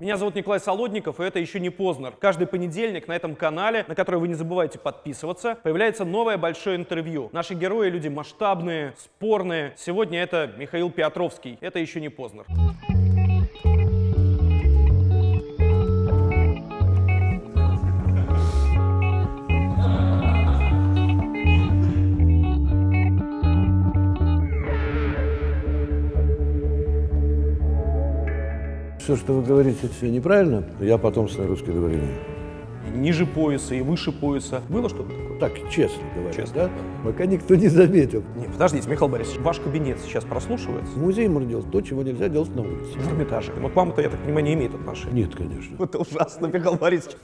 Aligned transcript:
Меня 0.00 0.16
зовут 0.16 0.34
Николай 0.34 0.58
Солодников, 0.58 1.20
и 1.20 1.24
это 1.24 1.38
еще 1.40 1.60
не 1.60 1.68
Познер. 1.68 2.14
Каждый 2.18 2.46
понедельник 2.46 3.06
на 3.06 3.12
этом 3.12 3.36
канале, 3.36 3.84
на 3.86 3.94
который 3.94 4.18
вы 4.18 4.28
не 4.28 4.34
забывайте 4.34 4.78
подписываться, 4.78 5.58
появляется 5.62 6.06
новое 6.06 6.38
большое 6.38 6.76
интервью. 6.76 7.28
Наши 7.32 7.52
герои 7.52 7.90
люди 7.90 8.08
масштабные, 8.08 8.94
спорные. 8.98 9.74
Сегодня 9.76 10.22
это 10.22 10.50
Михаил 10.56 10.90
Петровский. 10.90 11.58
Это 11.60 11.80
еще 11.80 12.00
не 12.00 12.08
Познер. 12.08 12.46
Все, 29.02 29.16
что 29.16 29.32
вы 29.32 29.42
говорите, 29.42 29.88
все 29.88 30.10
неправильно. 30.10 30.62
Я 30.78 30.98
потомственный 30.98 31.48
русский 31.48 31.72
дворянин. 31.72 32.10
И 32.86 32.98
ниже 32.98 33.24
пояса, 33.24 33.74
и 33.74 33.80
выше 33.80 34.12
пояса. 34.12 34.62
Было 34.68 34.88
что-то 34.88 35.08
такое? 35.10 35.38
Так, 35.38 35.52
честно 35.70 36.02
говоря, 36.14 36.32
Честно. 36.34 36.54
да? 36.64 36.70
Пока 37.04 37.24
никто 37.24 37.54
не 37.54 37.68
заметил. 37.68 38.22
Нет, 38.36 38.52
подождите, 38.52 38.88
Михаил 38.90 39.10
Борисович, 39.10 39.40
ваш 39.40 39.58
кабинет 39.60 39.98
сейчас 40.04 40.24
прослушивается? 40.24 40.92
В 40.92 40.98
музее 40.98 41.28
можно 41.30 41.48
делать 41.48 41.70
то, 41.70 41.80
чего 41.80 42.02
нельзя 42.02 42.28
делать 42.28 42.54
на 42.54 42.62
улице. 42.62 42.98
В 42.98 43.08
Эрмитаже. 43.10 43.52
Но 43.58 43.68
к 43.70 43.76
вам 43.76 43.90
это, 43.90 44.02
я 44.02 44.10
так 44.10 44.20
понимаю, 44.20 44.44
не 44.44 44.54
имеет 44.54 44.74
отношения. 44.74 45.22
Нет, 45.22 45.34
конечно. 45.34 45.82
Это 45.82 45.98
ужасно, 45.98 46.46
Михаил 46.46 46.74
Борисович. 46.76 47.16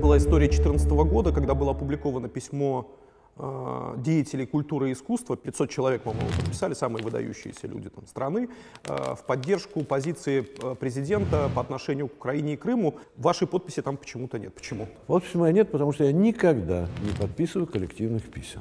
Была 0.00 0.18
история 0.18 0.46
2014 0.48 0.90
года, 0.90 1.32
когда 1.32 1.54
было 1.54 1.70
опубликовано 1.72 2.28
письмо 2.28 2.90
э, 3.36 3.94
деятелей 3.98 4.46
культуры 4.46 4.90
и 4.90 4.92
искусства, 4.92 5.36
500 5.36 5.70
человек, 5.70 6.02
по-моему, 6.02 6.28
подписали, 6.30 6.74
самые 6.74 7.04
выдающиеся 7.04 7.66
люди 7.66 7.88
там, 7.88 8.06
страны, 8.06 8.48
э, 8.84 9.14
в 9.14 9.24
поддержку 9.26 9.84
позиции 9.84 10.46
э, 10.62 10.74
президента 10.74 11.50
по 11.54 11.60
отношению 11.60 12.08
к 12.08 12.14
Украине 12.14 12.54
и 12.54 12.56
Крыму. 12.56 12.96
Вашей 13.16 13.46
подписи 13.46 13.82
там 13.82 13.96
почему-то 13.96 14.38
нет. 14.38 14.54
Почему? 14.54 14.88
Подписи 15.06 15.36
моей 15.36 15.54
нет, 15.54 15.70
потому 15.70 15.92
что 15.92 16.04
я 16.04 16.12
никогда 16.12 16.88
не 17.02 17.12
подписываю 17.18 17.66
коллективных 17.66 18.30
писем. 18.30 18.60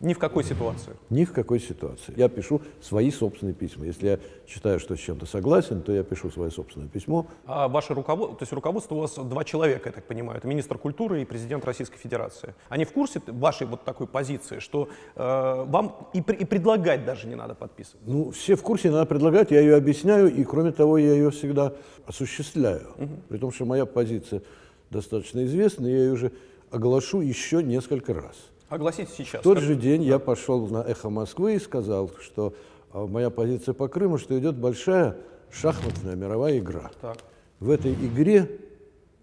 Ни 0.00 0.14
в 0.14 0.18
какой 0.20 0.44
ситуации. 0.44 0.92
Ни 1.10 1.24
в 1.24 1.32
какой 1.32 1.58
ситуации. 1.58 2.14
Я 2.16 2.28
пишу 2.28 2.62
свои 2.80 3.10
собственные 3.10 3.54
письма. 3.54 3.84
Если 3.84 4.06
я 4.06 4.18
считаю, 4.46 4.78
что 4.78 4.94
с 4.94 5.00
чем-то 5.00 5.26
согласен, 5.26 5.82
то 5.82 5.90
я 5.90 6.04
пишу 6.04 6.30
свое 6.30 6.52
собственное 6.52 6.86
письмо. 6.86 7.26
А 7.46 7.66
ваше 7.66 7.94
руководство, 7.94 8.38
то 8.38 8.42
есть 8.44 8.52
руководство 8.52 8.94
у 8.94 9.00
вас 9.00 9.16
два 9.16 9.42
человека, 9.42 9.88
я 9.88 9.92
так 9.92 10.04
понимаю, 10.04 10.38
это 10.38 10.46
министр 10.46 10.78
культуры 10.78 11.22
и 11.22 11.24
президент 11.24 11.64
Российской 11.64 11.98
Федерации. 11.98 12.54
Они 12.68 12.84
в 12.84 12.92
курсе 12.92 13.20
вашей 13.26 13.66
вот 13.66 13.82
такой 13.84 14.06
позиции, 14.06 14.60
что 14.60 14.88
э, 15.16 15.64
вам 15.66 16.08
и, 16.12 16.20
и 16.20 16.44
предлагать 16.44 17.04
даже 17.04 17.26
не 17.26 17.34
надо 17.34 17.56
подписывать? 17.56 18.06
Ну, 18.06 18.30
все 18.30 18.54
в 18.54 18.62
курсе, 18.62 18.92
надо 18.92 19.06
предлагать, 19.06 19.50
я 19.50 19.58
ее 19.58 19.74
объясняю, 19.74 20.32
и 20.32 20.44
кроме 20.44 20.70
того, 20.70 20.98
я 20.98 21.12
ее 21.12 21.32
всегда 21.32 21.74
осуществляю. 22.06 22.86
При 23.28 23.38
том, 23.38 23.50
что 23.50 23.64
моя 23.64 23.84
позиция 23.84 24.42
достаточно 24.90 25.44
известна, 25.44 25.86
я 25.86 26.04
ее 26.04 26.12
уже 26.12 26.30
оглашу 26.70 27.20
еще 27.20 27.64
несколько 27.64 28.14
раз. 28.14 28.36
Огласите 28.68 29.10
сейчас. 29.16 29.40
В 29.40 29.44
тот 29.44 29.56
Как- 29.56 29.64
же 29.64 29.74
день 29.74 30.02
я 30.02 30.18
пошел 30.18 30.66
на 30.68 30.78
«Эхо 30.82 31.08
Москвы» 31.10 31.54
и 31.54 31.58
сказал, 31.58 32.10
что 32.20 32.54
а, 32.92 33.06
моя 33.06 33.30
позиция 33.30 33.72
по 33.74 33.88
Крыму, 33.88 34.18
что 34.18 34.38
идет 34.38 34.56
большая 34.56 35.16
шахматная 35.50 36.14
мировая 36.16 36.58
игра. 36.58 36.90
Так. 37.00 37.18
В 37.60 37.70
этой 37.70 37.92
игре 37.94 38.60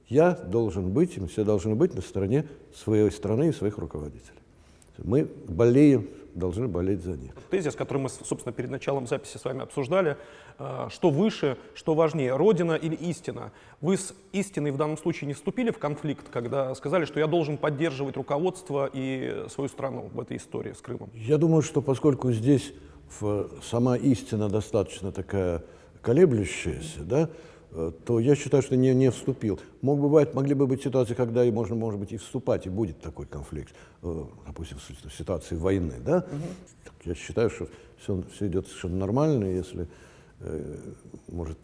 я 0.07 0.31
должен 0.31 0.91
быть, 0.91 1.17
и 1.17 1.19
мы 1.21 1.27
все 1.27 1.43
должны 1.43 1.75
быть 1.75 1.93
на 1.93 2.01
стороне 2.01 2.47
своей 2.73 3.09
страны 3.11 3.49
и 3.49 3.51
своих 3.51 3.77
руководителей. 3.77 4.39
Мы 4.97 5.27
болеем, 5.47 6.09
должны 6.36 6.67
болеть 6.67 7.02
за 7.02 7.14
них. 7.14 7.33
Тезис, 7.50 7.75
который 7.75 8.00
мы, 8.00 8.09
собственно, 8.09 8.53
перед 8.53 8.69
началом 8.69 9.08
записи 9.08 9.38
с 9.38 9.45
вами 9.45 9.64
обсуждали, 9.64 10.17
э, 10.59 10.88
что 10.91 11.09
выше, 11.09 11.58
что 11.73 11.95
важнее, 11.95 12.36
Родина 12.36 12.73
или 12.73 12.95
истина. 12.95 13.52
Вы 13.81 13.97
с 13.97 14.14
истиной 14.33 14.72
в 14.72 14.78
данном 14.78 14.97
случае 14.97 15.28
не 15.28 15.34
вступили 15.34 15.72
в 15.72 15.79
конфликт, 15.79 16.29
когда 16.29 16.75
сказали, 16.75 17.06
что 17.06 17.19
я 17.19 17.28
должен 17.28 17.57
поддерживать 17.57 18.18
руководство 18.18 18.90
и 18.91 19.45
свою 19.50 19.69
страну 19.69 20.09
в 20.13 20.19
этой 20.19 20.38
истории 20.38 20.74
с 20.74 20.81
Крымом? 20.81 21.09
Я 21.13 21.38
думаю, 21.38 21.62
что 21.62 21.81
поскольку 21.81 22.31
здесь 22.31 22.74
сама 23.63 23.97
истина 23.97 24.50
достаточно 24.50 25.12
такая 25.12 25.63
колеблющаяся, 26.01 27.01
да, 27.01 27.29
то 28.06 28.19
я 28.19 28.36
считаю, 28.36 28.63
что 28.63 28.75
не, 28.75 28.94
не 28.94 29.12
вступил. 29.12 29.59
Мог 29.81 29.97
бы 30.00 30.03
бывать, 30.03 30.34
могли 30.34 30.53
бы 30.53 30.68
быть 30.68 30.84
ситуации, 30.84 31.13
когда 31.13 31.44
и 31.44 31.52
можно, 31.52 31.75
может 31.75 32.00
быть, 32.00 32.12
и 32.12 32.18
вступать, 32.18 32.66
и 32.66 32.69
будет 32.69 33.02
такой 33.02 33.25
конфликт, 33.25 33.74
э, 34.03 34.24
допустим, 34.47 34.78
в 34.78 34.84
си- 34.84 35.08
в 35.08 35.13
ситуации 35.13 35.56
войны, 35.56 35.96
да. 36.06 36.22
Так 36.84 36.94
Я 37.03 37.16
считаю, 37.16 37.50
что 37.50 37.68
все, 37.97 38.24
все 38.34 38.47
идет 38.47 38.68
совершенно 38.68 38.97
нормально, 38.97 39.46
если 39.46 39.88
э, 40.40 40.78
может 41.28 41.58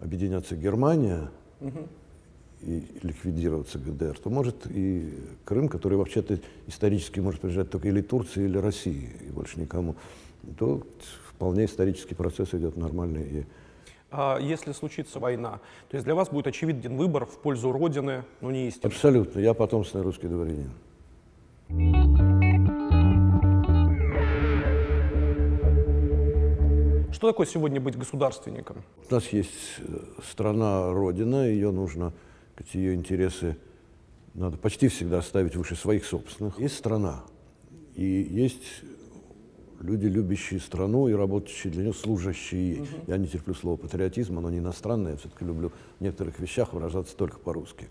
объединяться 0.00 0.56
Германия, 0.56 1.30
и 2.60 2.84
ликвидироваться 3.02 3.78
ГДР, 3.78 4.18
то 4.18 4.30
может 4.30 4.66
и 4.68 5.12
Крым, 5.44 5.68
который 5.68 5.96
вообще-то 5.96 6.40
исторически 6.66 7.20
может 7.20 7.40
принадлежать 7.40 7.70
только 7.70 7.88
или 7.88 8.00
Турции, 8.00 8.44
или 8.44 8.58
России, 8.58 9.10
и 9.28 9.30
больше 9.30 9.60
никому, 9.60 9.94
то 10.58 10.82
вполне 11.28 11.66
исторический 11.66 12.14
процесс 12.16 12.54
идет 12.54 12.76
нормальный. 12.76 13.22
И 13.22 13.46
если 14.40 14.72
случится 14.72 15.18
война, 15.20 15.60
то 15.88 15.96
есть 15.96 16.04
для 16.04 16.14
вас 16.14 16.30
будет 16.30 16.46
очевиден 16.46 16.96
выбор 16.96 17.26
в 17.26 17.38
пользу 17.38 17.72
Родины, 17.72 18.24
но 18.40 18.50
не 18.50 18.68
истины. 18.68 18.90
абсолютно, 18.90 19.40
я 19.40 19.54
потомственный 19.54 20.04
русский 20.04 20.28
дворянин. 20.28 20.72
Что 27.12 27.26
такое 27.26 27.46
сегодня 27.46 27.80
быть 27.80 27.98
государственником? 27.98 28.84
У 29.10 29.14
нас 29.14 29.26
есть 29.32 29.50
э, 29.78 29.98
страна 30.30 30.92
Родина, 30.92 31.48
ее 31.48 31.72
нужно, 31.72 32.12
ее 32.72 32.94
интересы 32.94 33.56
надо 34.34 34.56
почти 34.56 34.88
всегда 34.88 35.20
ставить 35.20 35.56
выше 35.56 35.74
своих 35.74 36.04
собственных. 36.04 36.60
Есть 36.60 36.76
страна, 36.76 37.24
и 37.96 38.04
есть 38.04 38.84
люди, 39.80 40.06
любящие 40.06 40.60
страну 40.60 41.08
и 41.08 41.12
работающие 41.12 41.72
для 41.72 41.82
нее, 41.84 41.92
служащие 41.92 42.70
ей. 42.70 42.88
Я 43.06 43.16
не 43.16 43.26
терплю 43.26 43.54
слово 43.54 43.76
патриотизм, 43.76 44.38
оно 44.38 44.50
не 44.50 44.58
иностранное, 44.58 45.12
я 45.12 45.18
все-таки 45.18 45.44
люблю 45.44 45.72
в 45.98 46.02
некоторых 46.02 46.38
вещах 46.38 46.72
выражаться 46.72 47.16
только 47.16 47.38
по-русски. 47.38 47.88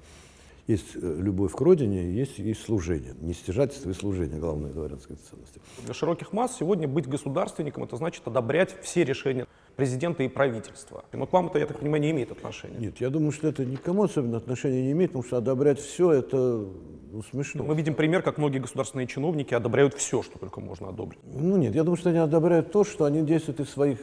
Есть 0.67 0.95
э, 0.95 1.15
любовь 1.21 1.53
к 1.53 1.61
родине, 1.61 2.11
есть 2.11 2.39
и 2.39 2.53
служение. 2.53 3.15
Не 3.21 3.33
стяжательство 3.33 3.89
и 3.89 3.93
служение, 3.93 4.37
главное, 4.37 4.71
дворянской 4.71 5.15
ценности. 5.15 5.61
Для 5.85 5.93
широких 5.93 6.33
масс 6.33 6.57
сегодня 6.57 6.89
быть 6.89 7.07
государственником 7.07 7.85
это 7.85 7.95
значит 7.95 8.27
одобрять 8.27 8.75
все 8.81 9.05
решения 9.05 9.47
президента 9.77 10.23
и 10.23 10.27
правительства. 10.27 11.05
Но 11.13 11.27
к 11.27 11.31
вам 11.31 11.47
это, 11.47 11.59
я 11.59 11.67
так 11.67 11.79
понимаю, 11.79 12.01
не 12.01 12.11
имеет 12.11 12.31
отношения. 12.31 12.77
Нет, 12.77 12.99
я 12.99 13.09
думаю, 13.09 13.31
что 13.31 13.47
это 13.47 13.63
никому 13.63 14.03
особенно 14.03 14.37
отношения 14.37 14.81
не 14.81 14.91
имеет, 14.91 15.11
потому 15.11 15.23
что 15.23 15.37
одобрять 15.37 15.79
все 15.79 16.11
это 16.11 16.65
ну, 17.11 17.21
смешно. 17.21 17.63
Мы 17.63 17.75
видим 17.75 17.93
пример, 17.93 18.23
как 18.23 18.39
многие 18.39 18.57
государственные 18.57 19.07
чиновники 19.07 19.53
одобряют 19.53 19.93
все, 19.93 20.23
что 20.23 20.39
только 20.39 20.59
можно 20.59 20.89
одобрить. 20.89 21.19
Ну 21.25 21.57
нет, 21.57 21.75
я 21.75 21.83
думаю, 21.83 21.97
что 21.97 22.09
они 22.09 22.17
одобряют 22.17 22.71
то, 22.71 22.83
что 22.83 23.05
они 23.05 23.21
действуют 23.21 23.59
из 23.59 23.69
своих, 23.69 23.99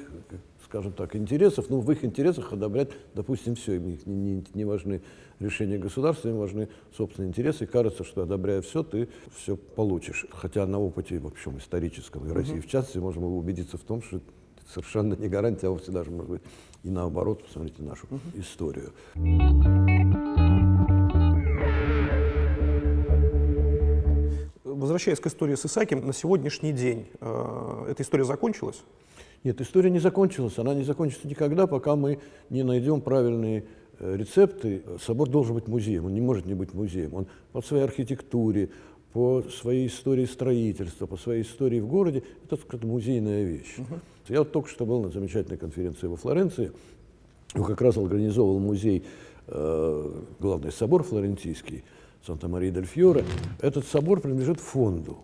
скажем 0.65 0.93
так, 0.93 1.17
интересов. 1.17 1.67
Ну, 1.69 1.81
в 1.81 1.91
их 1.91 2.05
интересах 2.05 2.53
одобрять, 2.53 2.91
допустим, 3.13 3.57
все. 3.57 3.75
Им 3.75 3.89
не, 3.89 3.99
не- 4.07 4.45
не 4.55 4.65
важны 4.65 5.03
решения 5.41 5.77
государства, 5.77 6.29
им 6.29 6.39
важны 6.39 6.69
собственные 6.97 7.31
интересы. 7.31 7.65
И 7.65 7.67
кажется, 7.67 8.05
что 8.05 8.23
одобряя 8.23 8.63
все, 8.63 8.85
ты 8.85 9.09
все 9.37 9.57
получишь. 9.57 10.25
Хотя 10.31 10.67
на 10.67 10.79
опыте, 10.79 11.19
в 11.19 11.27
общем, 11.27 11.59
историческом, 11.59 12.29
и 12.29 12.33
России 12.33 12.61
в 12.61 12.69
частности, 12.69 12.99
было 12.99 13.35
убедиться 13.35 13.77
в 13.77 13.83
том, 13.83 14.03
что 14.03 14.21
совершенно 14.69 15.15
не 15.15 15.29
гарантия, 15.29 15.69
а 15.69 15.71
вовсе 15.71 15.91
даже, 15.91 16.11
может 16.11 16.31
быть, 16.31 16.43
и 16.83 16.91
наоборот, 16.91 17.45
посмотрите 17.45 17.83
нашу 17.83 18.07
историю. 18.35 18.93
Возвращаясь 24.65 25.21
к 25.21 25.27
истории 25.27 25.55
с 25.55 25.65
Исаакием, 25.65 26.07
на 26.07 26.13
сегодняшний 26.13 26.73
день 26.73 27.07
э, 27.21 27.87
эта 27.91 28.03
история 28.03 28.25
закончилась? 28.25 28.83
Нет, 29.43 29.61
история 29.61 29.91
не 29.91 29.99
закончилась. 29.99 30.59
Она 30.59 30.75
не 30.75 30.85
закончится 30.85 31.29
никогда, 31.29 31.67
пока 31.67 31.97
мы 31.97 32.19
не 32.51 32.63
найдем 32.63 33.01
правильные 33.01 33.65
э, 33.99 34.17
рецепты. 34.17 34.83
Собор 35.01 35.29
должен 35.29 35.55
быть 35.55 35.69
музеем, 35.69 36.07
он 36.07 36.15
не 36.15 36.21
может 36.21 36.45
не 36.47 36.55
быть 36.55 36.75
музеем. 36.75 37.15
Он 37.15 37.27
по 37.53 37.63
своей 37.63 37.85
архитектуре, 37.85 38.71
по 39.13 39.43
своей 39.43 39.87
истории 39.87 40.27
строительства, 40.27 41.07
по 41.07 41.17
своей 41.17 41.43
истории 41.43 41.81
в 41.81 41.87
городе, 41.87 42.25
это 42.43 42.57
так 42.57 42.67
сказать, 42.67 42.85
музейная 42.85 43.45
вещь. 43.45 43.77
Я 44.29 44.41
вот 44.41 44.53
только 44.53 44.69
что 44.69 44.87
был 44.87 45.03
на 45.03 45.11
замечательной 45.11 45.59
конференции 45.59 46.07
во 46.07 46.17
Флоренции, 46.17 46.73
он 47.55 47.65
как 47.65 47.81
раз 47.81 47.97
организовал 47.97 48.59
музей, 48.59 49.05
э, 49.47 50.23
главный 50.41 50.73
собор 50.73 51.03
флорентийский, 51.03 51.85
Санта-Мария-дель-Фьоре. 52.27 53.25
Этот 53.61 53.87
собор 53.87 54.21
принадлежит 54.21 54.61
фонду. 54.61 55.19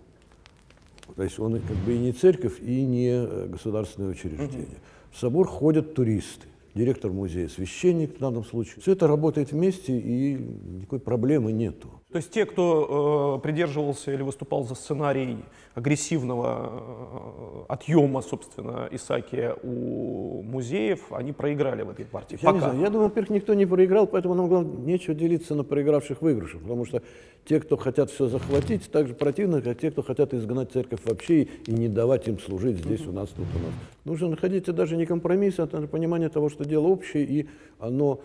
То 1.16 1.22
есть 1.22 1.38
он 1.38 1.60
как 1.60 1.76
бы 1.78 1.94
и 1.94 1.98
не 1.98 2.12
церковь, 2.12 2.60
и 2.60 2.84
не 2.84 3.08
э, 3.08 3.46
государственное 3.48 4.10
учреждение. 4.10 4.78
В 5.10 5.18
собор 5.18 5.48
ходят 5.48 5.94
туристы. 5.94 6.46
Директор 6.74 7.10
музея, 7.10 7.48
священник 7.48 8.16
в 8.16 8.20
данном 8.20 8.44
случае. 8.44 8.80
Все 8.80 8.92
это 8.92 9.08
работает 9.08 9.50
вместе, 9.50 9.98
и 9.98 10.34
никакой 10.34 11.00
проблемы 11.00 11.50
нету. 11.50 11.99
То 12.12 12.16
есть 12.16 12.30
те, 12.32 12.44
кто 12.44 13.36
э, 13.38 13.42
придерживался 13.42 14.12
или 14.12 14.22
выступал 14.22 14.64
за 14.64 14.74
сценарий 14.74 15.38
агрессивного 15.76 17.62
э, 17.68 17.72
отъема, 17.72 18.20
собственно, 18.20 18.88
Исаакия 18.90 19.54
у 19.62 20.42
музеев, 20.42 21.12
они 21.12 21.32
проиграли 21.32 21.82
в 21.82 21.90
этой 21.90 22.04
партии. 22.04 22.36
Я, 22.42 22.52
Пока. 22.52 22.52
не 22.52 22.60
знаю. 22.60 22.80
я 22.80 22.90
думаю, 22.90 23.08
во-первых, 23.10 23.30
никто 23.30 23.54
не 23.54 23.64
проиграл, 23.64 24.08
поэтому 24.08 24.34
нам 24.34 24.48
главное 24.48 24.76
нечего 24.78 25.14
делиться 25.14 25.54
на 25.54 25.62
проигравших 25.62 26.20
выигрышах, 26.20 26.62
потому 26.62 26.84
что 26.84 27.00
те, 27.44 27.60
кто 27.60 27.76
хотят 27.76 28.10
все 28.10 28.26
захватить, 28.26 28.90
так 28.90 29.06
же 29.06 29.14
противно, 29.14 29.62
как 29.62 29.78
те, 29.78 29.92
кто 29.92 30.02
хотят 30.02 30.34
изгнать 30.34 30.72
церковь 30.72 31.00
вообще 31.04 31.42
и 31.42 31.70
не 31.72 31.88
давать 31.88 32.26
им 32.26 32.40
служить 32.40 32.78
здесь 32.78 33.06
у 33.06 33.12
нас, 33.12 33.28
тут 33.28 33.46
у 33.54 33.58
нас. 33.58 33.72
Нужно 34.04 34.30
находить 34.30 34.64
даже 34.64 34.96
не 34.96 35.06
компромисс, 35.06 35.60
а 35.60 35.66
понимание 35.66 36.28
того, 36.28 36.48
что 36.48 36.64
дело 36.64 36.88
общее, 36.88 37.24
и 37.24 37.48
оно 37.78 38.20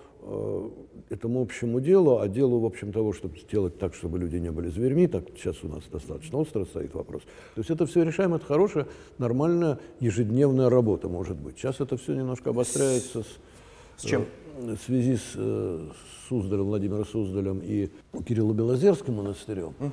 этому 1.10 1.42
общему 1.42 1.80
делу, 1.80 2.20
а 2.20 2.28
делу, 2.28 2.60
в 2.60 2.66
общем, 2.66 2.92
того, 2.92 3.14
чтобы 3.14 3.38
сделать 3.38 3.78
так, 3.78 3.94
чтобы 3.94 4.18
люди 4.20 4.38
не 4.38 4.52
были 4.52 4.70
зверьми, 4.70 5.08
так 5.08 5.26
сейчас 5.36 5.64
у 5.64 5.68
нас 5.68 5.84
достаточно 5.92 6.40
остро 6.40 6.66
стоит 6.66 6.94
вопрос. 6.94 7.22
То 7.54 7.62
есть 7.62 7.70
это 7.70 7.86
все 7.86 8.04
решаемо, 8.04 8.38
это 8.38 8.46
хорошая, 8.46 8.88
нормальная 9.18 9.80
ежедневная 10.00 10.70
работа, 10.70 11.10
может 11.10 11.38
быть. 11.38 11.58
Сейчас 11.58 11.80
это 11.80 11.98
все 11.98 12.16
немножко 12.16 12.50
обостряется 12.50 13.24
с, 13.24 14.02
с 14.02 14.06
чем? 14.06 14.26
Э, 14.58 14.76
в 14.76 14.82
связи 14.82 15.18
с, 15.18 15.34
э, 15.36 15.90
Суздалем, 16.28 16.66
Владимиром 16.66 17.06
Суздалем 17.06 17.60
и 17.64 17.90
Кириллом 18.28 18.56
Белозерским 18.58 19.16
монастырем. 19.16 19.74
Угу. 19.80 19.92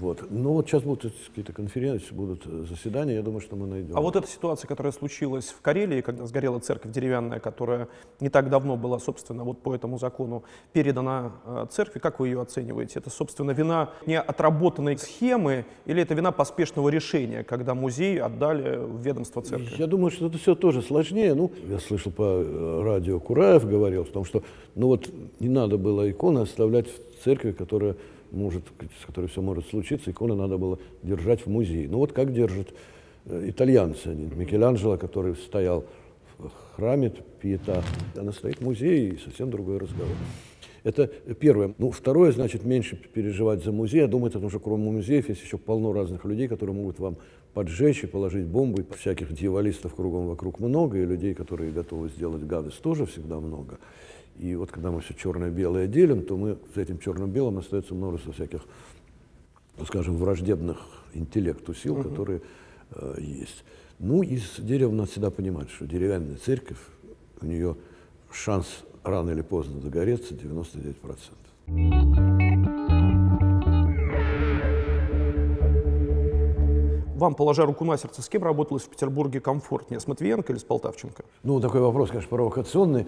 Вот. 0.00 0.30
Но 0.30 0.52
вот 0.52 0.68
сейчас 0.68 0.82
будут 0.82 1.12
какие-то 1.28 1.52
конференции, 1.52 2.12
будут 2.12 2.42
э, 2.46 2.64
заседания, 2.68 3.14
я 3.14 3.22
думаю, 3.22 3.40
что 3.40 3.56
мы 3.56 3.66
найдем. 3.66 3.96
А 3.96 4.00
вот 4.00 4.16
эта 4.16 4.26
ситуация, 4.28 4.68
которая 4.68 4.92
случилась 4.92 5.46
в 5.46 5.60
Карелии, 5.60 6.00
когда 6.00 6.26
сгорела 6.26 6.60
церковь 6.60 6.92
деревянная, 6.92 7.40
которая 7.40 7.88
не 8.20 8.28
так 8.28 8.48
давно 8.50 8.76
была, 8.76 8.98
собственно, 8.98 9.44
вот 9.44 9.60
по 9.62 9.74
этому 9.74 9.98
закону 9.98 10.44
передана 10.72 11.32
э, 11.44 11.66
церкви, 11.70 11.98
как 11.98 12.20
вы 12.20 12.28
ее 12.28 12.40
оцениваете? 12.40 12.98
Это, 12.98 13.10
собственно, 13.10 13.50
вина 13.50 13.90
не 14.06 14.20
отработанной 14.20 14.96
схемы 14.98 15.64
или 15.86 16.02
это 16.02 16.14
вина 16.14 16.32
поспешного 16.32 16.88
решения, 16.88 17.42
когда 17.42 17.74
музей 17.74 18.20
отдали 18.20 18.76
в 18.76 19.00
ведомство 19.00 19.42
церкви? 19.42 19.74
Я 19.78 19.86
думаю, 19.86 20.10
что 20.10 20.26
это 20.26 20.38
все 20.38 20.54
тоже 20.54 20.82
сложнее. 20.82 21.34
Ну, 21.34 21.50
я 21.68 21.78
слышал 21.78 22.12
по 22.12 22.22
э, 22.22 22.82
радио 22.84 23.18
Кураев 23.20 23.68
говорил 23.68 24.02
о 24.02 24.04
том, 24.04 24.24
что 24.24 24.42
ну 24.74 24.88
вот 24.88 25.08
не 25.40 25.48
надо 25.48 25.76
было 25.76 26.10
иконы 26.10 26.40
оставлять 26.40 26.86
в 26.88 27.24
церкви, 27.24 27.52
которая 27.52 27.96
может, 28.30 28.64
с 29.00 29.06
которой 29.06 29.26
все 29.26 29.42
может 29.42 29.66
случиться, 29.68 30.10
иконы 30.10 30.34
надо 30.34 30.58
было 30.58 30.78
держать 31.02 31.44
в 31.44 31.46
музее. 31.48 31.88
Ну 31.88 31.98
вот 31.98 32.12
как 32.12 32.32
держат 32.32 32.68
э, 33.26 33.48
итальянцы, 33.48 34.08
Микеланджело, 34.14 34.96
который 34.96 35.36
стоял 35.36 35.84
в 36.38 36.50
храме 36.76 37.12
Пиета, 37.40 37.82
она 38.16 38.32
стоит 38.32 38.58
в 38.58 38.64
музее, 38.64 39.10
и 39.10 39.18
совсем 39.18 39.50
другой 39.50 39.78
разговор. 39.78 40.14
Это 40.84 41.08
первое. 41.38 41.74
Ну, 41.78 41.90
второе, 41.90 42.32
значит, 42.32 42.64
меньше 42.64 42.96
переживать 42.96 43.64
за 43.64 43.72
музей. 43.72 44.00
Я 44.00 44.06
думаю, 44.06 44.30
потому 44.30 44.48
что 44.48 44.60
кроме 44.60 44.90
музеев 44.90 45.28
есть 45.28 45.42
еще 45.42 45.58
полно 45.58 45.92
разных 45.92 46.24
людей, 46.24 46.48
которые 46.48 46.74
могут 46.74 46.98
вам 46.98 47.16
поджечь 47.52 48.04
и 48.04 48.06
положить 48.06 48.46
бомбы. 48.46 48.86
Всяких 48.96 49.32
дьяволистов 49.32 49.94
кругом 49.94 50.28
вокруг 50.28 50.60
много, 50.60 50.98
и 50.98 51.04
людей, 51.04 51.34
которые 51.34 51.72
готовы 51.72 52.08
сделать 52.08 52.44
гадость, 52.44 52.80
тоже 52.80 53.06
всегда 53.06 53.40
много. 53.40 53.78
И 54.38 54.54
вот 54.54 54.70
когда 54.70 54.90
мы 54.90 55.00
все 55.00 55.14
черное-белое 55.14 55.86
делим, 55.86 56.24
то 56.24 56.36
мы 56.36 56.58
с 56.74 56.78
этим 56.78 56.98
черным-белым 56.98 57.58
остается 57.58 57.94
множество 57.94 58.32
всяких, 58.32 58.62
ну, 59.78 59.84
скажем, 59.84 60.16
враждебных 60.16 60.78
интеллекту 61.14 61.74
сил, 61.74 61.94
угу. 61.94 62.08
которые 62.08 62.42
э, 62.92 63.14
есть. 63.18 63.64
Ну, 63.98 64.22
из 64.22 64.56
дерева 64.58 64.92
надо 64.92 65.10
всегда 65.10 65.30
понимать, 65.30 65.70
что 65.70 65.86
деревянная 65.86 66.36
церковь, 66.36 66.78
у 67.40 67.46
нее 67.46 67.76
шанс 68.30 68.84
рано 69.02 69.30
или 69.30 69.42
поздно 69.42 69.80
загореться 69.80 70.34
99%. 70.34 72.47
Вам, 77.18 77.34
положа 77.34 77.66
руку 77.66 77.84
на 77.84 77.96
сердце, 77.96 78.22
с 78.22 78.28
кем 78.28 78.44
работалось 78.44 78.84
в 78.84 78.88
Петербурге 78.88 79.40
комфортнее, 79.40 80.00
с 80.00 80.06
Матвиенко 80.06 80.52
или 80.52 80.58
с 80.58 80.64
Полтавченко? 80.64 81.24
Ну, 81.42 81.60
такой 81.60 81.80
вопрос, 81.80 82.10
конечно, 82.10 82.28
провокационный, 82.30 83.06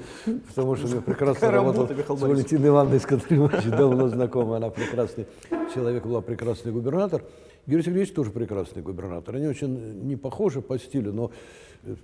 потому 0.49 0.77
что 0.77 0.89
я 0.89 1.01
прекрасно 1.01 1.51
работал 1.51 1.89
с 1.89 2.21
Валентиной 2.21 2.69
Ивановной 2.69 3.01
Скотримовичем, 3.01 3.71
давно 3.71 4.09
знакома, 4.09 4.57
она 4.57 4.71
прекрасный 4.71 5.27
человек, 5.73 6.05
была 6.05 6.21
прекрасный 6.21 6.73
губернатор. 6.73 7.23
Юрий 7.67 7.85
Сергеевич 7.85 8.13
тоже 8.13 8.31
прекрасный 8.31 8.83
губернатор. 8.83 9.37
Они 9.37 9.47
очень 9.47 10.03
не 10.03 10.17
похожи 10.17 10.61
по 10.61 10.79
стилю, 10.79 11.13
но 11.13 11.31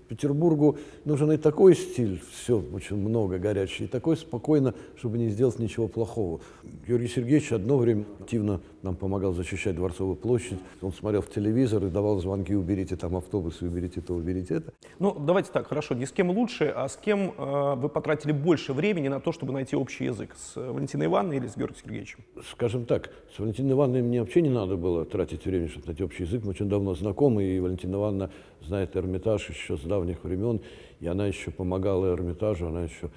Петербургу 0.08 0.78
нужен 1.04 1.32
и 1.32 1.36
такой 1.36 1.74
стиль, 1.74 2.22
все 2.32 2.62
очень 2.72 2.96
много 2.96 3.38
горячий, 3.38 3.84
и 3.84 3.86
такой 3.86 4.16
спокойно, 4.16 4.74
чтобы 4.96 5.18
не 5.18 5.28
сделать 5.28 5.58
ничего 5.58 5.88
плохого. 5.88 6.40
Георгий 6.86 7.08
Сергеевич 7.08 7.52
одно 7.52 7.76
время 7.76 8.04
активно 8.20 8.60
нам 8.86 8.96
помогал 8.96 9.32
защищать 9.34 9.74
Дворцовую 9.76 10.16
площадь. 10.16 10.58
Он 10.80 10.92
смотрел 10.92 11.20
в 11.20 11.28
телевизор 11.28 11.84
и 11.84 11.90
давал 11.90 12.18
звонки, 12.20 12.54
уберите 12.54 12.96
там 12.96 13.16
автобусы, 13.16 13.66
уберите 13.66 14.00
то, 14.00 14.14
уберите 14.14 14.54
это. 14.54 14.72
Ну, 14.98 15.14
давайте 15.18 15.50
так, 15.52 15.66
хорошо, 15.66 15.94
не 15.94 16.06
с 16.06 16.12
кем 16.12 16.30
лучше, 16.30 16.72
а 16.74 16.88
с 16.88 16.96
кем 16.96 17.34
э, 17.36 17.74
вы 17.76 17.88
потратили 17.88 18.32
больше 18.32 18.72
времени 18.72 19.08
на 19.08 19.20
то, 19.20 19.32
чтобы 19.32 19.52
найти 19.52 19.76
общий 19.76 20.04
язык? 20.04 20.34
С 20.36 20.56
Валентиной 20.56 21.06
Ивановной 21.06 21.36
или 21.36 21.46
с 21.46 21.56
Георгием 21.56 21.80
Сергеевичем? 21.82 22.18
Скажем 22.50 22.86
так, 22.86 23.10
с 23.34 23.38
Валентиной 23.38 23.72
Ивановной 23.72 24.02
мне 24.02 24.20
вообще 24.20 24.40
не 24.40 24.50
надо 24.50 24.76
было 24.76 25.04
тратить 25.04 25.44
время, 25.44 25.68
чтобы 25.68 25.86
найти 25.86 26.04
общий 26.04 26.22
язык. 26.22 26.44
Мы 26.44 26.50
очень 26.50 26.68
давно 26.68 26.94
знакомы, 26.94 27.44
и 27.44 27.60
Валентина 27.60 27.96
Ивановна 27.96 28.30
знает 28.62 28.96
Эрмитаж 28.96 29.50
еще 29.50 29.76
с 29.76 29.80
давних 29.80 30.24
времен, 30.24 30.60
и 31.00 31.06
она 31.06 31.26
еще 31.26 31.50
помогала 31.50 32.14
Эрмитажу, 32.14 32.68
она 32.68 32.84
еще 32.84 33.10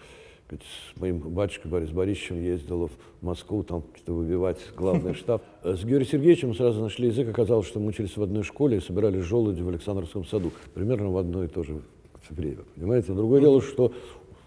с 0.57 0.99
моим 0.99 1.19
батюшкой 1.19 1.69
Борисом 1.71 1.95
Борисовичем 1.95 2.41
ездила 2.41 2.87
в 2.87 2.91
Москву, 3.21 3.63
там 3.63 3.83
выбивать 4.07 4.59
главный 4.75 5.13
штаб. 5.13 5.43
С 5.63 5.83
Георгием 5.83 6.05
Сергеевичем 6.05 6.55
сразу 6.55 6.81
нашли 6.81 7.07
язык, 7.07 7.29
оказалось, 7.29 7.67
что 7.67 7.79
мы 7.79 7.87
учились 7.87 8.17
в 8.17 8.23
одной 8.23 8.43
школе 8.43 8.77
и 8.77 8.79
собирали 8.79 9.19
желуди 9.19 9.61
в 9.61 9.69
Александровском 9.69 10.25
саду, 10.25 10.51
примерно 10.73 11.11
в 11.11 11.17
одно 11.17 11.43
и 11.43 11.47
то 11.47 11.63
же 11.63 11.81
время, 12.29 12.63
понимаете? 12.75 13.13
Другое 13.13 13.41
дело, 13.41 13.61
что 13.61 13.93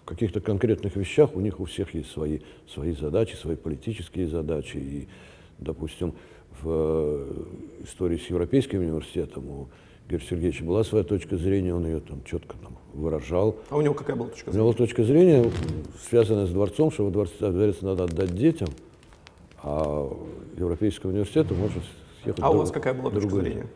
в 0.01 0.05
каких-то 0.05 0.41
конкретных 0.41 0.95
вещах 0.95 1.35
у 1.35 1.39
них 1.39 1.59
у 1.59 1.65
всех 1.65 1.93
есть 1.93 2.11
свои, 2.11 2.39
свои 2.67 2.93
задачи, 2.93 3.35
свои 3.35 3.55
политические 3.55 4.27
задачи, 4.27 4.77
и, 4.77 5.07
допустим, 5.59 6.13
в 6.61 6.69
э, 6.69 7.83
истории 7.85 8.17
с 8.17 8.29
Европейским 8.29 8.79
университетом 8.79 9.49
у 9.49 9.67
Георгия 10.09 10.27
Сергеевича 10.27 10.63
была 10.63 10.83
своя 10.83 11.03
точка 11.03 11.37
зрения, 11.37 11.73
он 11.73 11.85
ее 11.85 11.99
там 11.99 12.23
четко 12.23 12.55
там, 12.57 12.77
выражал. 12.93 13.57
А 13.69 13.77
у 13.77 13.81
него 13.81 13.93
какая 13.93 14.15
была 14.15 14.29
точка 14.29 14.51
зрения? 14.51 14.61
У 14.61 14.63
него 14.63 14.73
была 14.73 14.85
точка 14.87 15.03
зрения, 15.03 15.51
связанная 16.07 16.45
с 16.45 16.49
дворцом, 16.49 16.91
что 16.91 17.05
во 17.05 17.11
дворце, 17.11 17.51
дворец 17.51 17.81
надо 17.81 18.03
отдать 18.03 18.35
детям, 18.35 18.67
а 19.61 20.11
Европейскому 20.57 21.13
университету 21.13 21.55
можно 21.55 21.81
съехать 22.21 22.43
А 22.43 22.51
у 22.51 22.57
вас 22.57 22.71
какая 22.71 22.93
была 22.93 23.11
точка 23.11 23.29
зрения? 23.29 23.67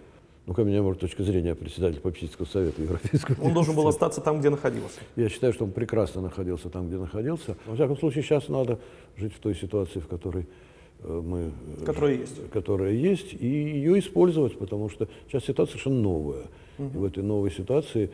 Ну, 0.46 0.54
как 0.54 0.64
у 0.64 0.68
меня 0.68 0.82
может 0.82 1.02
точка 1.02 1.24
зрения 1.24 1.56
председателя 1.56 2.00
попечительского 2.00 2.46
совета 2.46 2.82
Европейского 2.82 3.36
Он 3.44 3.54
должен 3.54 3.76
был 3.76 3.86
остаться 3.86 4.22
там, 4.22 4.40
где 4.40 4.50
находился. 4.50 5.00
Я 5.18 5.28
считаю, 5.28 5.52
что 5.52 5.66
он 5.66 5.72
прекрасно 5.72 6.22
находился 6.22 6.70
там, 6.70 6.88
где 6.88 6.96
находился. 6.96 7.58
Во 7.66 7.76
всяком 7.76 7.98
случае, 7.98 8.24
сейчас 8.24 8.48
надо 8.48 8.80
жить 9.18 9.34
в 9.34 9.40
той 9.40 9.56
ситуации, 9.56 10.00
в 10.00 10.08
которой 10.08 10.48
мы, 11.04 11.52
э, 11.80 11.86
которая 11.86 12.16
есть. 12.16 12.50
которая 12.50 12.92
есть, 12.92 13.34
и 13.34 13.48
ее 13.48 14.00
использовать, 14.00 14.58
потому 14.58 14.90
что 14.90 15.08
сейчас 15.28 15.46
ситуация 15.46 15.74
совершенно 15.74 16.02
новая. 16.02 16.46
Угу. 16.78 16.88
И 16.94 16.98
в 16.98 17.04
этой 17.06 17.24
новой 17.24 17.52
ситуации 17.52 18.12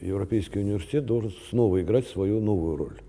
Европейский 0.00 0.60
университет 0.60 1.06
должен 1.06 1.32
снова 1.50 1.80
играть 1.80 2.06
свою 2.06 2.40
новую 2.40 2.76
роль. 2.76 3.00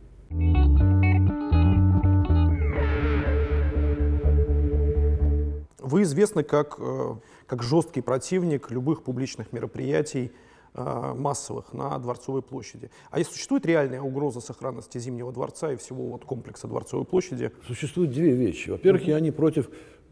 Вы 5.79 6.01
известны 6.03 6.43
как, 6.43 6.75
э, 6.79 7.15
как 7.45 7.63
жесткий 7.63 8.01
противник 8.01 8.71
любых 8.71 9.03
публичных 9.03 9.53
мероприятий, 9.53 10.25
Э, 10.25 10.46
массовых 10.77 11.73
на 11.73 11.97
Дворцовой 11.97 12.41
площади. 12.41 12.91
А 13.09 13.19
если 13.19 13.33
существует 13.33 13.65
реальная 13.65 14.01
угроза 14.01 14.41
сохранности 14.41 14.97
Зимнего 14.97 15.31
дворца 15.31 15.71
и 15.73 15.75
всего 15.75 16.07
вот 16.07 16.25
комплекса 16.25 16.67
Дворцовой 16.67 17.05
площади? 17.05 17.51
Существуют 17.65 18.11
две 18.11 18.33
вещи. 18.33 18.69
Во-первых, 18.69 19.07
я 19.07 19.19
не 19.19 19.31
против 19.31 19.69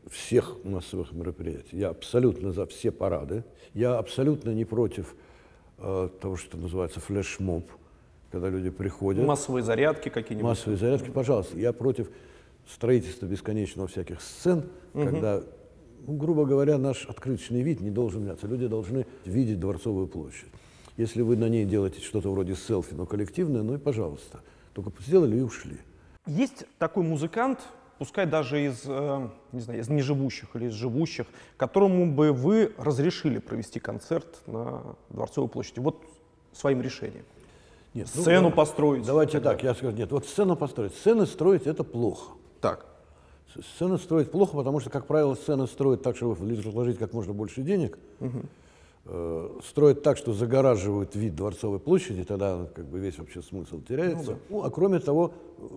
всех 0.10 0.58
массовых 0.64 1.12
мероприятий. 1.14 1.78
Я 1.78 1.90
абсолютно 1.90 2.52
за 2.52 2.66
все 2.66 2.92
парады. 2.92 3.44
Я 3.74 3.98
абсолютно 3.98 4.52
не 4.52 4.66
против 4.66 5.16
э, 5.78 6.10
того, 6.22 6.36
что 6.36 6.58
называется 6.58 7.00
флешмоб, 7.00 7.70
когда 8.32 8.50
люди 8.50 8.70
приходят. 8.70 9.26
Массовые 9.26 9.64
зарядки 9.64 10.10
какие-нибудь? 10.10 10.50
Массовые 10.50 10.78
зарядки, 10.78 11.10
пожалуйста. 11.10 11.58
Я 11.58 11.74
против 11.74 12.10
строительства 12.68 13.26
бесконечного 13.26 13.88
всяких 13.88 14.22
сцен, 14.22 14.70
угу. 14.94 15.06
когда 15.06 15.44
грубо 16.08 16.46
говоря, 16.46 16.78
наш 16.78 17.06
открыточный 17.06 17.62
вид 17.62 17.82
не 17.82 17.90
должен 17.90 18.24
меняться. 18.24 18.48
Люди 18.48 18.68
должны 18.68 19.06
видеть 19.26 19.60
Дворцовую 19.60 20.08
площадь. 20.08 20.50
Если 20.98 21.22
вы 21.22 21.36
на 21.36 21.50
ней 21.50 21.66
делаете 21.66 22.02
что-то 22.02 22.32
вроде 22.32 22.56
селфи, 22.56 22.94
но 22.94 23.06
коллективное, 23.06 23.64
ну 23.64 23.76
и 23.76 23.78
пожалуйста. 23.78 24.42
Только 24.74 24.92
сделали 25.02 25.38
и 25.38 25.42
ушли. 25.42 25.78
Есть 26.26 26.66
такой 26.80 27.04
музыкант, 27.04 27.60
пускай 27.98 28.26
даже 28.26 28.66
из, 28.66 28.84
э, 28.86 29.30
не 29.52 29.60
знаю, 29.60 29.80
из 29.82 29.90
неживущих 29.90 30.56
или 30.56 30.66
из 30.68 30.74
живущих, 30.74 31.28
которому 31.58 32.12
бы 32.12 32.32
вы 32.32 32.74
разрешили 32.78 33.40
провести 33.40 33.80
концерт 33.80 34.42
на 34.48 34.96
Дворцовой 35.10 35.50
площади, 35.50 35.80
вот 35.80 36.04
своим 36.54 36.82
решением. 36.82 37.26
Нет, 37.94 38.08
сцену 38.08 38.50
ну, 38.50 38.56
построить. 38.56 39.06
Давайте 39.06 39.40
так, 39.40 39.64
я 39.64 39.74
скажу, 39.74 39.96
нет, 39.96 40.12
вот 40.12 40.26
сцену 40.26 40.56
построить. 40.56 40.94
Сцены 40.94 41.26
строить 41.26 41.68
это 41.68 41.84
плохо. 41.84 42.34
Так. 42.60 42.86
Сцены 43.62 43.98
строить 43.98 44.32
плохо, 44.32 44.58
потому 44.58 44.80
что, 44.80 44.90
как 44.90 45.06
правило, 45.06 45.36
сцены 45.36 45.68
строят 45.68 46.04
так, 46.04 46.16
чтобы 46.16 46.34
вложить 46.36 46.98
как 46.98 47.14
можно 47.14 47.34
больше 47.34 47.62
денег. 47.62 47.98
Угу. 48.20 48.40
Э, 49.08 49.60
строят 49.64 50.02
так, 50.02 50.18
что 50.18 50.34
загораживают 50.34 51.16
вид 51.16 51.36
Дворцовой 51.36 51.80
площади, 51.80 52.24
тогда 52.24 52.68
как 52.74 52.86
бы 52.86 53.00
весь 53.00 53.20
вообще 53.20 53.44
смысл 53.44 53.82
теряется. 53.82 54.32
Ну, 54.32 54.38
да. 54.38 54.40
ну, 54.50 54.64
а 54.64 54.72
кроме 54.72 55.00
того, 55.00 55.32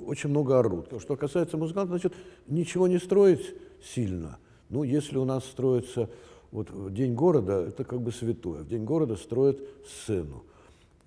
очень 0.06 0.30
много 0.30 0.58
орут. 0.58 0.87
Что 0.99 1.14
касается 1.14 1.58
музыкантов, 1.58 1.90
значит, 1.90 2.14
ничего 2.47 2.88
не 2.88 2.99
строить 2.99 3.54
сильно. 3.82 4.38
Ну, 4.70 4.82
если 4.82 5.18
у 5.18 5.26
нас 5.26 5.44
строится 5.44 6.08
вот 6.50 6.68
День 6.94 7.14
города, 7.14 7.66
это 7.66 7.85
как 7.85 8.00
бы 8.00 8.12
святое. 8.12 8.62
В 8.62 8.68
День 8.68 8.85
города 8.85 9.16
строят 9.16 9.61
сцену. 9.87 10.44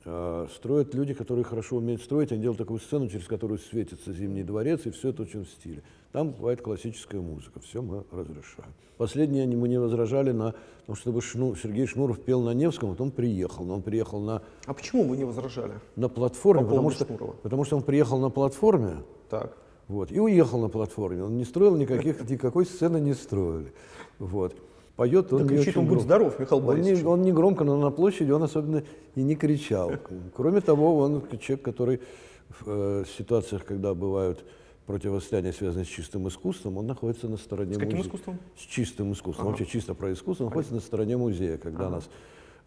А, 0.03 0.47
строят 0.53 0.95
люди, 0.95 1.13
которые 1.13 1.45
хорошо 1.45 1.77
умеют 1.77 2.01
строить, 2.01 2.31
они 2.31 2.41
делают 2.41 2.57
такую 2.57 2.79
сцену, 2.79 3.07
через 3.07 3.27
которую 3.27 3.59
светится 3.59 4.11
Зимний 4.11 4.43
дворец, 4.43 4.85
и 4.85 4.91
все 4.91 5.09
это 5.09 5.23
очень 5.23 5.45
в 5.45 5.49
стиле. 5.49 5.83
Там 6.11 6.31
бывает 6.31 6.61
классическая 6.61 7.21
музыка, 7.21 7.59
все 7.59 7.81
мы 7.81 8.03
разрешаем. 8.11 8.73
Последние 8.97 9.43
они 9.43 9.55
мне 9.55 9.79
возражали 9.79 10.31
на 10.31 10.55
том, 10.87 10.95
чтобы 10.95 11.21
Шну, 11.21 11.55
Сергей 11.55 11.85
Шнуров 11.85 12.19
пел 12.19 12.41
на 12.41 12.53
Невском, 12.53 12.89
вот 12.89 13.01
он 13.01 13.11
приехал, 13.11 13.63
но 13.63 13.75
он 13.75 13.81
приехал 13.83 14.19
на... 14.19 14.41
А 14.65 14.73
почему 14.73 15.03
вы 15.03 15.17
не 15.17 15.23
возражали? 15.23 15.73
На 15.95 16.09
платформе, 16.09 16.63
По 16.63 16.69
потому 16.69 16.89
что, 16.89 17.05
потому 17.05 17.63
что 17.63 17.77
он 17.77 17.83
приехал 17.83 18.19
на 18.19 18.29
платформе, 18.29 19.03
так. 19.29 19.55
Вот, 19.87 20.11
и 20.11 20.19
уехал 20.19 20.59
на 20.59 20.69
платформе, 20.69 21.23
он 21.23 21.37
не 21.37 21.45
строил 21.45 21.75
никаких, 21.75 22.27
никакой 22.29 22.65
сцены 22.65 22.99
не 22.99 23.13
строили. 23.13 23.73
Вот 24.17 24.55
поет, 25.01 25.33
он 25.33 25.47
да 25.47 25.53
не 25.55 25.59
очень 25.59 25.79
он 25.79 25.87
будь 25.87 26.01
здоров, 26.01 26.37
Михаил 26.37 26.69
он 26.69 26.81
не, 26.81 27.03
он 27.03 27.21
не 27.23 27.33
громко, 27.33 27.63
но 27.63 27.75
на 27.75 27.89
площади 27.89 28.29
он 28.29 28.43
особенно 28.43 28.83
и 29.15 29.23
не 29.23 29.35
кричал. 29.35 29.93
Кроме 30.35 30.61
того, 30.61 30.97
он 30.97 31.23
человек, 31.39 31.65
который 31.65 32.01
в 32.49 32.67
э, 32.67 33.03
ситуациях, 33.17 33.65
когда 33.65 33.95
бывают 33.95 34.45
противостояния, 34.85 35.53
связанные 35.53 35.85
с 35.85 35.87
чистым 35.87 36.27
искусством, 36.27 36.77
он 36.77 36.85
находится 36.85 37.27
на 37.27 37.37
стороне 37.37 37.73
С 37.73 37.77
каким 37.79 37.97
музея. 37.97 38.09
искусством? 38.09 38.39
С 38.55 38.61
чистым 38.61 39.13
искусством. 39.13 39.47
Ага. 39.47 39.57
Вообще 39.57 39.65
чисто 39.65 39.95
про 39.95 40.13
искусство. 40.13 40.43
Он 40.43 40.49
находится 40.49 40.75
на 40.75 40.81
стороне 40.81 41.17
музея. 41.17 41.57
Когда 41.57 41.87
ага. 41.87 41.95
нас 41.95 42.09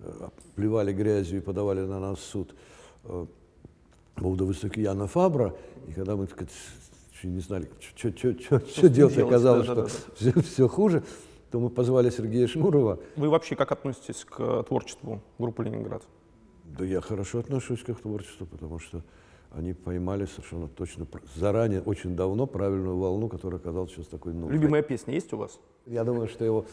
э, 0.01 0.29
плевали 0.57 0.93
грязью 0.93 1.39
и 1.39 1.41
подавали 1.41 1.83
на 1.83 2.01
нас 2.01 2.19
суд 2.19 2.53
э, 3.05 3.27
по 4.17 4.21
поводу 4.21 4.47
выставки 4.47 4.81
Яна 4.81 5.07
Фабра, 5.07 5.55
и 5.87 5.93
когда 5.93 6.17
мы, 6.17 6.27
так 6.27 6.35
сказать, 6.35 6.55
не 7.23 7.41
знали, 7.41 7.69
что 7.95 8.11
делать, 8.89 9.19
оказалось, 9.19 9.67
да, 9.69 9.73
что 9.73 9.75
да, 9.75 9.83
да. 9.83 9.89
Все, 10.17 10.43
все 10.43 10.69
хуже, 10.69 11.05
то 11.55 11.61
мы 11.61 11.71
позвали 11.71 12.11
Сергея 12.11 12.49
Шнурова. 12.49 12.99
Вы 13.15 13.29
вообще 13.29 13.55
как 13.55 13.71
относитесь 13.71 14.25
к 14.25 14.65
творчеству 14.65 15.23
группы 15.39 15.63
«Ленинград»? 15.63 16.03
Да 16.65 16.85
я 16.85 17.01
хорошо 17.01 17.39
отношусь 17.39 17.81
к 17.85 17.91
их 17.91 18.01
творчеству, 18.01 18.45
потому 18.45 18.81
что 18.81 19.05
они 19.53 19.73
поймали 19.73 20.25
совершенно 20.25 20.67
точно, 20.67 21.07
заранее, 21.37 21.81
очень 21.81 22.17
давно 22.17 22.49
правильную 22.49 22.97
волну, 22.97 23.29
которая 23.29 23.61
оказалась 23.61 23.93
сейчас 23.93 24.09
такой 24.09 24.33
нужной. 24.33 24.53
Любимая 24.53 24.83
песня 24.83 25.15
есть 25.15 25.33
у 25.33 25.37
вас? 25.37 25.61
Я 25.87 26.03
думаю, 26.03 26.27
что 26.27 26.45
его 26.45 26.67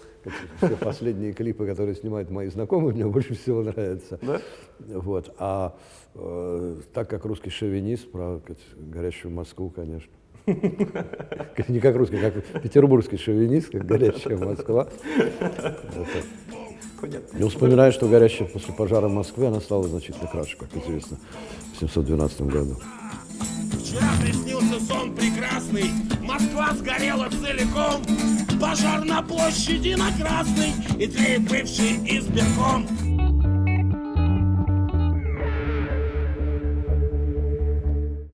все 0.57 0.75
последние 0.75 1.33
клипы, 1.33 1.67
которые 1.67 1.93
снимают 1.93 2.31
мои 2.31 2.47
знакомые, 2.47 2.95
мне 2.95 3.05
больше 3.05 3.35
всего 3.35 3.61
нравятся. 3.61 4.17
Да? 4.23 4.41
Вот. 4.79 5.35
А 5.37 5.77
э, 6.15 6.77
так 6.91 7.07
как 7.07 7.25
русский 7.25 7.51
шовинист, 7.51 8.11
про 8.11 8.41
горящую 8.77 9.31
Москву, 9.31 9.69
конечно. 9.69 10.11
Не 10.47 11.79
как 11.79 11.95
русский, 11.95 12.17
как 12.17 12.33
петербургский 12.61 13.17
шовинист, 13.17 13.71
как 13.71 13.85
горящая 13.85 14.37
Москва. 14.37 14.87
Я 17.33 17.47
вспоминаю, 17.47 17.91
что 17.91 18.07
горящая 18.07 18.47
после 18.47 18.73
пожара 18.73 19.07
Москвы, 19.07 19.47
она 19.47 19.59
стала 19.59 19.87
значительно 19.87 20.27
краше, 20.27 20.57
как 20.57 20.69
известно, 20.75 21.17
в 21.73 21.79
712 21.79 22.41
году. 22.41 22.77
Вчера 23.79 24.07
приснился 24.21 24.79
сон 24.85 25.15
прекрасный, 25.15 25.85
Москва 26.21 26.73
сгорела 26.75 27.27
целиком, 27.29 28.03
Пожар 28.59 29.03
на 29.03 29.23
площади 29.23 29.95
на 29.95 30.11
Красной, 30.11 30.73
и 30.99 31.07
тлеет 31.07 31.41
бывший 31.49 31.97
избирком. 32.05 33.10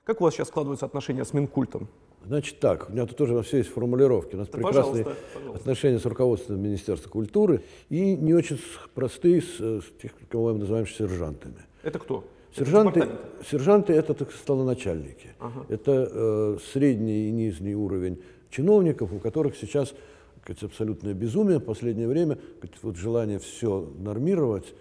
Как 0.08 0.22
у 0.22 0.24
вас 0.24 0.36
сейчас 0.36 0.48
складываются 0.48 0.86
отношения 0.86 1.26
с 1.26 1.34
Минкультом? 1.34 1.90
Значит 2.26 2.62
так, 2.62 2.88
у 2.88 2.94
меня 2.94 3.06
тут 3.06 3.18
тоже 3.18 3.34
на 3.34 3.42
все 3.42 3.58
есть 3.58 3.70
формулировки. 3.70 4.36
У 4.36 4.38
нас 4.38 4.48
да, 4.48 4.54
прекрасные 4.54 5.04
пожалуйста, 5.04 5.34
пожалуйста. 5.34 5.60
отношения 5.60 6.00
с 6.00 6.06
руководством 6.06 6.62
Министерства 6.62 7.10
культуры 7.10 7.62
и 7.90 8.16
не 8.16 8.34
очень 8.34 8.58
простые 8.96 9.42
с, 9.42 9.60
с 9.60 9.84
тех, 10.02 10.14
кого 10.30 10.54
мы 10.54 10.60
называем 10.60 10.88
сержантами. 10.88 11.58
Это 11.84 12.00
кто? 12.00 12.24
Сержанты, 12.56 13.02
это 13.02 13.20
сержанты 13.52 13.94
это 13.94 14.14
так 14.14 14.32
столоначальники. 14.32 15.36
Ага. 15.40 15.66
Это 15.68 16.10
э, 16.10 16.58
средний 16.72 17.28
и 17.28 17.32
нижний 17.32 17.76
уровень 17.76 18.24
чиновников, 18.50 19.12
у 19.12 19.20
которых 19.20 19.58
сейчас 19.58 19.94
сказать, 20.42 20.64
абсолютное 20.64 21.16
безумие 21.16 21.58
в 21.58 21.66
последнее 21.66 22.08
время, 22.08 22.38
сказать, 22.60 22.78
вот 22.82 22.96
желание 22.96 23.40
все 23.40 23.92
нормировать 23.98 24.74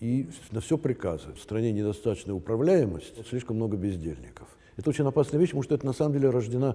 и 0.00 0.26
на 0.52 0.62
все 0.62 0.78
приказы. 0.78 1.34
В 1.36 1.42
стране 1.42 1.70
недостаточная 1.70 2.34
управляемость, 2.34 3.28
слишком 3.28 3.56
много 3.56 3.76
бездельников. 3.76 4.48
Это 4.80 4.88
очень 4.88 5.06
опасная 5.06 5.38
вещь, 5.38 5.50
потому 5.50 5.62
что 5.62 5.74
это 5.74 5.84
на 5.84 5.92
самом 5.92 6.14
деле 6.14 6.30
рождена 6.30 6.74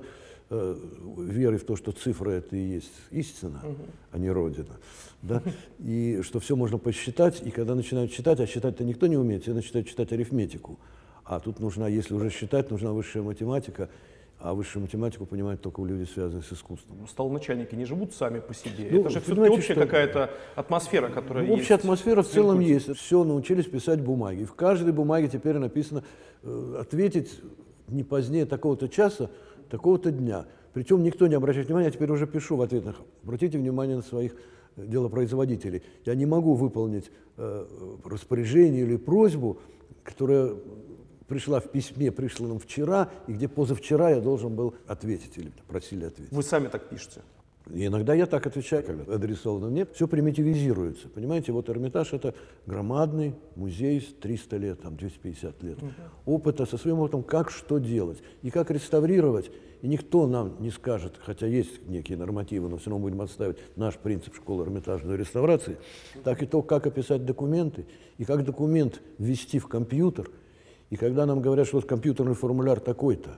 э, 0.52 0.76
верой 1.18 1.58
в 1.58 1.64
то, 1.64 1.76
что 1.76 1.92
цифра 1.92 2.30
это 2.30 2.56
и 2.56 2.60
есть 2.60 2.92
истина, 3.10 3.60
угу. 3.64 3.78
а 4.12 4.18
не 4.20 4.30
родина. 4.30 4.78
Да? 5.24 5.42
И 5.80 6.22
что 6.22 6.40
все 6.40 6.56
можно 6.56 6.78
посчитать, 6.78 7.42
и 7.44 7.50
когда 7.50 7.74
начинают 7.74 8.12
считать, 8.12 8.40
а 8.40 8.46
считать-то 8.46 8.84
никто 8.84 9.08
не 9.08 9.18
умеет, 9.18 9.42
все 9.42 9.56
начинают 9.56 9.88
читать 9.88 10.14
арифметику. 10.14 10.78
А 11.24 11.40
тут 11.40 11.60
нужна, 11.60 11.88
если 11.88 12.14
уже 12.14 12.30
считать, 12.30 12.70
нужна 12.70 12.92
высшая 12.92 13.24
математика, 13.24 13.90
а 14.38 14.54
высшую 14.54 14.84
математику 14.84 15.26
понимают 15.26 15.62
только 15.62 15.82
люди, 15.82 16.08
связанные 16.08 16.44
с 16.44 16.54
искусством. 16.54 16.98
Ну, 17.00 17.08
столоначальники 17.08 17.74
не 17.74 17.86
живут 17.86 18.14
сами 18.14 18.40
по 18.40 18.54
себе. 18.54 18.88
Ну, 18.92 19.00
Это 19.00 19.10
же 19.10 19.22
все-таки 19.22 19.50
общая 19.50 19.74
что... 19.74 19.82
какая-то 19.82 20.30
атмосфера, 20.54 21.10
которая 21.10 21.44
ну, 21.44 21.54
есть. 21.54 21.64
Общая 21.64 21.74
атмосфера 21.74 22.22
в 22.22 22.28
целом 22.28 22.60
есть. 22.60 22.96
Все 22.98 23.24
научились 23.24 23.66
писать 23.66 24.02
бумаги. 24.02 24.44
В 24.44 24.54
каждой 24.54 24.94
бумаге 24.94 25.28
теперь 25.28 25.58
написано 25.58 26.04
э, 26.44 26.78
ответить 26.80 27.42
не 27.88 28.04
позднее 28.04 28.46
такого-то 28.46 28.88
часа, 28.88 29.30
такого-то 29.70 30.12
дня. 30.12 30.46
Причем 30.74 31.04
никто 31.04 31.28
не 31.28 31.36
обращает 31.36 31.68
внимания, 31.68 31.88
я 31.88 31.92
теперь 31.92 32.12
уже 32.12 32.28
пишу 32.28 32.58
в 32.58 32.62
ответах, 32.62 33.02
обратите 33.24 33.58
внимание 33.58 33.96
на 33.96 34.02
своих 34.02 34.36
э, 34.76 34.86
делопроизводителей. 34.86 35.84
Я 36.06 36.16
не 36.16 36.26
могу 36.26 36.54
выполнить 36.54 37.12
э, 37.38 37.66
распоряжение 38.04 38.84
или 38.84 38.98
просьбу, 38.98 39.60
которая 40.04 40.56
пришла 41.28 41.60
в 41.60 41.72
письме, 41.72 42.12
присланном 42.12 42.60
вчера, 42.60 43.10
и 43.28 43.34
где 43.34 43.48
позавчера 43.48 44.10
я 44.12 44.22
должен 44.22 44.56
был 44.56 44.76
ответить 44.88 45.38
или 45.38 45.52
просили 45.68 46.06
ответить. 46.06 46.32
Вы 46.32 46.44
сами 46.44 46.68
так 46.68 46.90
пишете? 46.90 47.22
И 47.74 47.88
иногда 47.88 48.14
я 48.14 48.28
так 48.28 48.46
отвечаю, 48.46 48.84
когда 48.84 49.16
адресовано 49.16 49.70
мне, 49.70 49.88
все 49.94 50.08
примитивизируется. 50.08 51.10
Понимаете, 51.10 51.52
вот 51.52 51.70
Эрмитаж– 51.70 52.10
это 52.14 52.36
громадный 52.68 53.34
музей 53.56 54.02
с 54.02 54.14
300 54.22 54.58
лет, 54.58 54.82
там 54.82 54.96
250 54.96 55.64
лет. 55.64 55.78
Угу. 55.82 55.92
Опыта 56.26 56.66
со 56.66 56.78
своим 56.78 57.00
опытом, 57.00 57.24
как 57.24 57.50
что 57.50 57.80
делать 57.80 58.22
и 58.44 58.52
как 58.52 58.70
реставрировать. 58.70 59.52
И 59.82 59.88
никто 59.88 60.28
нам 60.28 60.56
не 60.60 60.70
скажет, 60.70 61.20
хотя 61.24 61.48
есть 61.48 61.88
некие 61.88 62.18
нормативы, 62.18 62.70
но 62.70 62.78
все 62.78 62.90
равно 62.92 63.04
будем 63.04 63.22
отставить 63.22 63.58
наш 63.76 63.96
принцип 63.98 64.36
школы 64.36 64.64
Эрмитажной 64.64 65.18
реставрации, 65.18 65.78
так 66.24 66.42
и 66.44 66.46
то, 66.46 66.62
как 66.62 66.88
описать 66.88 67.26
документы, 67.26 67.86
и 68.18 68.26
как 68.26 68.44
документ 68.44 69.02
ввести 69.18 69.60
в 69.60 69.68
компьютер. 69.68 70.30
И 70.92 70.98
когда 70.98 71.26
нам 71.26 71.42
говорят, 71.42 71.68
что 71.68 71.78
вот 71.78 71.86
компьютерный 71.88 72.36
формуляр 72.36 72.80
такой-то, 72.80 73.38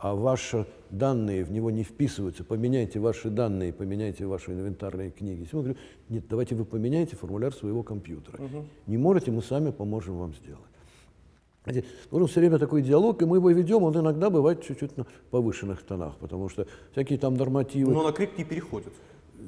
а 0.00 0.14
ваши 0.14 0.66
данные 0.88 1.44
в 1.44 1.52
него 1.52 1.70
не 1.70 1.84
вписываются, 1.84 2.42
поменяйте 2.42 2.98
ваши 2.98 3.28
данные, 3.28 3.70
поменяйте 3.72 4.24
ваши 4.24 4.52
инвентарные 4.52 5.10
книги. 5.10 5.46
Я 5.52 5.58
говорю, 5.58 5.76
нет, 6.08 6.24
давайте 6.26 6.54
вы 6.54 6.64
поменяйте 6.64 7.16
формуляр 7.16 7.52
своего 7.52 7.82
компьютера. 7.82 8.42
Угу. 8.42 8.64
Не 8.86 8.96
можете, 8.96 9.30
мы 9.30 9.42
сами 9.42 9.70
поможем 9.70 10.18
вам 10.18 10.34
сделать. 10.34 10.64
Нужен 12.10 12.28
все 12.28 12.40
время 12.40 12.58
такой 12.58 12.80
диалог, 12.80 13.20
и 13.20 13.26
мы 13.26 13.36
его 13.36 13.50
ведем, 13.50 13.82
он 13.82 13.94
иногда 13.94 14.30
бывает 14.30 14.64
чуть-чуть 14.64 14.96
на 14.96 15.06
повышенных 15.30 15.82
тонах, 15.82 16.16
потому 16.16 16.48
что 16.48 16.66
всякие 16.92 17.18
там 17.18 17.34
нормативы... 17.34 17.92
Но 17.92 18.02
на 18.02 18.12
крик 18.12 18.38
не 18.38 18.44
переходят. 18.44 18.94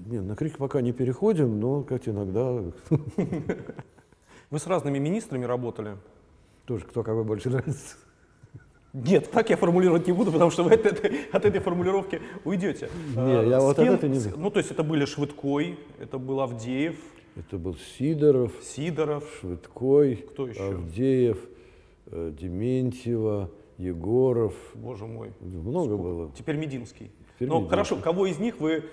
Нет, 0.07 0.23
на 0.23 0.37
крик 0.37 0.59
пока 0.59 0.83
не 0.83 0.93
переходим, 0.93 1.59
но 1.59 1.83
как 1.83 2.07
иногда... 2.07 2.63
Вы 4.51 4.59
с 4.59 4.67
разными 4.67 4.99
министрами 4.99 5.47
работали? 5.47 5.97
Тоже, 6.67 6.85
кто 6.85 7.03
кого 7.03 7.25
больше 7.25 7.49
нравится. 7.49 7.97
Нет, 8.93 9.31
так 9.31 9.49
я 9.49 9.57
формулировать 9.57 10.07
не 10.07 10.13
буду, 10.13 10.31
потому 10.33 10.51
что 10.51 10.65
вы 10.65 10.75
от 10.75 10.85
этой, 10.85 11.25
от 11.33 11.45
этой 11.47 11.61
формулировки 11.61 12.21
уйдете. 12.45 12.91
Не, 13.17 13.49
я 13.49 13.61
вот 13.61 13.77
кем, 13.77 13.95
от 13.95 14.03
не 14.03 14.21
Ну, 14.37 14.51
то 14.51 14.59
есть 14.59 14.71
это 14.71 14.83
были 14.83 15.07
Швыдкой, 15.07 15.79
это 15.99 16.19
был 16.19 16.41
Авдеев. 16.41 16.97
Это 17.35 17.57
был 17.57 17.75
Сидоров. 17.97 18.53
Сидоров. 18.63 19.25
Швыдкой. 19.41 20.17
Кто 20.17 20.47
еще? 20.47 20.63
Авдеев, 20.63 21.39
э, 22.07 22.33
Дементьева, 22.39 23.51
Егоров. 23.79 24.55
Боже 24.75 25.07
мой. 25.07 25.33
Много 25.41 25.95
Сколько? 25.95 26.03
было. 26.03 26.31
Теперь 26.37 26.57
Мединский. 26.57 27.11
Теперь 27.37 27.49
ну, 27.49 27.55
Мединский. 27.55 27.71
хорошо, 27.71 27.97
кого 27.97 28.27
из 28.27 28.39
них 28.39 28.61
вы 28.61 28.85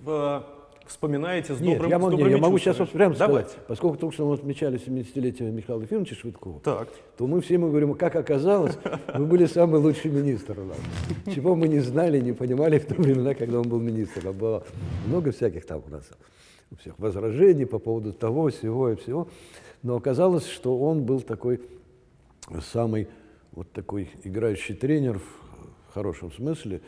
в 0.00 0.46
вспоминаете 0.88 1.54
с 1.54 1.60
Нет, 1.60 1.74
добрым 1.74 1.90
я, 1.90 1.98
с 1.98 2.02
не, 2.02 2.10
добрыми 2.10 2.30
я 2.30 2.38
могу 2.38 2.58
сейчас 2.58 2.78
вот 2.78 2.90
прямо 2.90 3.14
Давайте. 3.14 3.50
сказать, 3.50 3.66
поскольку 3.68 3.96
только 3.98 4.14
что 4.14 4.26
мы 4.26 4.34
отмечали 4.34 4.80
70-летие 4.84 5.50
Михаила 5.50 5.82
Ефимовича 5.82 6.16
Швыдкова, 6.16 6.60
Так. 6.60 6.88
то 7.16 7.26
мы 7.26 7.40
все 7.40 7.58
мы 7.58 7.68
говорим, 7.68 7.94
как 7.94 8.16
оказалось, 8.16 8.76
вы 9.14 9.26
были 9.26 9.46
самый 9.46 9.80
лучший 9.80 10.10
министр 10.10 10.58
у 10.60 10.64
нас. 10.64 10.78
Чего 11.34 11.54
мы 11.54 11.68
не 11.68 11.80
знали, 11.80 12.20
не 12.20 12.32
понимали 12.32 12.78
в 12.78 12.86
то 12.86 12.94
времена, 12.94 13.34
когда 13.34 13.60
он 13.60 13.68
был 13.68 13.78
министром. 13.80 14.36
Было 14.36 14.64
много 15.06 15.32
всяких 15.32 15.66
там 15.66 15.82
у 15.86 15.90
нас 15.90 16.08
у 16.70 16.76
всех 16.76 16.98
возражений 16.98 17.66
по 17.66 17.78
поводу 17.78 18.12
того, 18.12 18.48
всего 18.50 18.90
и 18.90 18.96
всего. 18.96 19.28
Но 19.82 19.96
оказалось, 19.96 20.46
что 20.46 20.78
он 20.78 21.04
был 21.04 21.20
такой 21.20 21.60
самый 22.72 23.08
вот 23.52 23.70
такой 23.72 24.10
играющий 24.24 24.74
тренер 24.74 25.18
в 25.18 25.94
хорошем 25.94 26.32
смысле. 26.32 26.80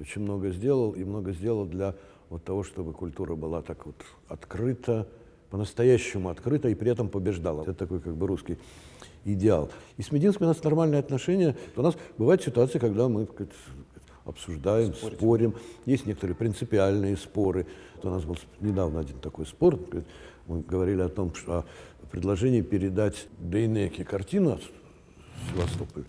Очень 0.00 0.22
много 0.22 0.50
сделал, 0.50 0.92
и 0.92 1.04
много 1.04 1.32
сделал 1.32 1.66
для 1.66 1.94
вот 2.32 2.44
того, 2.44 2.62
чтобы 2.62 2.94
культура 2.94 3.34
была 3.34 3.60
так 3.60 3.84
вот 3.84 3.96
открыта, 4.26 5.06
по-настоящему 5.50 6.30
открыта 6.30 6.70
и 6.70 6.74
при 6.74 6.90
этом 6.90 7.10
побеждала. 7.10 7.62
Это 7.62 7.74
такой 7.74 8.00
как 8.00 8.16
бы 8.16 8.26
русский 8.26 8.56
идеал. 9.26 9.70
И 9.98 10.02
с 10.02 10.10
Мединским 10.10 10.46
у 10.46 10.48
нас 10.48 10.64
нормальные 10.64 11.00
отношения. 11.00 11.54
У 11.76 11.82
нас 11.82 11.94
бывают 12.16 12.42
ситуации, 12.42 12.78
когда 12.78 13.08
мы 13.08 13.26
сказать, 13.26 13.52
обсуждаем, 14.24 14.94
спорим. 14.94 15.54
Есть 15.84 16.06
некоторые 16.06 16.34
принципиальные 16.34 17.18
споры. 17.18 17.66
Вот 17.96 18.06
у 18.06 18.10
нас 18.10 18.24
был 18.24 18.38
недавно 18.60 19.00
один 19.00 19.18
такой 19.18 19.44
спор. 19.44 19.78
Мы 20.46 20.62
говорили 20.62 21.02
о 21.02 21.10
том, 21.10 21.34
что 21.34 21.66
о 22.02 22.06
предложении 22.06 22.62
передать 22.62 23.26
Дейнеке 23.38 24.06
картину 24.06 24.52
от 24.52 24.62
Севастополя. 25.50 26.06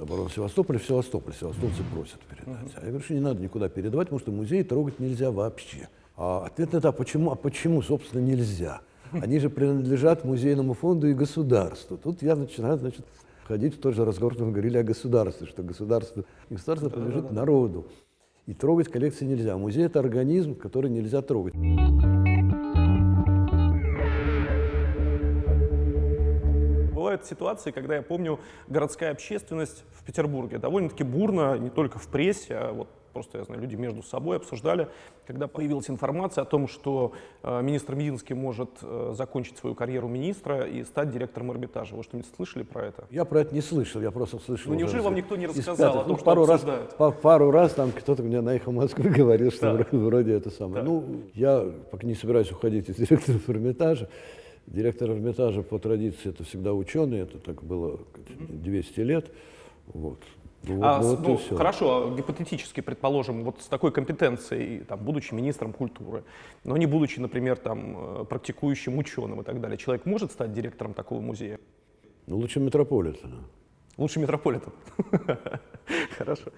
Оборона 0.00 0.30
Севастополя 0.30 0.78
в 0.78 0.84
Севастополь. 0.84 1.34
Севастопольцы 1.34 1.82
просят 1.92 2.20
передать. 2.20 2.72
А 2.76 2.80
я 2.80 2.88
говорю, 2.88 3.04
что 3.04 3.14
не 3.14 3.20
надо 3.20 3.42
никуда 3.42 3.68
передавать, 3.68 4.08
потому 4.08 4.20
что 4.20 4.32
музей 4.32 4.64
трогать 4.64 4.98
нельзя 4.98 5.30
вообще. 5.30 5.88
А 6.16 6.46
ответ 6.46 6.72
на 6.72 6.78
это, 6.78 6.88
а 6.88 6.92
почему, 6.92 7.30
а 7.30 7.34
почему, 7.34 7.82
собственно, 7.82 8.20
нельзя? 8.20 8.80
Они 9.12 9.38
же 9.38 9.50
принадлежат 9.50 10.24
музейному 10.24 10.74
фонду 10.74 11.08
и 11.08 11.14
государству. 11.14 11.96
Тут 11.96 12.22
я 12.22 12.36
начинаю, 12.36 12.78
значит, 12.78 13.04
ходить 13.44 13.74
в 13.74 13.80
тот 13.80 13.94
же 13.94 14.04
разговор, 14.04 14.34
что 14.34 14.44
мы 14.44 14.52
говорили 14.52 14.78
о 14.78 14.84
государстве, 14.84 15.46
что 15.46 15.62
государство, 15.62 16.24
государство 16.48 16.88
принадлежит 16.88 17.32
народу. 17.32 17.86
И 18.46 18.54
трогать 18.54 18.88
коллекции 18.88 19.26
нельзя. 19.26 19.56
Музей– 19.56 19.84
это 19.86 19.98
организм, 19.98 20.54
который 20.54 20.90
нельзя 20.90 21.22
трогать. 21.22 21.54
Бывают 27.20 27.26
ситуации, 27.26 27.70
когда 27.70 27.96
я 27.96 28.02
помню, 28.02 28.38
городская 28.68 29.10
общественность 29.12 29.84
в 29.92 30.04
Петербурге 30.04 30.58
довольно-таки 30.58 31.04
бурно, 31.04 31.58
не 31.58 31.68
только 31.70 31.98
в 31.98 32.06
прессе, 32.08 32.54
а 32.54 32.72
вот 32.72 32.88
просто, 33.12 33.38
я 33.38 33.44
знаю, 33.44 33.60
люди 33.60 33.74
между 33.76 34.02
собой 34.02 34.36
обсуждали, 34.36 34.88
когда 35.26 35.46
появилась 35.48 35.90
информация 35.90 36.42
о 36.42 36.44
том, 36.44 36.66
что 36.68 37.12
э, 37.42 37.60
министр 37.62 37.94
Мединский 37.96 38.34
может 38.36 38.70
э, 38.82 39.12
закончить 39.14 39.58
свою 39.58 39.74
карьеру 39.74 40.06
министра 40.08 40.62
и 40.66 40.82
стать 40.84 41.10
директором 41.10 41.50
Эрмитажа. 41.52 41.94
Вы 41.96 42.04
что-нибудь 42.04 42.30
слышали 42.36 42.62
про 42.62 42.86
это? 42.86 43.04
Я 43.10 43.24
про 43.24 43.40
это 43.40 43.54
не 43.54 43.60
слышал, 43.60 44.00
я 44.00 44.10
просто 44.12 44.38
слышал. 44.38 44.70
Ну, 44.70 44.76
уже 44.76 44.84
неужели 44.84 45.00
вам 45.02 45.14
никто 45.16 45.36
не 45.36 45.46
рассказал 45.46 45.76
пятых. 45.76 45.94
о 45.96 46.04
том, 46.04 46.08
Ну, 46.12 46.16
что 46.16 46.24
пару 46.24 46.46
раз, 46.46 46.60
обсуждают? 46.62 46.96
па- 46.96 47.10
пару 47.10 47.50
раз 47.50 47.74
там 47.74 47.90
кто-то 47.92 48.22
мне 48.22 48.40
на 48.40 48.54
«Эхо 48.54 48.70
Москвы» 48.70 49.10
говорил, 49.18 49.50
что 49.50 49.76
Так. 49.76 49.90
вроде, 49.92 50.04
вроде 50.04 50.32
это 50.34 50.50
самое. 50.50 50.84
Ну, 50.84 51.04
я 51.34 51.66
пока 51.90 52.06
не 52.06 52.14
собираюсь 52.14 52.50
уходить 52.52 52.88
из 52.88 52.94
директора 52.96 53.38
Эрмитажа. 53.48 54.08
Директор 54.70 55.10
Эрмитажа 55.10 55.62
по 55.62 55.78
традиции 55.78 56.30
это 56.30 56.44
всегда 56.44 56.72
ученый, 56.72 57.18
это 57.20 57.38
так 57.38 57.62
было 57.62 57.98
200 58.38 59.00
лет. 59.00 59.30
Вот. 59.92 60.20
Ну, 60.62 60.76
вот- 60.76 60.84
А, 60.84 61.02
с- 61.02 61.06
вот 61.06 61.20
ну, 61.50 61.56
хорошо, 61.56 62.12
а 62.12 62.16
гипотетически, 62.16 62.80
предположим, 62.80 63.42
вот 63.44 63.60
с 63.62 63.66
такой 63.66 63.90
компетенцией, 63.90 64.80
там, 64.84 65.00
будучи 65.00 65.34
министром 65.34 65.72
культуры, 65.72 66.22
но 66.64 66.76
не 66.76 66.86
будучи, 66.86 67.18
например, 67.18 67.56
там, 67.56 68.20
э, 68.20 68.24
практикующим 68.26 68.96
ученым 68.98 69.40
и 69.40 69.44
так 69.44 69.60
далее, 69.60 69.76
человек 69.76 70.06
может 70.06 70.30
стать 70.32 70.52
директором 70.52 70.94
такого 70.94 71.20
музея? 71.20 71.58
Ну, 72.26 72.36
лучше 72.36 72.60
Метрополитена. 72.60 73.38
Лучше 73.96 74.20
метрополитен. 74.20 74.72
Хорошо. 76.16 76.50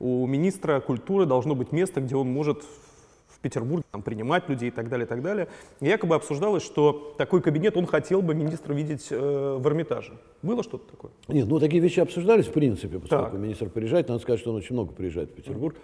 У 0.00 0.26
министра 0.26 0.80
культуры 0.80 1.26
должно 1.26 1.54
быть 1.54 1.70
место, 1.70 2.00
где 2.00 2.16
он 2.16 2.28
может 2.32 2.64
в 3.38 3.40
Петербурге 3.40 3.84
там, 3.92 4.02
принимать 4.02 4.48
людей 4.48 4.68
и 4.68 4.72
так 4.72 4.88
далее, 4.88 5.06
и 5.06 5.08
так 5.08 5.22
далее. 5.22 5.48
И 5.80 5.86
якобы 5.86 6.16
обсуждалось, 6.16 6.64
что 6.64 7.14
такой 7.18 7.40
кабинет 7.40 7.76
он 7.76 7.86
хотел 7.86 8.20
бы 8.20 8.34
министра 8.34 8.74
видеть 8.74 9.06
э, 9.10 9.56
в 9.60 9.66
Эрмитаже. 9.66 10.14
Было 10.42 10.64
что-то 10.64 10.90
такое? 10.90 11.12
Нет, 11.28 11.46
ну 11.46 11.60
такие 11.60 11.80
вещи 11.80 12.00
обсуждались 12.00 12.46
в 12.46 12.52
принципе, 12.52 12.98
поскольку 12.98 13.30
Так. 13.30 13.34
министр 13.40 13.68
приезжает, 13.68 14.08
надо 14.08 14.20
сказать, 14.20 14.40
что 14.40 14.50
он 14.50 14.56
очень 14.56 14.74
много 14.74 14.92
приезжает 14.92 15.30
в 15.30 15.34
Петербург. 15.34 15.76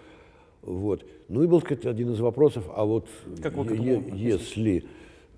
Вот. 0.63 1.05
Ну 1.29 1.43
и 1.43 1.47
был 1.47 1.61
сказать, 1.61 1.85
один 1.85 2.11
из 2.11 2.19
вопросов, 2.19 2.65
а 2.75 2.83
вот 2.83 3.07
Как 3.41 3.55
е- 3.55 4.03
если, 4.11 4.85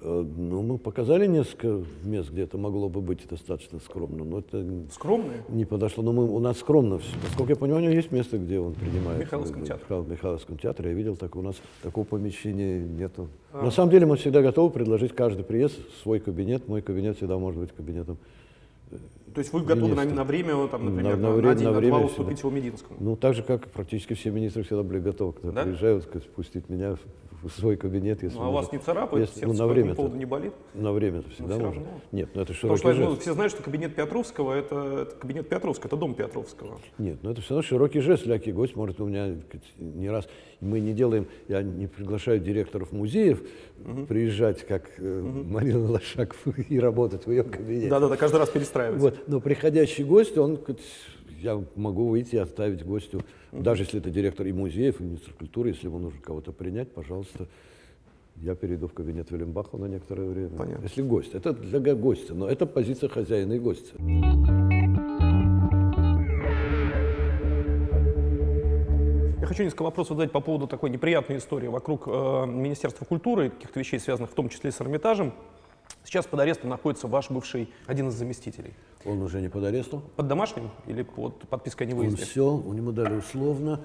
ну 0.01 0.62
мы 0.62 0.77
показали 0.77 1.25
несколько 1.27 1.81
мест, 2.03 2.29
где 2.31 2.43
это 2.43 2.57
могло 2.57 2.88
бы 2.89 3.01
быть 3.01 3.27
достаточно 3.27 3.79
скромно, 3.79 4.23
но 4.23 4.39
это 4.39 4.63
Скромные? 4.91 5.43
не 5.49 5.65
подошло. 5.65 6.03
Но 6.03 6.13
мы, 6.13 6.25
у 6.29 6.39
нас 6.39 6.60
скромно 6.60 6.99
все. 6.99 7.15
Насколько 7.23 7.53
я 7.53 7.55
понимаю, 7.55 7.81
у 7.83 7.86
него 7.86 7.95
есть 7.95 8.12
место, 8.12 8.38
где 8.38 8.60
он 8.60 8.73
принимает. 8.73 9.17
В 9.17 9.21
Михайловском 9.21 9.63
э, 9.63 9.65
театре. 9.65 9.83
Михаил- 9.86 10.03
В 10.03 10.10
Михайловском 10.10 10.57
театре. 10.57 10.89
Я 10.91 10.95
видел, 10.95 11.15
так 11.15 11.36
у 11.36 11.41
нас 11.41 11.55
такого 11.81 12.05
помещения 12.05 12.79
нету. 12.79 13.27
А. 13.53 13.63
На 13.63 13.71
самом 13.71 13.89
деле 13.91 14.05
мы 14.05 14.17
всегда 14.17 14.41
готовы 14.41 14.69
предложить 14.71 15.13
каждый 15.13 15.43
приезд 15.43 15.75
свой 16.03 16.19
кабинет. 16.19 16.67
Мой 16.67 16.81
кабинет 16.81 17.17
всегда 17.17 17.38
может 17.38 17.60
быть 17.60 17.71
кабинетом 17.71 18.17
То 19.33 19.39
есть 19.39 19.51
вы 19.51 19.62
готовы 19.63 19.95
на, 19.95 20.01
Министр. 20.01 20.15
на 20.15 20.23
время, 20.23 20.67
там, 20.67 20.86
например, 20.86 21.17
На- 21.17 21.29
на, 21.31 21.41
на 21.41 21.55
день, 21.55 21.65
на 21.65 21.71
на, 21.73 21.77
время 21.79 21.97
два 21.97 22.07
всегда. 22.07 22.21
уступить 22.21 22.39
его 22.39 22.51
Мединскому? 22.51 22.97
Ну, 22.99 23.15
так 23.15 23.33
же, 23.33 23.41
как 23.43 23.67
практически 23.69 24.13
все 24.13 24.29
министры 24.29 24.62
всегда 24.63 24.83
были 24.83 24.99
готовы, 24.99 25.33
когда 25.33 25.51
Да? 25.51 25.63
приезжают, 25.63 26.03
сказать, 26.03 26.29
пустить 26.29 26.69
меня 26.69 26.97
в, 27.43 27.50
свой 27.50 27.78
кабинет. 27.78 28.23
Если 28.23 28.38
Ну, 28.38 28.45
а 28.45 28.52
вас 28.52 28.71
не 28.71 28.80
царапает, 28.80 29.28
Если- 29.28 29.41
сердце 29.41 29.47
ну, 29.54 29.54
по 29.54 29.67
на 29.67 29.73
время 29.73 29.95
поводу 29.95 30.17
не 30.17 30.26
болит? 30.26 30.54
На 30.73 30.91
время 30.91 31.19
это 31.19 31.30
всегда 31.30 31.56
всё 31.56 31.65
можно. 31.65 31.82
равно. 31.84 32.02
Нет, 32.12 32.30
ну 32.34 32.41
это 32.41 32.54
Потому 32.54 32.78
широкий 32.78 32.80
что 32.97 33.04
ну, 33.06 33.10
жест. 33.12 33.21
все 33.21 33.34
знают, 33.34 33.52
что 33.54 33.63
кабинет 33.63 33.95
Петровского 33.95 34.54
это, 34.54 34.76
это 35.04 35.15
кабинет 35.15 35.50
Петровского, 35.50 35.88
это 35.88 35.97
дом 35.97 36.15
Петровского. 36.15 36.80
Нет, 36.97 37.19
ну 37.21 37.32
это 37.32 37.41
все 37.41 37.52
равно 37.56 37.62
широкий 37.62 38.00
жест. 38.00 38.26
Лякий 38.26 38.52
гость 38.52 38.76
может 38.76 39.00
у 39.02 39.06
меня 39.06 39.36
не 39.78 40.10
раз. 40.10 40.28
Мы 40.60 40.80
не 40.80 40.93
делаем, 40.93 41.28
я 41.47 41.62
не 41.62 41.88
приглашаю 41.88 42.39
директоров 42.39 42.91
музеев 42.91 43.41
приезжать, 44.08 44.65
как 44.65 44.89
э, 44.97 45.21
Марина 45.21 45.91
Лошаков, 45.91 46.38
и 46.69 46.80
работать 46.80 47.26
в 47.28 47.32
ее 47.32 47.43
кабинете. 47.43 47.89
Да-да-да, 47.89 48.17
каждый 48.17 48.38
раз 48.38 48.50
перестраивается. 48.50 49.10
Вот. 49.10 49.28
Но 49.28 49.39
приходящий 49.39 50.04
гость, 50.04 50.38
он, 50.38 50.60
я 51.39 51.63
могу 51.76 52.08
выйти 52.08 52.36
и 52.36 52.39
оставить 52.39 52.84
гостю, 52.84 53.21
даже 53.51 53.83
если 53.83 53.99
это 53.99 54.10
директор 54.10 54.45
и 54.45 54.51
музеев, 54.51 54.99
и 54.99 55.03
министр 55.03 55.33
культуры, 55.33 55.69
если 55.69 55.88
ему 55.88 55.99
нужно 55.99 56.19
кого-то 56.21 56.51
принять, 56.51 56.91
пожалуйста, 56.91 57.47
я 58.38 58.55
перейду 58.55 58.88
в 58.88 58.93
кабинет 58.93 59.31
Велимбаха 59.31 59.77
на 59.77 59.86
некоторое 59.86 60.29
время. 60.29 60.49
Понятно. 60.57 60.83
Если 60.83 61.01
гость. 61.01 61.33
Это 61.33 61.53
для 61.53 61.95
гостя, 61.95 62.33
но 62.36 62.47
это 62.47 62.65
позиция 62.65 63.10
хозяина 63.10 63.53
и 63.53 63.60
гостя. 63.60 63.95
Я 69.39 69.47
хочу 69.47 69.63
несколько 69.63 69.83
вопросов 69.83 70.17
задать 70.17 70.31
по 70.31 70.41
поводу 70.41 70.67
такой 70.67 70.89
неприятной 70.89 71.38
истории 71.38 71.67
вокруг 71.67 72.03
э, 72.07 72.45
Министерства 72.47 73.05
культуры, 73.05 73.49
каких-то 73.49 73.79
вещей, 73.79 73.99
связанных 73.99 74.31
в 74.31 74.33
том 74.33 74.49
числе 74.49 74.71
с 74.71 74.81
Эрмитажем. 74.81 75.33
Сейчас 76.07 76.25
под 76.25 76.39
арестом 76.39 76.69
находится 76.69 77.05
ваш 77.05 77.29
бывший 77.29 77.67
один 77.85 78.07
из 78.07 78.13
заместителей. 78.13 78.73
Он 79.03 79.21
уже 79.21 79.41
не 79.41 79.49
под 79.49 79.65
арестом. 79.65 80.03
Под 80.15 80.29
домашним 80.29 80.69
или 80.85 81.03
под 81.03 81.39
подпиской 81.49 81.85
о 81.85 81.89
Он 81.89 81.95
невыезде? 81.97 82.23
все, 82.23 82.49
у 82.49 82.71
него 82.71 82.93
дали 82.93 83.15
условно. 83.15 83.81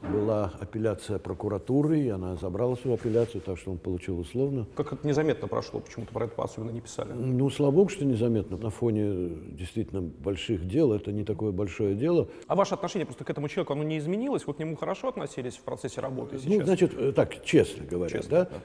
Была 0.00 0.52
апелляция 0.60 1.18
прокуратуры, 1.18 1.98
и 1.98 2.08
она 2.10 2.36
забрала 2.36 2.76
свою 2.76 2.94
апелляцию, 2.94 3.40
так 3.40 3.58
что 3.58 3.72
он 3.72 3.78
получил 3.78 4.20
условно. 4.20 4.68
Как 4.76 4.92
это 4.92 5.04
незаметно 5.04 5.48
прошло, 5.48 5.80
почему-то 5.80 6.12
про 6.12 6.26
это 6.26 6.40
особенно 6.40 6.70
не 6.70 6.80
писали. 6.80 7.12
Ну, 7.12 7.50
слава 7.50 7.72
богу, 7.72 7.88
что 7.88 8.04
незаметно. 8.04 8.56
На 8.56 8.70
фоне 8.70 9.02
э, 9.04 9.28
действительно 9.48 10.00
больших 10.00 10.68
дел, 10.68 10.92
это 10.92 11.10
не 11.10 11.24
такое 11.24 11.50
большое 11.50 11.96
дело. 11.96 12.28
А 12.46 12.54
ваше 12.54 12.74
отношение 12.74 13.04
просто 13.04 13.24
к 13.24 13.30
этому 13.30 13.48
человеку, 13.48 13.72
оно 13.72 13.82
не 13.82 13.98
изменилось? 13.98 14.46
Вы 14.46 14.54
к 14.54 14.60
нему 14.60 14.76
хорошо 14.76 15.08
относились 15.08 15.56
в 15.56 15.62
процессе 15.62 16.00
работы 16.00 16.38
сейчас? 16.38 16.52
Ну, 16.52 16.64
значит, 16.64 16.94
э, 16.96 17.10
так, 17.10 17.44
честно 17.44 17.84
говоря, 17.84 18.12
Честно, 18.12 18.30
да, 18.30 18.48
э, 18.52 18.60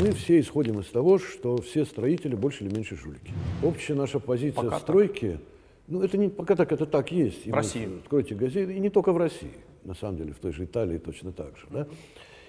мы 0.00 0.12
все 0.12 0.40
исходим 0.40 0.80
из 0.80 0.86
того, 0.86 1.18
что 1.18 1.56
все 1.58 1.84
строители 1.84 2.34
больше 2.34 2.64
или 2.64 2.74
меньше 2.74 2.96
жулики. 2.96 3.32
Общая 3.62 3.94
наша 3.94 4.20
позиция 4.20 4.64
Пока 4.64 4.78
в 4.78 4.80
стройке, 4.80 5.40
ну, 5.86 6.02
это 6.02 6.18
не 6.18 6.28
пока 6.28 6.54
так, 6.54 6.70
это 6.72 6.86
так 6.86 7.10
есть. 7.12 7.46
И 7.46 7.50
В 7.50 7.54
России. 7.54 7.88
Откройте 8.02 8.34
газеты, 8.34 8.74
и 8.74 8.78
не 8.78 8.90
только 8.90 9.12
в 9.12 9.16
России, 9.16 9.54
на 9.84 9.94
самом 9.94 10.18
деле, 10.18 10.32
в 10.32 10.38
той 10.38 10.52
же 10.52 10.64
Италии 10.64 10.98
точно 10.98 11.32
так 11.32 11.56
же, 11.56 11.66
да. 11.70 11.86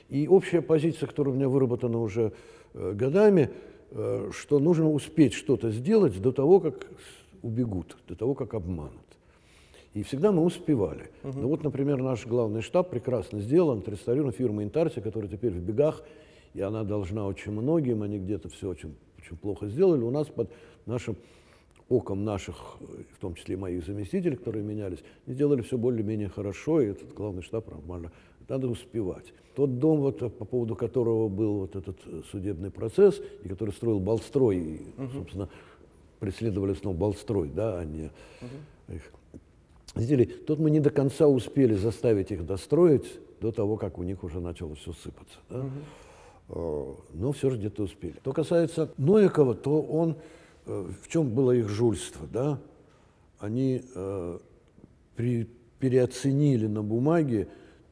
И 0.10 0.28
общая 0.28 0.62
позиция, 0.62 1.08
которая 1.08 1.34
у 1.34 1.38
меня 1.38 1.48
выработана 1.48 2.02
уже 2.02 2.34
э, 2.74 2.94
годами, 2.94 3.52
э, 3.92 4.32
что 4.34 4.60
нужно 4.60 4.92
успеть 4.92 5.34
что-то 5.34 5.70
сделать 5.70 6.20
до 6.20 6.32
того, 6.32 6.60
как 6.60 6.88
убегут, 7.42 7.96
до 8.08 8.16
того, 8.16 8.34
как 8.34 8.56
обманут. 8.56 8.94
И 9.94 10.04
всегда 10.04 10.32
мы 10.32 10.44
успевали. 10.44 11.10
Ну 11.24 11.48
вот, 11.48 11.64
например, 11.64 12.02
наш 12.02 12.26
главный 12.28 12.62
штаб 12.62 12.90
прекрасно 12.90 13.40
сделан, 13.40 13.80
отреставрирован 13.80 14.34
фирма 14.34 14.64
Интарси, 14.64 15.00
которая 15.00 15.30
теперь 15.30 15.52
в 15.52 15.60
бегах, 15.60 16.04
и 16.54 16.62
она 16.62 16.84
должна 16.84 17.26
очень 17.26 17.52
многим, 17.52 18.04
они 18.04 18.20
где-то 18.20 18.50
все 18.50 18.70
очень, 18.70 18.96
очень 19.18 19.38
плохо 19.38 19.68
сделали. 19.68 20.02
У 20.04 20.12
нас 20.12 20.28
под 20.28 20.52
нашим 20.86 21.16
оком 21.90 22.24
наших, 22.24 22.78
э, 22.82 23.04
в 23.16 23.20
том 23.20 23.36
числе 23.36 23.56
и 23.56 23.58
моих 23.58 23.86
заместителей, 23.86 24.38
которые 24.38 24.64
менялись, 24.64 25.00
сделали 25.28 25.62
все 25.62 25.78
более-менее 25.78 26.30
хорошо, 26.30 26.82
и 26.82 26.88
этот 26.88 27.14
главный 27.14 27.42
штаб 27.42 27.70
нормально 27.72 28.12
надо 28.48 28.68
успевать. 28.68 29.34
Тот 29.56 29.80
дом, 29.80 30.00
вот, 30.00 30.20
по 30.20 30.46
поводу 30.46 30.76
которого 30.76 31.28
был 31.28 31.60
вот 31.60 31.76
этот 31.76 31.98
судебный 32.32 32.72
процесс, 32.72 33.22
и 33.44 33.50
который 33.50 33.72
строил 33.72 34.00
Балстрой, 34.00 34.58
и, 34.58 34.82
собственно, 35.14 35.50
преследовали 36.20 36.74
снова 36.74 36.96
Балстрой, 36.96 37.50
да, 37.50 37.80
а 37.80 37.86
не 37.86 38.10
их. 38.88 39.12
Видите 39.96 40.16
ли, 40.16 40.26
тут 40.26 40.60
мы 40.60 40.70
не 40.70 40.80
до 40.80 40.90
конца 40.90 41.28
успели 41.28 41.74
заставить 41.74 42.32
их 42.32 42.46
достроить 42.46 43.20
до 43.42 43.52
того, 43.52 43.78
как 43.78 43.98
у 43.98 44.04
них 44.04 44.24
уже 44.24 44.40
начало 44.40 44.76
все 44.76 44.94
сыпаться. 44.94 45.38
Да? 45.50 45.66
Э, 45.66 45.70
Но 46.50 47.32
все 47.32 47.52
же 47.52 47.58
где-то 47.58 47.84
успели. 47.84 48.16
Что 48.22 48.34
касается 48.34 48.92
Новикова, 48.98 49.54
то 49.54 49.82
он, 49.82 50.18
э, 50.66 50.90
в 51.02 51.08
чем 51.08 51.30
было 51.30 51.52
их 51.52 51.70
жульство, 51.70 52.28
да? 52.28 52.60
Они 53.38 53.84
э, 53.94 54.40
при, 55.16 55.48
переоценили 55.80 56.66
на 56.66 56.82
бумаге 56.82 57.48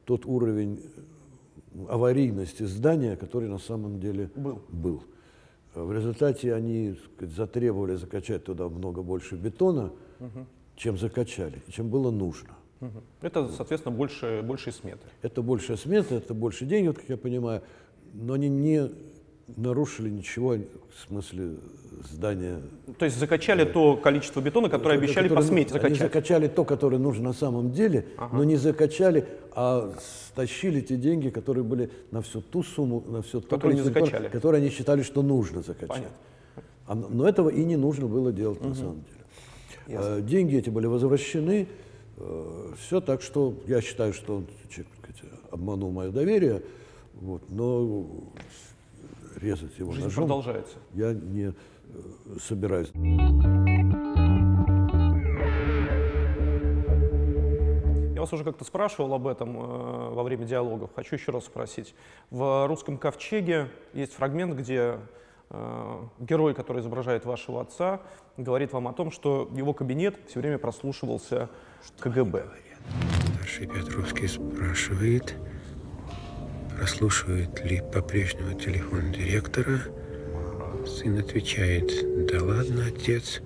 тот 0.05 0.25
уровень 0.25 0.81
аварийности 1.87 2.63
здания, 2.63 3.15
который 3.15 3.47
на 3.47 3.59
самом 3.59 3.99
деле 3.99 4.31
Был. 4.35 4.61
был. 4.69 5.03
В 5.75 5.91
результате 5.91 6.55
они 6.55 6.97
сказать, 7.15 7.35
затребовали 7.35 7.95
закачать 7.95 8.43
туда 8.43 8.67
много 8.67 9.03
больше 9.03 9.35
бетона, 9.35 9.91
чем 10.75 10.97
закачали, 10.97 11.61
чем 11.69 11.89
было 11.89 12.09
нужно. 12.09 12.49
Мгм. 12.79 13.03
Это, 13.21 13.49
соответственно, 13.49 13.95
больше, 13.95 14.41
больше 14.43 14.71
сметы. 14.71 15.05
Это 15.21 15.41
больше 15.41 15.77
смета, 15.77 16.15
это 16.15 16.33
больше 16.33 16.65
денег, 16.65 16.97
как 16.97 17.09
я 17.09 17.17
понимаю, 17.17 17.61
но 18.13 18.33
они 18.33 18.49
не 18.49 18.89
нарушили 19.55 20.09
ничего 20.09 20.55
в 20.55 21.07
смысле 21.07 21.55
здания. 22.11 22.61
То 22.99 23.05
есть 23.05 23.17
закачали 23.17 23.63
то 23.65 23.95
количество 23.97 24.41
бетона, 24.41 24.69
которое 24.69 24.97
обещали 24.97 25.27
по 25.27 25.35
Которое- 25.35 25.47
смете 25.47 25.73
Они 25.73 25.79
закачать. 25.81 25.99
закачали 25.99 26.47
то, 26.47 26.65
которое 26.65 26.97
нужно 26.97 27.25
на 27.29 27.33
самом 27.33 27.71
деле, 27.71 28.05
но 28.31 28.43
не 28.43 28.55
закачали, 28.55 29.25
а 29.53 29.93
стащили 30.31 30.81
те 30.81 30.95
деньги, 30.97 31.29
которые 31.29 31.63
были 31.63 31.89
на 32.11 32.21
всю 32.21 32.41
ту 32.41 32.61
сумму, 32.63 33.03
на 33.07 33.21
все 33.21 33.39
то 33.39 33.47
Которые 33.55 33.77
количество, 33.83 34.05
которое- 34.05 34.29
которые 34.29 34.61
они 34.61 34.69
считали, 34.69 35.01
что 35.01 35.21
нужно 35.21 35.61
закачать. 35.61 35.87
Понятно. 35.87 36.15
А, 36.87 36.95
но 36.95 37.27
этого 37.27 37.49
и 37.49 37.63
не 37.65 37.75
нужно 37.77 38.07
было 38.07 38.31
делать 38.31 38.61
на 38.63 38.73
самом 38.75 39.03
деле. 39.03 39.99
Э, 39.99 40.21
Деньги 40.21 40.57
эти 40.57 40.69
были 40.69 40.85
возвращены. 40.87 41.67
Все 42.81 42.99
так, 42.99 43.21
что 43.21 43.53
я 43.67 43.79
считаю, 43.81 44.11
что 44.13 44.37
он, 44.37 44.47
человек, 44.69 44.87
сказать, 45.03 45.21
обманул 45.51 45.91
мое 45.91 46.09
доверие, 46.11 46.63
вот, 47.21 47.49
но 47.49 48.05
резать 49.35 49.77
его 49.77 49.91
Жизнь 49.91 50.05
ножом 50.05 50.25
продолжается. 50.25 50.77
я 50.93 51.13
не 51.13 51.53
э, 51.53 51.53
собираюсь. 52.39 52.91
Я 58.13 58.21
вас 58.21 58.33
уже 58.33 58.43
как-то 58.43 58.63
спрашивал 58.63 59.13
об 59.13 59.27
этом 59.27 59.57
э, 59.57 60.09
во 60.13 60.23
время 60.23 60.45
диалогов. 60.45 60.89
Хочу 60.95 61.15
еще 61.15 61.31
раз 61.31 61.45
спросить. 61.45 61.93
В 62.31 62.67
русском 62.67 62.97
ковчеге 62.97 63.69
есть 63.93 64.13
фрагмент, 64.13 64.55
где 64.55 64.97
э, 65.49 66.03
герой, 66.19 66.53
который 66.53 66.81
изображает 66.81 67.25
вашего 67.25 67.61
отца, 67.61 68.01
говорит 68.37 68.73
вам 68.73 68.87
о 68.87 68.93
том, 68.93 69.11
что 69.11 69.49
его 69.55 69.73
кабинет 69.73 70.17
все 70.27 70.39
время 70.39 70.57
прослушивался 70.57 71.49
КГБ. 71.99 72.45
Старший 73.35 73.67
Петровский 73.67 74.27
спрашивает, 74.27 75.35
прослушивает 76.77 77.63
ли 77.65 77.81
по-прежнему 77.93 78.53
телефон 78.59 79.11
директора. 79.11 79.79
Сын 80.85 81.17
отвечает, 81.17 81.91
да 82.27 82.43
ладно, 82.43 82.85
отец, 82.87 83.41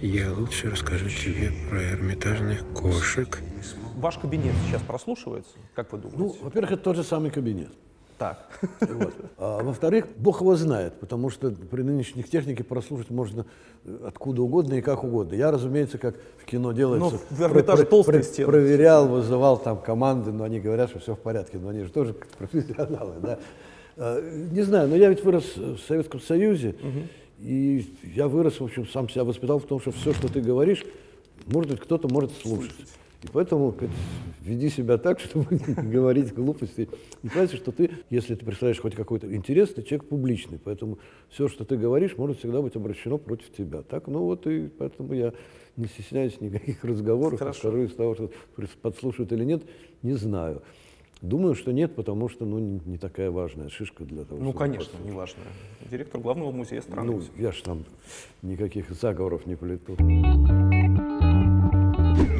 я 0.00 0.32
лучше 0.32 0.70
расскажу 0.70 1.08
тебе 1.08 1.50
про 1.70 1.82
эрмитажных 1.82 2.66
кошек. 2.74 3.38
Ваш 3.96 4.18
кабинет 4.18 4.52
сейчас 4.66 4.82
прослушивается, 4.82 5.52
как 5.74 5.92
вы 5.92 6.00
Ну, 6.02 6.10
думаете? 6.10 6.38
во-первых, 6.42 6.72
это 6.72 6.82
тот 6.82 6.96
же 6.96 7.04
самый 7.04 7.30
кабинет. 7.30 7.70
Так. 8.18 8.48
Вот. 8.80 9.14
А 9.38 9.62
во-вторых, 9.62 10.06
Бог 10.16 10.40
его 10.40 10.54
знает, 10.56 10.94
потому 11.00 11.30
что 11.30 11.50
при 11.50 11.82
нынешних 11.82 12.28
технике 12.28 12.64
прослушать 12.64 13.10
можно 13.10 13.44
э, 13.84 13.98
откуда 14.06 14.42
угодно 14.42 14.74
и 14.74 14.80
как 14.80 15.04
угодно. 15.04 15.34
Я, 15.34 15.50
разумеется, 15.50 15.98
как 15.98 16.14
в 16.38 16.44
кино 16.44 16.72
делается, 16.72 17.18
Ну, 17.30 17.44
Эрмитаже 17.44 17.84
толстые 17.84 18.22
стены. 18.22 18.48
проверял, 18.48 19.08
вызывал 19.08 19.58
там 19.58 19.78
команды, 19.78 20.32
но 20.32 20.44
они 20.44 20.60
говорят, 20.60 20.90
что 20.90 20.98
все 20.98 21.14
в 21.14 21.18
порядке, 21.20 21.58
но 21.58 21.68
они 21.70 21.82
же 21.82 21.90
тоже 21.90 22.14
профессионалы, 22.38 23.14
да. 23.20 23.38
А, 23.96 24.20
Не 24.50 24.62
знаю, 24.62 24.88
но 24.88 24.96
я 24.96 25.08
ведь 25.08 25.22
вырос 25.24 25.56
в 25.56 25.78
Советском 25.86 26.20
Союзе, 26.20 26.74
и 27.40 27.86
я 28.14 28.28
вырос, 28.28 28.60
в 28.60 28.64
общем, 28.64 28.86
сам 28.88 29.08
себя 29.08 29.24
воспитал 29.24 29.58
в 29.58 29.64
том, 29.66 29.80
что 29.80 29.90
все, 29.90 30.12
что 30.14 30.32
ты 30.32 30.40
говоришь, 30.40 30.84
может 31.46 31.70
быть, 31.70 31.80
кто-то 31.80 32.08
может 32.08 32.32
слушать. 32.40 32.72
И 33.24 33.26
поэтому 33.32 33.72
как, 33.72 33.88
веди 34.42 34.68
себя 34.68 34.98
так, 34.98 35.18
чтобы 35.24 35.46
не 35.50 35.90
говорить 35.90 36.34
глупости. 36.34 36.88
И 37.22 37.28
понимаете, 37.28 37.56
что 37.56 37.72
ты, 37.72 37.90
если 38.10 38.34
ты 38.34 38.44
представляешь 38.44 38.80
хоть 38.80 38.94
какой-то 38.94 39.34
интерес, 39.34 39.70
ты 39.74 39.82
человек 39.82 40.06
публичный. 40.08 40.58
Поэтому 40.62 40.98
все, 41.30 41.48
что 41.48 41.64
ты 41.64 41.76
говоришь, 41.76 42.16
может 42.18 42.38
всегда 42.38 42.60
быть 42.60 42.76
обращено 42.76 43.18
против 43.18 43.50
тебя. 43.52 43.82
Так, 43.82 44.06
ну 44.08 44.20
вот 44.20 44.46
и 44.46 44.68
поэтому 44.68 45.14
я 45.14 45.32
не 45.76 45.86
стесняюсь 45.86 46.40
никаких 46.40 46.84
разговоров, 46.84 47.38
Хорошо. 47.38 47.58
скажу 47.58 47.82
из 47.84 47.94
того, 47.94 48.14
что 48.14 48.30
подслушают 48.82 49.32
или 49.32 49.44
нет, 49.44 49.62
не 50.02 50.12
знаю. 50.14 50.62
Думаю, 51.22 51.54
что 51.54 51.72
нет, 51.72 51.94
потому 51.94 52.28
что 52.28 52.44
ну, 52.44 52.58
не 52.58 52.80
не 52.84 52.98
такая 52.98 53.30
важная 53.30 53.70
шишка 53.70 54.04
для 54.04 54.24
того, 54.24 54.42
Ну, 54.42 54.52
конечно, 54.52 54.84
подслушать. 54.84 55.06
неважно. 55.06 55.42
Директор 55.90 56.20
главного 56.20 56.52
музея 56.52 56.82
страны. 56.82 57.12
Ну, 57.12 57.22
я 57.42 57.50
ж 57.50 57.62
там 57.62 57.84
никаких 58.42 58.90
заговоров 58.90 59.46
не 59.46 59.56
плету. 59.56 59.96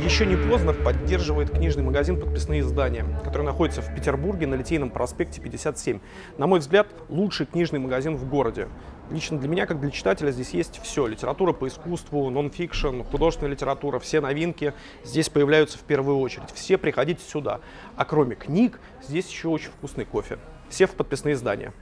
Еще 0.04 0.26
не 0.26 0.36
поздно 0.36 0.74
поддерживает 0.74 1.50
книжный 1.50 1.82
магазин 1.82 2.20
«Подписные 2.20 2.60
издания», 2.60 3.06
который 3.24 3.42
находится 3.42 3.80
в 3.80 3.94
Петербурге 3.94 4.46
на 4.46 4.54
Литейном 4.54 4.90
проспекте 4.90 5.40
57. 5.40 5.98
На 6.36 6.46
мой 6.46 6.58
взгляд, 6.58 6.88
лучший 7.08 7.46
книжный 7.46 7.78
магазин 7.78 8.14
в 8.14 8.28
городе. 8.28 8.68
Лично 9.10 9.38
для 9.38 9.48
меня, 9.48 9.64
как 9.64 9.80
для 9.80 9.90
читателя, 9.90 10.30
здесь 10.30 10.50
есть 10.50 10.78
все. 10.82 11.06
Литература 11.06 11.54
по 11.54 11.66
искусству, 11.66 12.28
нон-фикшн, 12.28 13.00
художественная 13.00 13.52
литература, 13.52 13.98
все 13.98 14.20
новинки 14.20 14.74
здесь 15.04 15.30
появляются 15.30 15.78
в 15.78 15.82
первую 15.84 16.18
очередь. 16.18 16.50
Все 16.52 16.76
приходите 16.76 17.22
сюда. 17.26 17.60
А 17.96 18.04
кроме 18.04 18.36
книг, 18.36 18.80
здесь 19.02 19.26
еще 19.30 19.48
очень 19.48 19.70
вкусный 19.70 20.04
кофе. 20.04 20.38
Все 20.68 20.86
в 20.86 20.90
подписные 20.90 21.32
издания. 21.32 21.72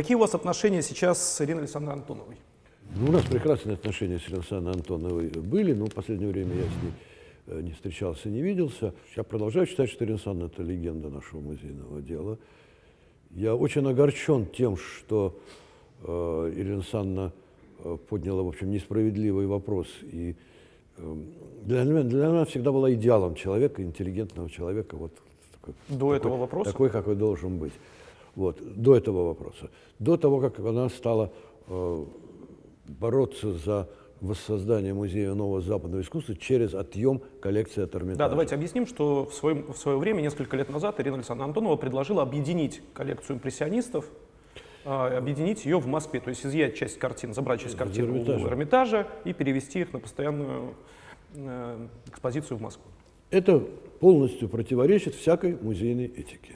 Какие 0.00 0.16
у 0.16 0.20
вас 0.20 0.34
отношения 0.34 0.80
сейчас 0.80 1.22
с 1.22 1.42
Ириной 1.42 1.64
Александровной 1.64 2.00
Антоновой? 2.00 2.36
Ну, 2.96 3.10
у 3.10 3.12
нас 3.12 3.22
прекрасные 3.22 3.74
отношения 3.74 4.18
с 4.18 4.32
Александрой 4.32 4.76
Антоновой 4.76 5.28
были, 5.28 5.74
но 5.74 5.84
в 5.84 5.92
последнее 5.92 6.30
время 6.30 6.54
я 6.54 6.62
с 6.62 6.82
ней 6.82 6.92
э, 7.48 7.60
не 7.60 7.72
встречался, 7.72 8.30
не 8.30 8.40
виделся. 8.40 8.94
Я 9.14 9.24
продолжаю 9.24 9.66
считать, 9.66 9.90
что 9.90 10.02
Ирина 10.02 10.14
Александровна– 10.14 10.50
это 10.54 10.62
легенда 10.62 11.10
нашего 11.10 11.40
музейного 11.40 12.00
дела. 12.00 12.38
Я 13.32 13.54
очень 13.54 13.86
огорчен 13.86 14.46
тем, 14.46 14.78
что 14.78 15.38
э, 16.02 16.52
Ирина 16.56 16.76
Александровна 16.76 17.32
э, 17.80 17.98
подняла, 18.08 18.42
в 18.42 18.48
общем, 18.48 18.70
несправедливый 18.70 19.46
вопрос. 19.46 19.88
И 20.00 20.34
э, 20.96 21.16
для, 21.64 21.84
меня, 21.84 22.04
для 22.04 22.28
меня 22.28 22.46
всегда 22.46 22.72
была 22.72 22.90
идеалом 22.94 23.34
человека, 23.34 23.82
интеллигентного 23.82 24.48
человека. 24.48 24.96
Вот, 24.96 25.12
такой, 25.52 25.74
До 25.90 26.14
этого 26.14 26.38
вопроса? 26.38 26.72
Такой, 26.72 26.88
какой 26.88 27.16
должен 27.16 27.58
быть. 27.58 27.74
Вот, 28.34 28.60
до 28.60 28.96
этого 28.96 29.28
вопроса. 29.28 29.70
До 29.98 30.16
того, 30.16 30.40
как 30.40 30.58
она 30.60 30.88
стала 30.88 31.32
э, 31.66 32.04
бороться 32.86 33.52
за 33.52 33.88
воссоздание 34.20 34.92
музея 34.92 35.34
нового 35.34 35.60
западного 35.60 36.02
искусства 36.02 36.36
через 36.36 36.74
отъем 36.74 37.22
коллекции 37.40 37.82
от 37.82 37.94
Эрмитажа. 37.94 38.18
Да, 38.18 38.28
давайте 38.28 38.54
объясним, 38.54 38.86
что 38.86 39.24
в, 39.24 39.34
своем, 39.34 39.72
в 39.72 39.76
свое 39.76 39.98
время, 39.98 40.20
несколько 40.20 40.56
лет 40.56 40.68
назад, 40.68 41.00
Ирина 41.00 41.16
Александровна 41.16 41.50
Антонова 41.50 41.76
предложила 41.76 42.22
объединить 42.22 42.82
коллекцию 42.92 43.36
импрессионистов, 43.36 44.10
а, 44.84 45.16
объединить 45.16 45.64
ее 45.64 45.78
в 45.78 45.86
Москве, 45.86 46.20
то 46.20 46.30
есть 46.30 46.44
изъять 46.44 46.76
часть 46.76 46.98
картин, 46.98 47.34
забрать 47.34 47.60
часть 47.60 47.76
картин 47.76 48.06
Эрмитажа. 48.06 48.44
у 48.44 48.48
Эрмитажа 48.48 49.06
и 49.24 49.32
перевести 49.32 49.80
их 49.80 49.92
на 49.92 49.98
постоянную 50.00 50.74
э, 51.34 51.86
экспозицию 52.06 52.58
в 52.58 52.62
Москву. 52.62 52.84
Это 53.30 53.60
полностью 54.00 54.48
противоречит 54.48 55.14
всякой 55.14 55.56
музейной 55.60 56.06
этике. 56.06 56.54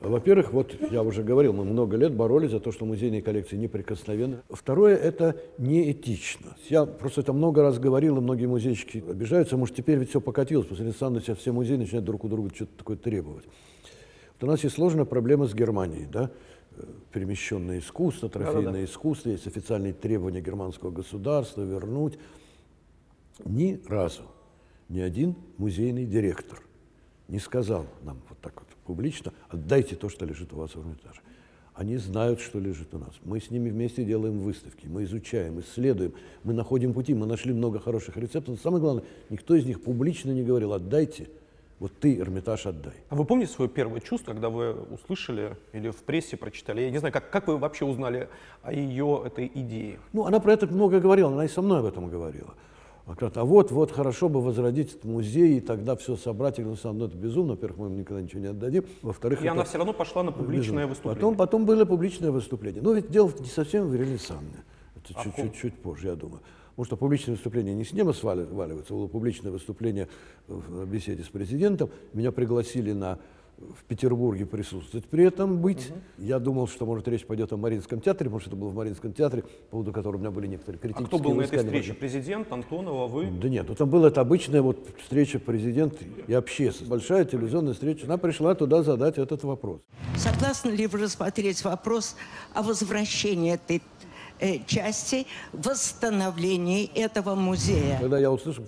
Во-первых, 0.00 0.52
вот 0.52 0.76
я 0.92 1.02
уже 1.02 1.24
говорил, 1.24 1.52
мы 1.52 1.64
много 1.64 1.96
лет 1.96 2.14
боролись 2.14 2.52
за 2.52 2.60
то, 2.60 2.70
что 2.70 2.84
музейные 2.84 3.20
коллекции 3.20 3.56
неприкосновенны. 3.56 4.38
Второе, 4.48 4.96
это 4.96 5.36
неэтично. 5.58 6.56
Я 6.68 6.86
просто 6.86 7.22
это 7.22 7.32
много 7.32 7.62
раз 7.62 7.80
говорил, 7.80 8.16
и 8.16 8.20
многие 8.20 8.46
музейщики 8.46 9.02
обижаются, 9.08 9.56
может, 9.56 9.74
теперь 9.74 9.98
ведь 9.98 10.10
все 10.10 10.20
покатилось, 10.20 10.66
после 10.66 10.86
Александра 10.86 11.20
сейчас 11.20 11.38
все 11.38 11.50
музеи 11.50 11.76
начинают 11.76 12.04
друг 12.04 12.24
у 12.24 12.28
друга 12.28 12.54
что-то 12.54 12.78
такое 12.78 12.96
требовать. 12.96 13.44
Вот 14.34 14.48
у 14.48 14.50
нас 14.50 14.62
есть 14.62 14.76
сложная 14.76 15.04
проблема 15.04 15.46
с 15.46 15.54
Германией, 15.54 16.06
да? 16.06 16.30
Э, 16.76 16.84
перемещенное 17.12 17.80
искусство, 17.80 18.28
трофейное 18.28 18.84
искусство, 18.84 19.30
есть 19.30 19.48
официальные 19.48 19.94
требования 19.94 20.40
германского 20.40 20.92
государства 20.92 21.62
вернуть. 21.62 22.18
Ни 23.44 23.80
разу 23.88 24.22
ни 24.88 25.00
один 25.00 25.34
музейный 25.56 26.04
директор 26.04 26.62
не 27.28 27.38
сказал 27.38 27.86
нам 28.02 28.18
вот 28.28 28.38
так 28.40 28.54
вот 28.56 28.68
публично, 28.84 29.32
отдайте 29.48 29.94
то, 29.96 30.08
что 30.08 30.24
лежит 30.24 30.52
у 30.52 30.56
вас 30.56 30.74
в 30.74 30.80
Эрмитаже. 30.80 31.20
Они 31.74 31.96
знают, 31.96 32.40
что 32.40 32.58
лежит 32.58 32.92
у 32.94 32.98
нас. 32.98 33.12
Мы 33.22 33.38
с 33.38 33.50
ними 33.50 33.70
вместе 33.70 34.04
делаем 34.04 34.40
выставки, 34.40 34.88
мы 34.88 35.04
изучаем, 35.04 35.60
исследуем, 35.60 36.12
мы 36.42 36.52
находим 36.52 36.92
пути, 36.92 37.14
мы 37.14 37.26
нашли 37.26 37.52
много 37.52 37.78
хороших 37.78 38.16
рецептов. 38.16 38.48
Но 38.48 38.56
самое 38.56 38.80
главное, 38.80 39.04
никто 39.30 39.54
из 39.54 39.64
них 39.64 39.80
публично 39.80 40.32
не 40.32 40.42
говорил, 40.42 40.72
отдайте, 40.72 41.28
вот 41.78 41.92
ты, 42.00 42.18
Эрмитаж, 42.18 42.66
отдай. 42.66 42.94
А 43.08 43.14
вы 43.14 43.24
помните 43.24 43.52
свое 43.52 43.70
первое 43.70 44.00
чувство, 44.00 44.32
когда 44.32 44.50
вы 44.50 44.72
услышали 44.72 45.56
или 45.72 45.90
в 45.90 46.02
прессе 46.02 46.36
прочитали? 46.36 46.80
Я 46.80 46.90
не 46.90 46.98
знаю, 46.98 47.12
как, 47.12 47.30
как 47.30 47.46
вы 47.46 47.58
вообще 47.58 47.84
узнали 47.84 48.28
о 48.62 48.72
ее 48.72 49.22
этой 49.24 49.46
идее? 49.54 50.00
Ну, 50.12 50.24
она 50.24 50.40
про 50.40 50.54
это 50.54 50.66
много 50.66 50.98
говорила, 50.98 51.30
она 51.30 51.44
и 51.44 51.48
со 51.48 51.62
мной 51.62 51.78
об 51.78 51.84
этом 51.84 52.08
говорила. 52.08 52.54
Говорит, 53.16 53.38
а 53.38 53.44
вот, 53.44 53.70
вот, 53.70 53.90
хорошо 53.90 54.28
бы 54.28 54.40
возродить 54.42 54.90
этот 54.90 55.04
музей, 55.04 55.56
и 55.58 55.60
тогда 55.60 55.96
все 55.96 56.16
собрать. 56.16 56.58
Я 56.58 56.64
говорю, 56.64 56.78
ну, 56.92 57.04
это 57.06 57.16
безумно. 57.16 57.52
Во-первых, 57.54 57.78
мы 57.78 57.86
им 57.86 57.96
никогда 57.96 58.20
ничего 58.22 58.40
не 58.42 58.48
отдадим. 58.48 58.84
Во-вторых, 59.02 59.40
И 59.40 59.44
это 59.44 59.52
она 59.52 59.64
все 59.64 59.78
равно 59.78 59.92
пошла 59.94 60.22
на 60.22 60.30
публичное 60.30 60.60
безумно. 60.70 60.86
выступление. 60.88 61.16
Потом, 61.20 61.36
потом 61.36 61.66
было 61.66 61.84
публичное 61.86 62.30
выступление. 62.30 62.82
Но 62.82 62.92
ведь 62.92 63.10
дело 63.10 63.32
не 63.40 63.46
совсем 63.48 63.86
в 63.88 63.94
Ренессанне. 63.94 64.62
Это 64.94 65.18
А 65.18 65.24
чуть-чуть 65.24 65.74
позже, 65.76 66.08
я 66.08 66.16
думаю. 66.16 66.40
Потому 66.70 66.84
что 66.86 66.96
публичное 66.96 67.34
выступление 67.34 67.74
не 67.74 67.84
с 67.84 67.92
неба 67.92 68.12
свали- 68.12 68.46
сваливается, 68.46 68.92
было 68.92 69.06
публичное 69.08 69.50
выступление 69.50 70.06
в 70.46 70.86
беседе 70.86 71.24
с 71.24 71.28
президентом. 71.28 71.90
Меня 72.12 72.30
пригласили 72.30 72.92
на 72.92 73.18
в 73.58 73.84
Петербурге 73.84 74.46
присутствовать 74.46 75.06
при 75.06 75.24
этом 75.24 75.58
быть. 75.58 75.92
Я 76.16 76.38
думал, 76.38 76.68
что, 76.68 76.86
может, 76.86 77.08
речь 77.08 77.26
пойдет 77.26 77.52
о 77.52 77.56
Мариинском 77.56 78.00
театре, 78.00 78.26
потому 78.26 78.40
что 78.40 78.50
это 78.50 78.56
было 78.56 78.68
в 78.68 78.74
Мариинском 78.74 79.12
театре, 79.12 79.42
по 79.42 79.70
поводу 79.70 79.92
которого 79.92 80.16
у 80.18 80.20
меня 80.20 80.30
были 80.30 80.46
некоторые 80.46 80.78
А 80.78 80.82
критические 80.82 81.06
кто 81.06 81.18
был 81.18 81.34
на 81.34 81.42
этой 81.42 81.58
встрече? 81.58 81.94
Президент, 81.94 82.52
Антонова, 82.52 83.06
вы? 83.08 83.30
Да 83.30 83.48
нет, 83.48 83.66
ну 83.68 83.74
там 83.74 83.90
была 83.90 84.08
это 84.08 84.20
обычная 84.20 84.62
вот 84.62 84.88
встреча 85.02 85.38
президент 85.38 85.94
и 86.26 86.32
общественность. 86.32 86.90
Большая 86.90 87.24
телевизионная 87.24 87.74
встреча. 87.74 88.06
Она 88.06 88.16
пришла 88.16 88.54
туда 88.54 88.82
задать 88.82 89.18
этот 89.18 89.42
вопрос. 89.42 89.80
Согласны 90.16 90.70
ли 90.70 90.86
вы 90.86 91.00
рассмотреть 91.00 91.64
вопрос 91.64 92.16
о 92.54 92.62
возвращении 92.62 93.54
этой 93.54 93.82
э, 94.40 94.58
части, 94.66 95.26
восстановлении 95.52 96.90
этого 96.94 97.34
музея? 97.34 97.98
Когда 98.00 98.18
я 98.18 98.30
услышал, 98.30 98.64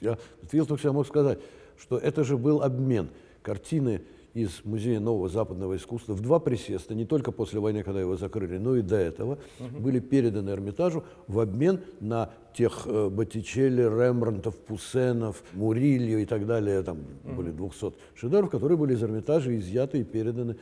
я 0.00 0.18
ответил 0.42 0.66
только, 0.66 0.80
что 0.80 0.88
я 0.88 0.92
мог 0.92 1.06
сказать, 1.06 1.38
что 1.78 1.96
это 1.96 2.24
же 2.24 2.36
был 2.36 2.62
обмен. 2.62 3.08
Картины 3.42 4.02
из 4.34 4.64
Музея 4.64 4.98
нового 4.98 5.28
западного 5.28 5.76
искусства 5.76 6.12
в 6.14 6.20
два 6.20 6.40
присеста, 6.40 6.94
не 6.94 7.04
только 7.04 7.30
после 7.30 7.60
войны, 7.60 7.82
когда 7.84 8.00
его 8.00 8.16
закрыли, 8.16 8.58
но 8.58 8.76
и 8.76 8.82
до 8.82 8.96
этого, 8.96 9.38
были 9.78 10.00
переданы 10.00 10.50
Эрмитажу 10.50 11.04
в 11.28 11.38
обмен 11.38 11.80
на 12.00 12.30
тех 12.52 12.82
э, 12.86 13.08
Боттичелли, 13.08 13.82
Рембрандтов, 13.82 14.56
Пуссенов, 14.56 15.42
Мурильо 15.52 16.18
и 16.18 16.26
так 16.26 16.46
далее, 16.46 16.82
там 16.82 16.98
были 17.24 17.52
200 17.52 17.92
шедевров, 18.14 18.50
которые 18.50 18.76
были 18.76 18.94
из 18.94 19.02
Эрмитажа 19.02 19.56
изъяты 19.56 20.00
и 20.00 20.04
переданы 20.04 20.56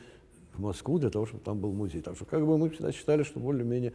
в 0.53 0.59
Москву 0.59 0.99
для 0.99 1.09
того, 1.09 1.25
чтобы 1.25 1.43
там 1.43 1.59
был 1.59 1.73
музей. 1.73 2.01
Так 2.01 2.15
что 2.15 2.25
как 2.25 2.45
бы 2.45 2.57
мы 2.57 2.69
всегда 2.69 2.91
считали, 2.91 3.23
что 3.23 3.39
более-менее 3.39 3.93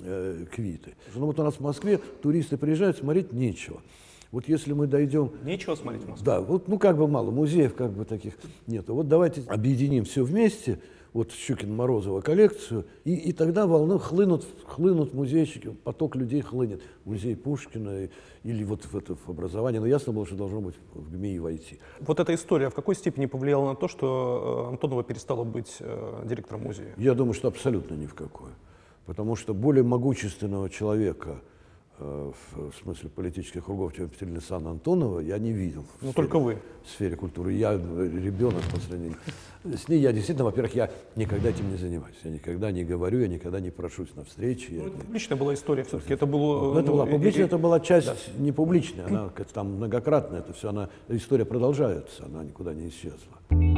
э, 0.00 0.46
квиты. 0.50 0.94
Ну 1.14 1.26
вот 1.26 1.38
у 1.38 1.42
нас 1.42 1.54
в 1.54 1.60
Москве 1.60 1.98
туристы 2.22 2.56
приезжают, 2.56 2.96
смотреть 2.96 3.32
нечего. 3.32 3.82
Вот 4.32 4.48
если 4.48 4.72
мы 4.72 4.86
дойдем 4.86 5.32
Нечего 5.44 5.74
смотреть 5.74 6.04
в 6.04 6.08
Москве. 6.10 6.24
да, 6.24 6.40
вот, 6.40 6.68
ну 6.68 6.78
как 6.78 6.96
бы 6.96 7.08
мало, 7.08 7.30
музеев 7.30 7.74
как 7.74 7.90
бы 7.92 8.04
таких 8.04 8.34
нет. 8.66 8.88
Вот 8.88 9.08
давайте 9.08 9.42
объединим 9.48 10.04
все 10.04 10.22
вместе, 10.24 10.78
вот 11.12 11.32
Щукин-Морозова 11.32 12.20
коллекцию, 12.20 12.86
и, 13.04 13.12
и 13.14 13.32
тогда 13.32 13.66
волны 13.66 13.98
хлынут, 13.98 14.46
хлынут 14.64 15.12
музейщики, 15.14 15.70
поток 15.82 16.14
людей 16.14 16.40
хлынет. 16.42 16.80
Музей 17.04 17.34
Пушкина 17.34 18.04
и- 18.04 18.08
или 18.44 18.62
вот 18.62 18.84
в 18.84 18.96
это 18.96 19.16
в 19.16 19.28
образование. 19.28 19.80
Но 19.80 19.88
ясно 19.88 20.12
было, 20.12 20.24
что 20.24 20.36
должно 20.36 20.60
быть 20.60 20.76
в 20.94 21.10
ГМИ 21.10 21.40
войти. 21.40 21.80
Вот 21.98 22.20
эта 22.20 22.32
история 22.32 22.70
в 22.70 22.74
какой 22.74 22.94
степени 22.94 23.26
повлияла 23.26 23.70
на 23.70 23.74
то, 23.74 23.88
что 23.88 24.66
э, 24.66 24.68
Антонова 24.70 25.02
перестала 25.02 25.42
быть 25.42 25.78
э, 25.80 26.22
директором 26.24 26.62
музея? 26.62 26.94
Я 26.96 27.14
думаю, 27.14 27.34
что 27.34 27.48
абсолютно 27.48 27.94
ни 27.96 28.06
в 28.06 28.14
какое. 28.14 28.52
Потому 29.06 29.34
что 29.34 29.52
более 29.54 29.82
могущественного 29.82 30.70
человека 30.70 31.40
в, 32.00 32.70
в 32.70 32.74
смысле 32.82 33.10
политических 33.10 33.64
кругов, 33.64 33.94
чем 33.94 34.10
Александровна 34.20 34.70
Антонова, 34.70 35.20
я 35.20 35.38
не 35.38 35.52
видел. 35.52 35.84
Ну, 36.00 36.08
сфере- 36.08 36.14
только 36.14 36.38
вы. 36.38 36.56
В 36.84 36.88
сфере 36.88 37.16
культуры. 37.16 37.52
Я 37.52 37.74
э, 37.74 38.10
ребенок 38.22 38.62
по 38.72 38.80
сравнению 38.80 39.16
с 39.64 39.88
ней. 39.88 40.00
Я 40.00 40.12
действительно, 40.12 40.44
во-первых, 40.44 40.74
я 40.74 40.90
никогда 41.16 41.50
этим 41.50 41.70
не 41.70 41.76
занимаюсь. 41.76 42.16
Я 42.24 42.30
никогда 42.30 42.70
не 42.72 42.84
говорю, 42.84 43.20
я 43.20 43.28
никогда 43.28 43.60
не 43.60 43.70
прошусь 43.70 44.08
на 44.16 44.24
встречи. 44.24 44.72
я- 44.72 44.90
Публичная 44.90 45.36
была 45.36 45.54
история 45.54 45.84
все-таки. 45.84 46.14
Это 46.14 46.26
было... 46.26 46.72
Ну, 46.74 46.78
это 46.78 46.86
ну, 46.88 46.92
была 46.94 47.06
публичная, 47.06 47.42
и- 47.42 47.46
это 47.46 47.58
была 47.58 47.80
часть 47.80 48.38
не 48.38 48.52
публичная, 48.52 49.06
она 49.06 49.30
там 49.52 49.74
многократно, 49.74 50.36
это 50.36 50.52
все, 50.52 50.70
она, 50.70 50.88
история 51.08 51.44
продолжается, 51.44 52.24
она 52.24 52.44
никуда 52.44 52.72
не 52.72 52.88
исчезла. 52.88 53.69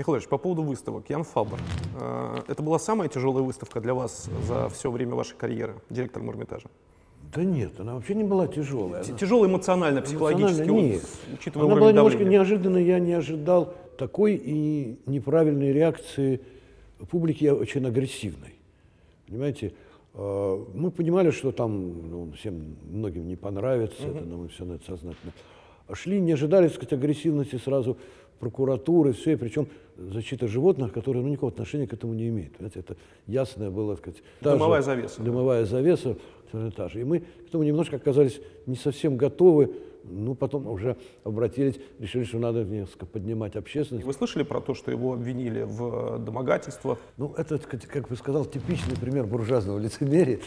Михаил 0.00 0.16
Ильич, 0.16 0.28
по 0.28 0.38
поводу 0.38 0.62
выставок. 0.62 1.10
Ян 1.10 1.24
Фабр. 1.24 1.58
Э, 2.00 2.38
Это 2.48 2.62
была 2.62 2.78
самая 2.78 3.10
тяжелая 3.10 3.42
выставка 3.44 3.82
для 3.82 3.92
вас 3.92 4.30
за 4.48 4.70
все 4.70 4.90
время 4.90 5.14
вашей 5.14 5.36
карьеры 5.36 5.74
директором 5.90 6.30
Эрмитажа? 6.30 6.68
Да 7.34 7.44
нет, 7.44 7.78
она 7.78 7.96
вообще 7.96 8.14
не 8.14 8.24
была 8.24 8.46
тяжелая. 8.48 9.04
она- 9.04 9.18
Тяжелая 9.18 9.50
эмоционально, 9.50 10.00
психологически, 10.00 10.62
Эмоционально 10.62 10.72
вот, 10.72 10.92
нет. 10.94 11.02
учитывая 11.38 11.66
Она 11.66 11.74
была 11.76 11.92
немножко 11.92 12.18
давления. 12.18 12.38
неожиданной, 12.38 12.84
я 12.84 12.98
не 12.98 13.12
ожидал 13.12 13.74
такой 13.98 14.36
и 14.36 14.98
неправильной 15.04 15.70
реакции 15.74 16.40
публики, 17.10 17.44
очень 17.48 17.86
агрессивной. 17.86 18.54
Понимаете, 19.28 19.74
э, 20.14 20.64
мы 20.74 20.90
понимали, 20.92 21.30
что 21.30 21.52
там 21.52 22.10
ну, 22.10 22.32
всем 22.38 22.74
многим 22.90 23.28
не 23.28 23.36
понравится, 23.36 24.02
это, 24.02 24.24
но 24.24 24.38
мы 24.38 24.48
все 24.48 24.64
на 24.64 24.72
это 24.76 24.86
сознательно 24.86 25.34
А 25.88 25.94
шли, 25.94 26.18
не 26.20 26.32
ожидали, 26.32 26.68
так 26.68 26.76
сказать, 26.76 26.94
агрессивности 26.94 27.56
сразу 27.56 27.98
прокуратуры, 28.40 29.12
все, 29.12 29.32
и 29.32 29.36
причем 29.36 29.68
защита 29.96 30.48
животных, 30.48 30.92
которые 30.92 31.22
ну, 31.22 31.28
никакого 31.28 31.52
отношения 31.52 31.86
к 31.86 31.92
этому 31.92 32.14
не 32.14 32.28
имеют. 32.28 32.56
Понимаете, 32.56 32.80
это 32.80 32.96
ясное 33.26 33.70
было, 33.70 33.94
так 33.94 34.04
сказать, 34.04 34.22
Дымовая 34.40 34.82
завеса. 34.82 35.22
Дымовая 35.22 35.64
завеса 35.66 36.16
в 36.50 36.56
Эрмитаже. 36.56 37.00
И 37.02 37.04
мы 37.04 37.20
к 37.20 37.48
этому 37.48 37.62
немножко 37.62 37.96
оказались 37.96 38.40
не 38.66 38.76
совсем 38.76 39.16
готовы, 39.16 39.70
ну, 40.04 40.34
потом 40.34 40.66
уже 40.66 40.96
обратились, 41.24 41.78
решили, 41.98 42.24
что 42.24 42.38
надо 42.38 42.64
несколько 42.64 43.06
поднимать 43.06 43.56
общественность. 43.56 44.06
Вы 44.06 44.12
слышали 44.14 44.42
про 44.42 44.60
то, 44.60 44.74
что 44.74 44.90
его 44.90 45.12
обвинили 45.12 45.62
в 45.62 46.18
домогательствах? 46.18 46.98
Ну, 47.18 47.34
это, 47.36 47.58
как 47.58 48.08
бы 48.08 48.16
сказал, 48.16 48.46
типичный 48.46 48.96
пример 48.96 49.26
буржуазного 49.26 49.78
лицемерия. 49.78 50.40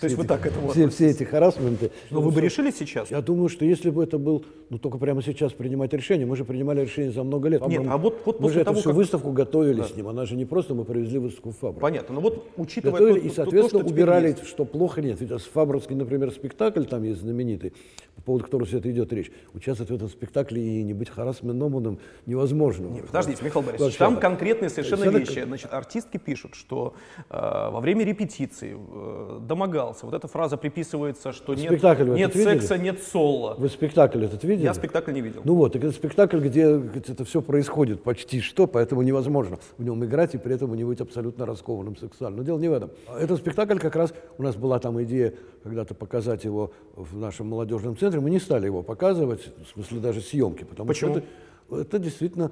То 0.00 0.06
есть 0.06 0.16
вы 0.16 0.24
так 0.24 0.40
к 0.42 0.46
этому 0.46 0.68
все, 0.68 0.88
все 0.88 1.10
эти 1.10 1.24
харасменты. 1.24 1.90
Но 2.10 2.20
вы 2.20 2.30
бы 2.30 2.40
решили 2.40 2.70
сейчас? 2.70 3.10
Я 3.10 3.20
думаю, 3.20 3.48
что 3.48 3.64
если 3.64 3.90
бы 3.90 4.04
это 4.04 4.18
был, 4.18 4.44
ну 4.70 4.78
только 4.78 4.98
прямо 4.98 5.22
сейчас 5.22 5.52
принимать 5.52 5.92
решение, 5.92 6.26
мы 6.26 6.36
же 6.36 6.44
принимали 6.44 6.82
решение 6.82 7.12
за 7.12 7.22
много 7.22 7.48
лет. 7.48 7.66
Нет, 7.66 7.82
а 7.88 7.96
вот- 7.96 8.22
вот 8.24 8.40
мы 8.40 8.50
же 8.50 8.60
эту 8.60 8.74
всю 8.74 8.92
выставку 8.92 9.32
готовили 9.32 9.82
с 9.82 9.96
ним. 9.96 10.08
Она 10.08 10.24
же 10.24 10.36
не 10.36 10.44
просто 10.44 10.74
мы 10.74 10.84
привезли 10.84 11.18
выставку 11.18 11.50
в 11.50 11.56
Фабрику. 11.56 11.80
Понятно. 11.80 12.14
Но 12.14 12.20
вот 12.20 12.46
учитывая 12.56 13.00
Готовили, 13.00 13.20
то, 13.20 13.26
и, 13.26 13.30
соответственно, 13.30 13.84
убирали, 13.84 14.36
что 14.44 14.64
плохо 14.64 15.02
нет. 15.02 15.20
Ведь 15.20 15.30
Фабровский, 15.42 15.96
например, 15.96 16.30
спектакль 16.30 16.84
там 16.84 17.02
есть 17.02 17.20
знаменитый, 17.20 17.72
по 18.16 18.22
поводу 18.22 18.44
которого 18.44 18.66
все 18.66 18.78
это 18.78 18.90
идет 18.90 19.12
речь. 19.12 19.32
Участвовать 19.54 19.90
в 19.90 19.94
этом 19.94 20.08
спектакле 20.08 20.62
и 20.62 20.82
не 20.82 20.94
быть 20.94 21.08
харасменоманом 21.10 21.98
невозможно. 22.26 22.86
Нет, 22.86 23.06
подождите, 23.06 23.44
Михаил 23.44 23.64
Борисович, 23.66 23.96
там 23.96 24.18
конкретные 24.18 24.68
совершенно 24.68 25.04
вещи. 25.10 25.44
Значит, 25.44 25.72
артистки 25.72 26.18
пишут, 26.18 26.54
что 26.54 26.94
э, 27.30 27.34
во 27.70 27.80
время 27.80 28.04
репетиции 28.04 28.76
э, 28.76 29.38
домогался. 29.72 30.06
Вот 30.06 30.14
эта 30.14 30.28
фраза 30.28 30.56
приписывается, 30.56 31.32
что 31.32 31.54
нет, 31.54 31.66
Спектакль 31.66 32.10
нет 32.10 32.34
видели? 32.34 32.58
секса, 32.58 32.78
нет 32.78 33.02
соло. 33.02 33.54
Вы 33.58 33.68
спектакль 33.68 34.24
этот 34.24 34.44
видели? 34.44 34.64
Я 34.64 34.74
спектакль 34.74 35.12
не 35.12 35.20
видел. 35.20 35.40
Ну 35.44 35.54
вот, 35.54 35.74
это 35.76 35.90
спектакль, 35.90 36.38
где 36.38 36.62
это 36.62 37.24
все 37.24 37.40
происходит 37.40 38.02
почти 38.02 38.40
что, 38.40 38.66
поэтому 38.66 39.02
невозможно 39.02 39.58
в 39.78 39.84
нем 39.84 40.04
играть 40.04 40.34
и 40.34 40.38
при 40.38 40.54
этом 40.54 40.74
не 40.74 40.84
быть 40.84 41.00
абсолютно 41.00 41.46
раскованным 41.46 41.96
сексуально. 41.96 42.38
Но 42.38 42.44
дело 42.44 42.58
не 42.58 42.68
в 42.68 42.72
этом. 42.72 42.90
Этот 43.18 43.38
спектакль 43.38 43.78
как 43.78 43.96
раз, 43.96 44.12
у 44.38 44.42
нас 44.42 44.56
была 44.56 44.78
там 44.78 45.02
идея 45.02 45.34
когда-то 45.62 45.94
показать 45.94 46.44
его 46.44 46.72
в 46.94 47.16
нашем 47.16 47.48
молодежном 47.48 47.96
центре, 47.96 48.20
мы 48.20 48.30
не 48.30 48.40
стали 48.40 48.66
его 48.66 48.82
показывать, 48.82 49.48
в 49.64 49.72
смысле 49.72 50.00
даже 50.00 50.20
съемки, 50.20 50.64
потому 50.64 50.88
Почему? 50.88 51.12
что 51.12 51.22
это, 51.70 51.82
это 51.82 51.98
действительно 51.98 52.50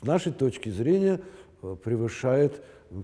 с 0.00 0.06
нашей 0.06 0.32
точки 0.32 0.68
зрения 0.68 1.20
э, 1.62 1.76
превышает 1.82 2.62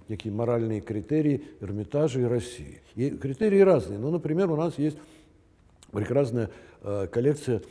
некие 0.09 0.33
моральные 0.33 0.81
критерии 0.81 1.45
Эрмитажа 1.61 2.21
и 2.21 2.25
России. 2.25 2.81
И 2.95 3.11
критерии 3.11 3.61
разные. 3.61 3.99
Ну, 3.99 4.11
например, 4.11 4.51
у 4.51 4.57
нас 4.57 4.79
есть 4.79 4.99
прекрасная 5.91 6.51
э, 6.83 7.07
коллекция 7.11 7.63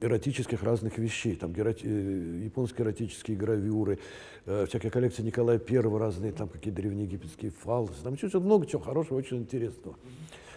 эротических 0.00 0.62
разных 0.62 0.98
вещей. 0.98 1.36
Там 1.36 1.52
геро- 1.52 1.76
э, 1.82 2.44
японские 2.44 2.84
эротические 2.84 3.36
гравюры, 3.36 3.98
э, 4.46 4.66
всякая 4.68 4.90
коллекция 4.90 5.24
Николая 5.24 5.60
I, 5.60 5.98
разные 5.98 6.32
там 6.32 6.48
какие 6.48 6.72
древнеегипетские 6.72 7.50
фалосы. 7.50 8.02
Там 8.02 8.14
еще 8.14 8.38
много 8.38 8.66
чего 8.66 8.80
хорошего, 8.80 9.18
очень 9.18 9.38
интересного. 9.38 9.96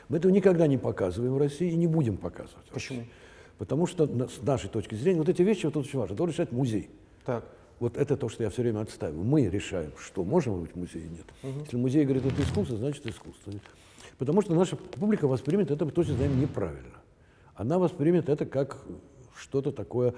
Мы 0.10 0.18
этого 0.18 0.32
никогда 0.32 0.68
не 0.68 0.78
показываем 0.78 1.34
в 1.34 1.38
России 1.38 1.72
и 1.72 1.76
не 1.76 1.88
будем 1.88 2.18
показывать. 2.18 2.66
Почему? 2.72 3.04
Потому 3.58 3.86
что 3.86 4.08
с 4.28 4.42
нашей 4.42 4.70
точки 4.70 4.96
зрения 4.96 5.20
вот 5.20 5.30
эти 5.30 5.42
вещи 5.42 5.66
вот 5.66 5.76
тут 5.76 5.86
очень 5.86 6.00
важно. 6.00 6.16
Это 6.16 6.26
решает 6.26 6.52
музей. 6.52 6.90
Так. 7.26 7.46
Вот 7.82 7.98
это 7.98 8.16
то, 8.16 8.30
что 8.30 8.44
я 8.44 8.52
все 8.52 8.62
время 8.62 8.82
отстаиваю. 8.82 9.24
Мы 9.24 9.50
решаем, 9.50 9.92
что 9.98 10.24
можем 10.24 10.62
быть 10.62 10.72
в 10.72 10.76
музее, 10.76 11.10
нет. 11.10 11.26
Если 11.66 11.78
музей 11.78 12.06
говорит, 12.06 12.24
это 12.28 12.40
искусство, 12.44 12.78
значит 12.78 13.08
искусство. 13.08 13.54
Потому 14.20 14.44
что 14.44 14.54
наша 14.54 14.76
публика 14.76 15.28
воспримет 15.28 15.72
это, 15.72 15.88
точно 15.88 16.14
знаем, 16.14 16.40
неправильно. 16.40 17.00
Она 17.56 17.80
воспримет 17.80 18.30
это 18.30 18.46
как 18.46 18.78
что-то 19.36 19.72
такое 19.72 20.10
э, 20.12 20.14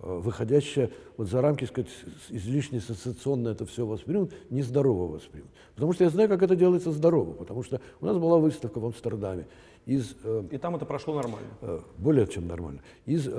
выходящее 0.00 0.90
вот 1.16 1.30
за 1.30 1.40
рамки, 1.40 1.64
сказать, 1.64 1.88
излишне 2.28 2.80
ассоциационно 2.80 3.48
это 3.48 3.64
все 3.64 3.86
воспримут, 3.86 4.34
нездорово 4.50 5.10
воспримут. 5.10 5.48
Потому 5.74 5.94
что 5.94 6.04
я 6.04 6.10
знаю, 6.10 6.28
как 6.28 6.42
это 6.42 6.54
делается 6.54 6.92
здорово, 6.92 7.32
потому 7.32 7.62
что 7.62 7.80
у 8.02 8.04
нас 8.04 8.18
была 8.18 8.36
выставка 8.36 8.78
в 8.78 8.84
Амстердаме 8.84 9.46
из 9.86 10.16
э, 10.24 10.42
И 10.50 10.58
там 10.58 10.74
это 10.74 10.84
прошло 10.84 11.14
нормально. 11.14 11.48
э, 11.62 11.80
более 11.96 12.26
чем 12.26 12.48
нормально, 12.48 12.80
из 13.06 13.28
э, 13.28 13.30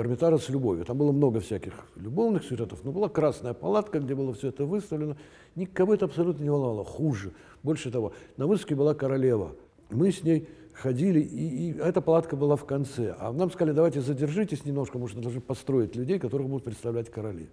Эрмитажа 0.00 0.38
с 0.38 0.48
любовью. 0.48 0.84
Там 0.84 0.96
было 0.96 1.10
много 1.10 1.40
всяких 1.40 1.74
любовных 1.96 2.44
сюжетов, 2.44 2.84
но 2.84 2.92
была 2.92 3.08
красная 3.08 3.52
палатка, 3.52 3.98
где 3.98 4.14
было 4.14 4.32
все 4.32 4.48
это 4.48 4.64
выставлено. 4.64 5.16
Никого 5.56 5.92
это 5.94 6.04
абсолютно 6.04 6.44
не 6.44 6.50
волновало. 6.50 6.84
Хуже. 6.84 7.32
Больше 7.64 7.90
того, 7.90 8.12
на 8.36 8.46
выставке 8.46 8.76
была 8.76 8.94
королева. 8.94 9.56
Мы 9.90 10.12
с 10.12 10.22
ней 10.22 10.48
ходили, 10.72 11.18
и, 11.18 11.72
и 11.72 11.78
эта 11.78 12.00
палатка 12.00 12.36
была 12.36 12.54
в 12.54 12.64
конце. 12.64 13.16
А 13.18 13.32
нам 13.32 13.50
сказали, 13.50 13.74
давайте 13.74 14.00
задержитесь 14.00 14.64
немножко, 14.64 15.04
что 15.08 15.20
должны 15.20 15.40
построить 15.40 15.96
людей, 15.96 16.20
которых 16.20 16.48
будут 16.48 16.62
представлять 16.62 17.10
короли. 17.10 17.48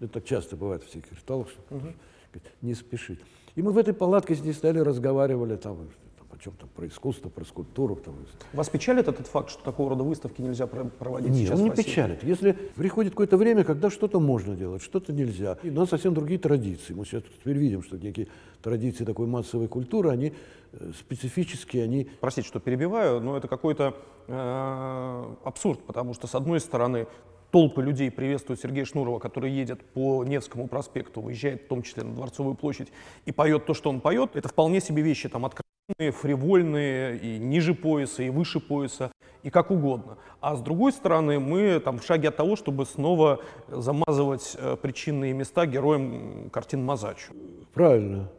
Это 0.00 0.14
так 0.14 0.24
часто 0.24 0.56
бывает 0.56 0.82
в 0.82 0.88
всяких 0.88 1.12
ритуалах, 1.12 1.48
что 1.50 1.60
говорит, 1.70 2.52
не 2.62 2.74
спешить. 2.74 3.20
И 3.54 3.62
мы 3.62 3.70
в 3.70 3.78
этой 3.78 3.94
палатке 3.94 4.34
с 4.34 4.42
ней 4.42 4.52
стояли, 4.52 4.80
разговаривали 4.80 5.56
там, 5.56 5.88
о 6.36 6.42
чем 6.42 6.52
там, 6.54 6.68
про 6.74 6.86
искусство, 6.86 7.28
про 7.28 7.44
скульптуру. 7.44 7.96
Там, 7.96 8.14
Вас 8.52 8.68
печалит 8.68 9.08
этот 9.08 9.26
факт, 9.26 9.50
что 9.50 9.62
такого 9.62 9.90
рода 9.90 10.04
выставки 10.04 10.42
нельзя 10.42 10.66
про- 10.66 10.84
проводить 10.84 11.30
нет, 11.30 11.48
сейчас 11.48 11.60
он 11.60 11.66
не 11.66 11.70
печалит. 11.70 12.22
Если 12.22 12.52
приходит 12.52 13.12
какое-то 13.12 13.36
время, 13.36 13.64
когда 13.64 13.90
что-то 13.90 14.20
можно 14.20 14.54
делать, 14.54 14.82
что-то 14.82 15.12
нельзя. 15.12 15.58
И 15.62 15.70
у 15.70 15.74
нас 15.74 15.88
совсем 15.88 16.14
другие 16.14 16.38
традиции. 16.38 16.92
Мы 16.92 17.04
сейчас 17.04 17.22
теперь 17.22 17.56
видим, 17.56 17.82
что 17.82 17.96
некие 17.96 18.28
традиции 18.62 19.04
такой 19.04 19.26
массовой 19.26 19.68
культуры, 19.68 20.10
они 20.10 20.32
э, 20.72 20.92
специфические, 20.98 21.84
они 21.84 22.08
Простите, 22.20 22.46
что 22.46 22.60
перебиваю, 22.60 23.20
но 23.20 23.36
это 23.36 23.48
какой-то 23.48 23.94
э, 24.28 25.34
абсурд, 25.44 25.80
потому 25.86 26.14
что, 26.14 26.26
с 26.26 26.34
одной 26.34 26.60
стороны, 26.60 27.06
толпы 27.50 27.82
людей 27.82 28.10
приветствуют 28.10 28.60
Сергея 28.60 28.84
Шнурова, 28.84 29.18
который 29.18 29.50
едет 29.50 29.82
по 29.82 30.24
Невскому 30.24 30.68
проспекту, 30.68 31.20
выезжает 31.20 31.62
в 31.62 31.68
том 31.68 31.82
числе 31.82 32.02
на 32.02 32.14
Дворцовую 32.14 32.54
площадь 32.54 32.88
и 33.24 33.32
поет 33.32 33.66
то, 33.66 33.74
что 33.74 33.90
он 33.90 34.00
поет. 34.00 34.36
Это 34.36 34.48
вполне 34.48 34.80
себе 34.80 35.02
вещи 35.02 35.28
там 35.28 35.46
откровенные, 35.46 35.65
фривольные, 35.98 37.18
и 37.18 37.38
ниже 37.38 37.74
пояса, 37.74 38.22
и 38.22 38.30
выше 38.30 38.60
пояса, 38.60 39.12
и 39.42 39.50
как 39.50 39.70
угодно. 39.70 40.18
А 40.40 40.56
с 40.56 40.60
другой 40.60 40.92
стороны, 40.92 41.38
мы 41.38 41.80
там 41.80 41.98
в 41.98 42.04
шаге 42.04 42.28
от 42.28 42.36
того, 42.36 42.56
чтобы 42.56 42.86
снова 42.86 43.40
замазывать 43.68 44.56
э, 44.58 44.76
причинные 44.80 45.32
места 45.32 45.66
героям 45.66 46.50
картин 46.50 46.84
Мазачу. 46.84 47.32
правильно. 47.72 48.30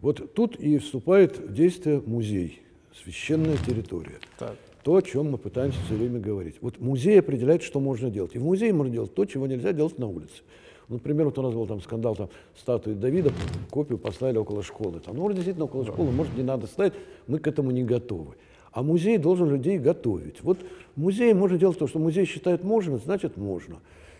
Вот 0.00 0.34
тут 0.34 0.56
и 0.56 0.76
вступает 0.76 1.38
в 1.38 1.54
действие 1.54 2.02
музей, 2.04 2.62
священная 3.02 3.56
территория. 3.56 4.18
Так. 4.38 4.54
То, 4.82 4.96
о 4.96 5.02
чем 5.02 5.30
мы 5.30 5.38
пытаемся 5.38 5.78
все 5.86 5.94
время 5.94 6.20
говорить. 6.20 6.56
Вот 6.60 6.78
музей 6.78 7.18
определяет, 7.18 7.62
что 7.62 7.80
можно 7.80 8.10
делать. 8.10 8.34
И 8.34 8.38
в 8.38 8.44
музее 8.44 8.74
можно 8.74 8.92
делать 8.92 9.14
то, 9.14 9.24
чего 9.24 9.46
нельзя 9.46 9.72
делать 9.72 9.98
на 9.98 10.06
улице. 10.06 10.42
Ну, 10.88 10.96
Например, 10.96 11.26
вот 11.26 11.38
у 11.38 11.42
нас 11.42 11.54
был 11.54 11.66
там 11.66 11.80
скандал, 11.80 12.14
там 12.16 12.28
статуи 12.56 12.92
Давида, 12.94 13.32
копию 13.70 13.98
поставили 13.98 14.38
около 14.38 14.62
школы. 14.62 15.00
Там, 15.00 15.16
ну, 15.16 15.22
может, 15.22 15.36
действительно 15.36 15.64
около 15.64 15.84
школы, 15.84 16.10
может, 16.10 16.36
не 16.36 16.42
надо 16.42 16.66
ставить, 16.66 16.92
мы 17.26 17.38
к 17.38 17.46
этому 17.46 17.70
не 17.70 17.82
готовы. 17.84 18.34
А 18.72 18.82
музей 18.82 19.18
должен 19.18 19.48
людей 19.50 19.78
готовить. 19.78 20.42
Вот 20.42 20.58
музей 20.96 21.32
можно 21.32 21.56
делать 21.58 21.78
то, 21.78 21.86
что 21.86 21.98
музей 21.98 22.24
считает 22.26 22.64
можно, 22.64 22.98
значит 22.98 23.36
можно. 23.36 23.76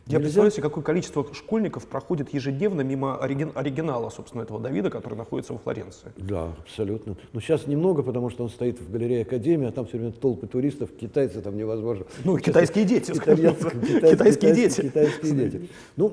Я 0.06 0.18
Нельзя- 0.18 0.22
представляю 0.24 0.50
себе, 0.52 0.62
какое 0.64 0.84
количество 0.84 1.26
школьников 1.32 1.86
проходит 1.86 2.32
ежедневно 2.34 2.82
мимо 2.82 3.18
оригин- 3.22 3.52
оригинала, 3.54 4.10
собственно, 4.10 4.42
этого 4.42 4.60
Давида, 4.60 4.90
который 4.90 5.14
находится 5.16 5.54
во 5.54 5.58
Флоренции. 5.58 6.12
Да, 6.18 6.52
абсолютно. 6.60 7.16
Но 7.32 7.40
сейчас 7.40 7.66
немного, 7.66 8.02
потому 8.02 8.28
что 8.28 8.44
он 8.44 8.50
стоит 8.50 8.78
в 8.80 8.90
галерее 8.92 9.22
Академии, 9.22 9.66
а 9.66 9.72
там 9.72 9.86
все 9.86 9.96
время 9.96 10.12
толпы 10.12 10.46
туристов, 10.46 10.90
китайцы 10.92 11.40
там 11.40 11.56
невозможно. 11.56 12.04
Ну, 12.22 12.36
китайские 12.38 12.84
дети, 12.84 13.12
скажем. 13.12 13.46
Итальянцы, 13.46 13.70
Китайские 13.70 14.10
китайские 14.12 14.54
дети. 14.54 14.80
Китайские 14.82 15.32
дети. 15.34 15.68
Ну, 15.96 16.12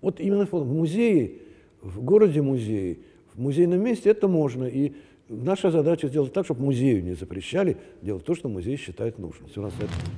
вот 0.00 0.20
именно 0.20 0.46
в 0.46 0.52
музее, 0.72 1.32
в 1.80 2.02
городе 2.02 2.42
музее, 2.42 2.98
в 3.34 3.40
музейном 3.40 3.82
месте 3.82 4.10
это 4.10 4.28
можно. 4.28 4.64
И 4.64 4.92
наша 5.28 5.70
задача 5.70 6.08
сделать 6.08 6.32
так, 6.32 6.44
чтобы 6.44 6.62
музею 6.64 7.02
не 7.04 7.14
запрещали 7.14 7.76
делать 8.02 8.24
то, 8.24 8.34
что 8.34 8.48
музей 8.48 8.76
считает 8.76 9.18
нужным. 9.18 9.48
У 9.56 9.60
нас 9.60 9.72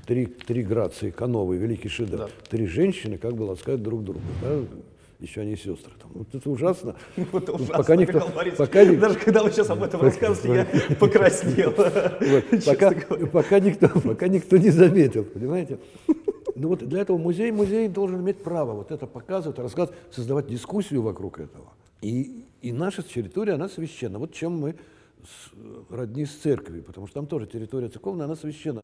три, 0.06 0.26
три 0.26 0.62
грации, 0.62 1.10
Кановый, 1.10 1.58
великий 1.58 1.88
шедевр, 1.88 2.18
Да. 2.18 2.28
три 2.48 2.66
женщины 2.66 3.18
как 3.18 3.34
бы 3.34 3.42
ласкают 3.44 3.82
друг 3.82 4.04
друга. 4.04 4.20
Да? 4.42 4.60
Еще 5.20 5.40
они 5.42 5.56
сестры. 5.56 5.92
Там. 6.02 6.10
Вот 6.12 6.34
это 6.34 6.50
ужасно. 6.50 6.96
Вот 7.32 7.48
ужасно, 7.48 7.74
пока 7.76 7.96
никто, 7.96 8.20
пока 8.58 8.84
ни- 8.84 8.96
Даже 8.96 9.18
когда 9.18 9.42
вы 9.42 9.50
сейчас 9.52 9.70
об 9.70 9.82
этом 9.82 10.00
рассказываете, 10.02 10.66
я 10.90 10.96
покраснел. 10.96 11.72
Пока, 13.32 13.60
никто, 13.60 13.88
пока 14.00 14.28
никто 14.28 14.56
не 14.56 14.70
заметил, 14.70 15.24
понимаете? 15.24 15.78
Ну 16.56 16.68
вот 16.68 16.80
для 16.88 17.00
этого 17.00 17.18
музей, 17.18 17.50
музей 17.50 17.88
должен 17.88 18.20
иметь 18.20 18.42
право 18.42 18.72
вот 18.74 18.90
это 18.92 19.06
показывать, 19.06 19.58
рассказывать, 19.58 19.98
создавать 20.10 20.46
дискуссию 20.46 21.02
вокруг 21.02 21.40
этого. 21.40 21.72
И, 22.00 22.44
и 22.62 22.72
наша 22.72 23.02
территория, 23.02 23.54
она 23.54 23.68
священна. 23.68 24.18
Вот 24.18 24.32
чем 24.32 24.58
мы 24.60 24.76
с- 25.24 25.90
родни 25.90 26.26
с 26.26 26.34
церковью, 26.36 26.84
потому 26.84 27.06
что 27.06 27.14
там 27.14 27.26
тоже 27.26 27.46
территория 27.46 27.88
церковная, 27.88 28.26
она 28.26 28.36
священна. 28.36 28.80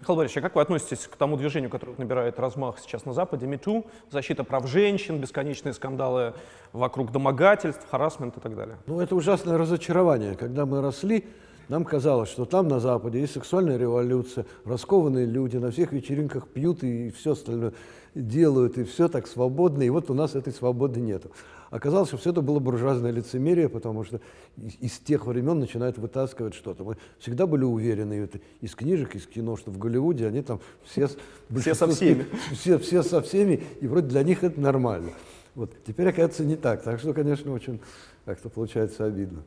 Михаил 0.00 0.16
Борисович, 0.16 0.38
а 0.38 0.40
как 0.40 0.56
вы 0.56 0.62
относитесь 0.62 1.06
к 1.06 1.14
тому 1.16 1.36
движению, 1.36 1.70
которое 1.70 1.94
набирает 1.96 2.38
размах 2.40 2.78
сейчас 2.80 3.04
на 3.04 3.12
Западе, 3.12 3.46
МИТУ, 3.46 3.86
защита 4.10 4.42
прав 4.42 4.66
женщин, 4.66 5.20
бесконечные 5.20 5.72
скандалы 5.74 6.34
вокруг 6.72 7.12
домогательств, 7.12 7.86
харасмент 7.88 8.36
и 8.36 8.40
так 8.40 8.56
далее? 8.56 8.78
Ну, 8.86 9.00
это 9.00 9.14
ужасное 9.14 9.56
разочарование. 9.58 10.34
Когда 10.34 10.66
мы 10.66 10.80
росли, 10.80 11.24
нам 11.68 11.84
казалось, 11.84 12.28
что 12.28 12.44
там 12.44 12.68
на 12.68 12.80
Западе 12.80 13.20
есть 13.20 13.32
сексуальная 13.34 13.76
революция, 13.76 14.46
раскованные 14.64 15.26
люди, 15.26 15.56
на 15.56 15.70
всех 15.70 15.92
вечеринках 15.92 16.48
пьют 16.48 16.82
и 16.84 17.10
все 17.10 17.32
остальное 17.32 17.72
делают, 18.14 18.76
и 18.78 18.84
все 18.84 19.08
так 19.08 19.26
свободно, 19.26 19.82
и 19.82 19.88
вот 19.90 20.10
у 20.10 20.14
нас 20.14 20.34
этой 20.34 20.52
свободы 20.52 21.00
нету. 21.00 21.30
Оказалось, 21.70 22.08
что 22.08 22.18
все 22.18 22.30
это 22.30 22.42
было 22.42 22.58
буржуазное 22.58 23.10
лицемерие, 23.10 23.70
потому 23.70 24.04
что 24.04 24.20
из, 24.58 24.74
из 24.80 24.98
тех 24.98 25.26
времен 25.26 25.58
начинают 25.58 25.96
вытаскивать 25.96 26.52
что-то. 26.52 26.84
Мы 26.84 26.98
всегда 27.18 27.46
были 27.46 27.64
уверены 27.64 28.12
это 28.14 28.40
из 28.60 28.74
книжек, 28.74 29.14
из 29.16 29.26
кино, 29.26 29.56
что 29.56 29.70
в 29.70 29.78
Голливуде 29.78 30.26
они 30.26 30.42
там 30.42 30.60
все, 30.84 31.08
с- 31.08 31.16
большинство 31.48 31.86
с- 31.86 31.96
всеми. 31.96 32.26
Все, 32.52 32.78
все 32.78 33.02
со 33.02 33.22
всеми, 33.22 33.62
и 33.80 33.86
вроде 33.86 34.08
для 34.08 34.22
них 34.22 34.44
это 34.44 34.60
нормально. 34.60 35.12
Вот. 35.54 35.72
Теперь, 35.86 36.08
оказывается, 36.08 36.44
не 36.44 36.56
так. 36.56 36.82
Так 36.82 36.98
что, 37.00 37.14
конечно, 37.14 37.50
очень 37.52 37.80
как-то 38.26 38.50
получается 38.50 39.06
обидно. 39.06 39.42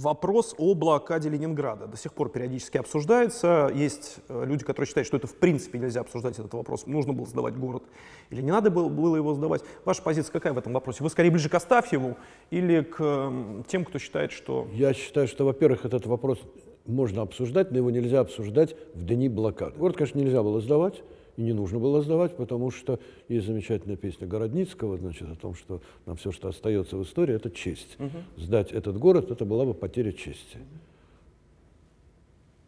Вопрос 0.00 0.54
о 0.58 0.74
блокаде 0.74 1.28
Ленинграда 1.28 1.88
до 1.88 1.96
сих 1.96 2.12
пор 2.12 2.28
периодически 2.28 2.78
обсуждается. 2.78 3.68
Есть 3.74 4.18
э, 4.28 4.44
люди, 4.46 4.64
которые 4.64 4.86
считают, 4.86 5.08
что 5.08 5.16
это 5.16 5.26
в 5.26 5.34
принципе 5.34 5.80
нельзя 5.80 6.02
обсуждать 6.02 6.38
этот 6.38 6.54
вопрос. 6.54 6.86
Нужно 6.86 7.12
было 7.12 7.26
сдавать 7.26 7.56
город 7.56 7.82
или 8.30 8.40
не 8.40 8.52
надо 8.52 8.70
было, 8.70 9.16
его 9.16 9.34
сдавать. 9.34 9.62
Ваша 9.84 10.00
позиция 10.02 10.30
какая 10.30 10.52
в 10.52 10.58
этом 10.58 10.72
вопросе? 10.72 11.02
Вы 11.02 11.10
скорее 11.10 11.32
ближе 11.32 11.48
к 11.48 11.54
Астафьеву 11.54 12.16
или 12.50 12.82
к 12.82 13.32
тем, 13.66 13.84
кто 13.84 13.98
считает, 13.98 14.30
что... 14.30 14.68
Я 14.72 14.94
считаю, 14.94 15.26
что, 15.26 15.44
во-первых, 15.44 15.84
этот 15.84 16.06
вопрос 16.06 16.38
можно 16.86 17.22
обсуждать, 17.22 17.72
но 17.72 17.78
его 17.78 17.90
нельзя 17.90 18.20
обсуждать 18.20 18.76
в 18.94 19.04
дни 19.04 19.28
блокады. 19.28 19.76
Город, 19.78 19.96
конечно, 19.96 20.20
нельзя 20.20 20.44
было 20.44 20.60
сдавать, 20.60 21.02
и 21.38 21.42
не 21.42 21.52
нужно 21.52 21.78
было 21.78 22.02
сдавать, 22.02 22.36
потому 22.36 22.72
что 22.72 22.98
есть 23.28 23.46
замечательная 23.46 23.96
песня 23.96 24.26
Городницкого, 24.26 24.98
значит, 24.98 25.30
о 25.30 25.36
том, 25.36 25.54
что 25.54 25.80
нам 26.04 26.16
все, 26.16 26.32
что 26.32 26.48
остается 26.48 26.96
в 26.96 27.04
истории, 27.04 27.36
это 27.36 27.48
честь. 27.48 27.96
Сдать 28.36 28.72
этот 28.72 28.98
город, 28.98 29.30
это 29.30 29.44
была 29.44 29.64
бы 29.64 29.72
потеря 29.72 30.10
чести. 30.12 30.58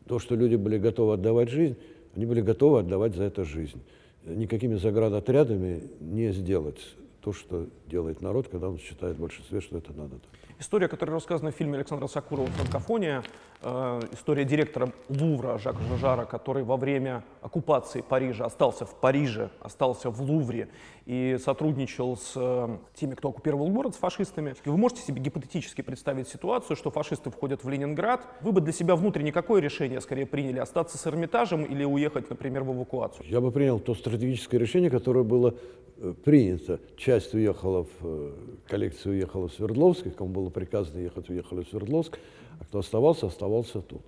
То, 0.06 0.20
что 0.20 0.36
люди 0.36 0.54
были 0.54 0.78
готовы 0.78 1.14
отдавать 1.14 1.50
жизнь, 1.50 1.76
они 2.14 2.26
были 2.26 2.42
готовы 2.42 2.78
отдавать 2.78 3.16
за 3.16 3.24
это 3.24 3.44
жизнь. 3.44 3.80
Никакими 4.24 4.76
заградотрядами 4.76 5.82
не 5.98 6.30
сделать 6.30 6.78
то, 7.22 7.32
что 7.32 7.66
делает 7.88 8.20
народ, 8.20 8.46
когда 8.48 8.68
он 8.68 8.78
считает 8.78 9.16
в 9.16 9.20
большинстве, 9.20 9.60
что 9.60 9.78
это 9.78 9.92
надо. 9.92 10.14
История, 10.60 10.86
которая 10.86 11.16
рассказана 11.16 11.50
в 11.50 11.56
фильме 11.56 11.76
Александра 11.76 12.06
Сакурова 12.06 12.46
«Франкофония», 12.48 13.24
история 13.62 14.44
директора 14.44 14.92
Лувра 15.08 15.58
Жака 15.58 15.80
Жажара, 15.90 16.24
который 16.24 16.62
во 16.62 16.76
время 16.76 17.24
оккупации 17.42 18.00
Парижа 18.00 18.46
остался 18.46 18.86
в 18.86 18.94
Париже, 18.94 19.50
остался 19.60 20.10
в 20.10 20.20
Лувре 20.22 20.68
и 21.04 21.36
сотрудничал 21.42 22.16
с 22.16 22.32
э, 22.36 22.78
теми, 22.94 23.14
кто 23.14 23.30
оккупировал 23.30 23.68
город, 23.68 23.94
с 23.94 23.98
фашистами. 23.98 24.54
Вы 24.64 24.76
можете 24.76 25.02
себе 25.02 25.20
гипотетически 25.20 25.82
представить 25.82 26.28
ситуацию, 26.28 26.76
что 26.76 26.90
фашисты 26.90 27.30
входят 27.30 27.64
в 27.64 27.68
Ленинград? 27.68 28.26
Вы 28.40 28.52
бы 28.52 28.60
для 28.60 28.72
себя 28.72 28.96
внутренне 28.96 29.32
какое 29.32 29.60
решение 29.60 30.00
скорее 30.00 30.26
приняли? 30.26 30.58
Остаться 30.58 30.98
с 30.98 31.06
Эрмитажем 31.06 31.64
или 31.64 31.84
уехать, 31.84 32.30
например, 32.30 32.62
в 32.64 32.72
эвакуацию? 32.74 33.26
Я 33.28 33.40
бы 33.40 33.50
принял 33.50 33.80
то 33.80 33.94
стратегическое 33.94 34.58
решение, 34.58 34.90
которое 34.90 35.24
было 35.24 35.54
э, 35.98 36.14
принято. 36.24 36.80
Часть 36.96 37.34
уехала 37.34 37.84
в 37.84 37.88
э, 38.02 38.32
коллекцию, 38.68 39.14
уехала 39.14 39.48
в 39.48 39.52
Свердловск, 39.52 40.14
кому 40.16 40.30
было 40.30 40.50
приказано 40.50 41.00
ехать, 41.00 41.28
уехали 41.28 41.64
в 41.64 41.68
Свердловск, 41.68 42.18
а 42.60 42.64
кто 42.64 42.78
оставался, 42.78 43.26
оставался 43.26 43.80
тут. 43.80 44.02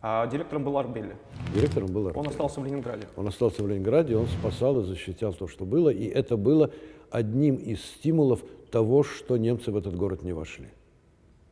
А 0.00 0.26
директором 0.26 0.64
был 0.64 0.78
Арбелли. 0.78 1.16
Директором 1.54 1.92
был 1.92 2.02
Он 2.02 2.08
Артем. 2.08 2.28
остался 2.30 2.60
в 2.60 2.64
Ленинграде. 2.66 3.06
Он 3.16 3.26
остался 3.26 3.62
в 3.62 3.68
Ленинграде, 3.68 4.16
он 4.16 4.26
спасал 4.26 4.80
и 4.80 4.84
защищал 4.84 5.32
то, 5.32 5.48
что 5.48 5.64
было, 5.64 5.90
и 5.90 6.06
это 6.06 6.36
было 6.36 6.70
одним 7.10 7.56
из 7.56 7.84
стимулов 7.84 8.42
того, 8.70 9.02
что 9.02 9.36
немцы 9.36 9.72
в 9.72 9.76
этот 9.76 9.96
город 9.96 10.22
не 10.22 10.32
вошли. 10.32 10.68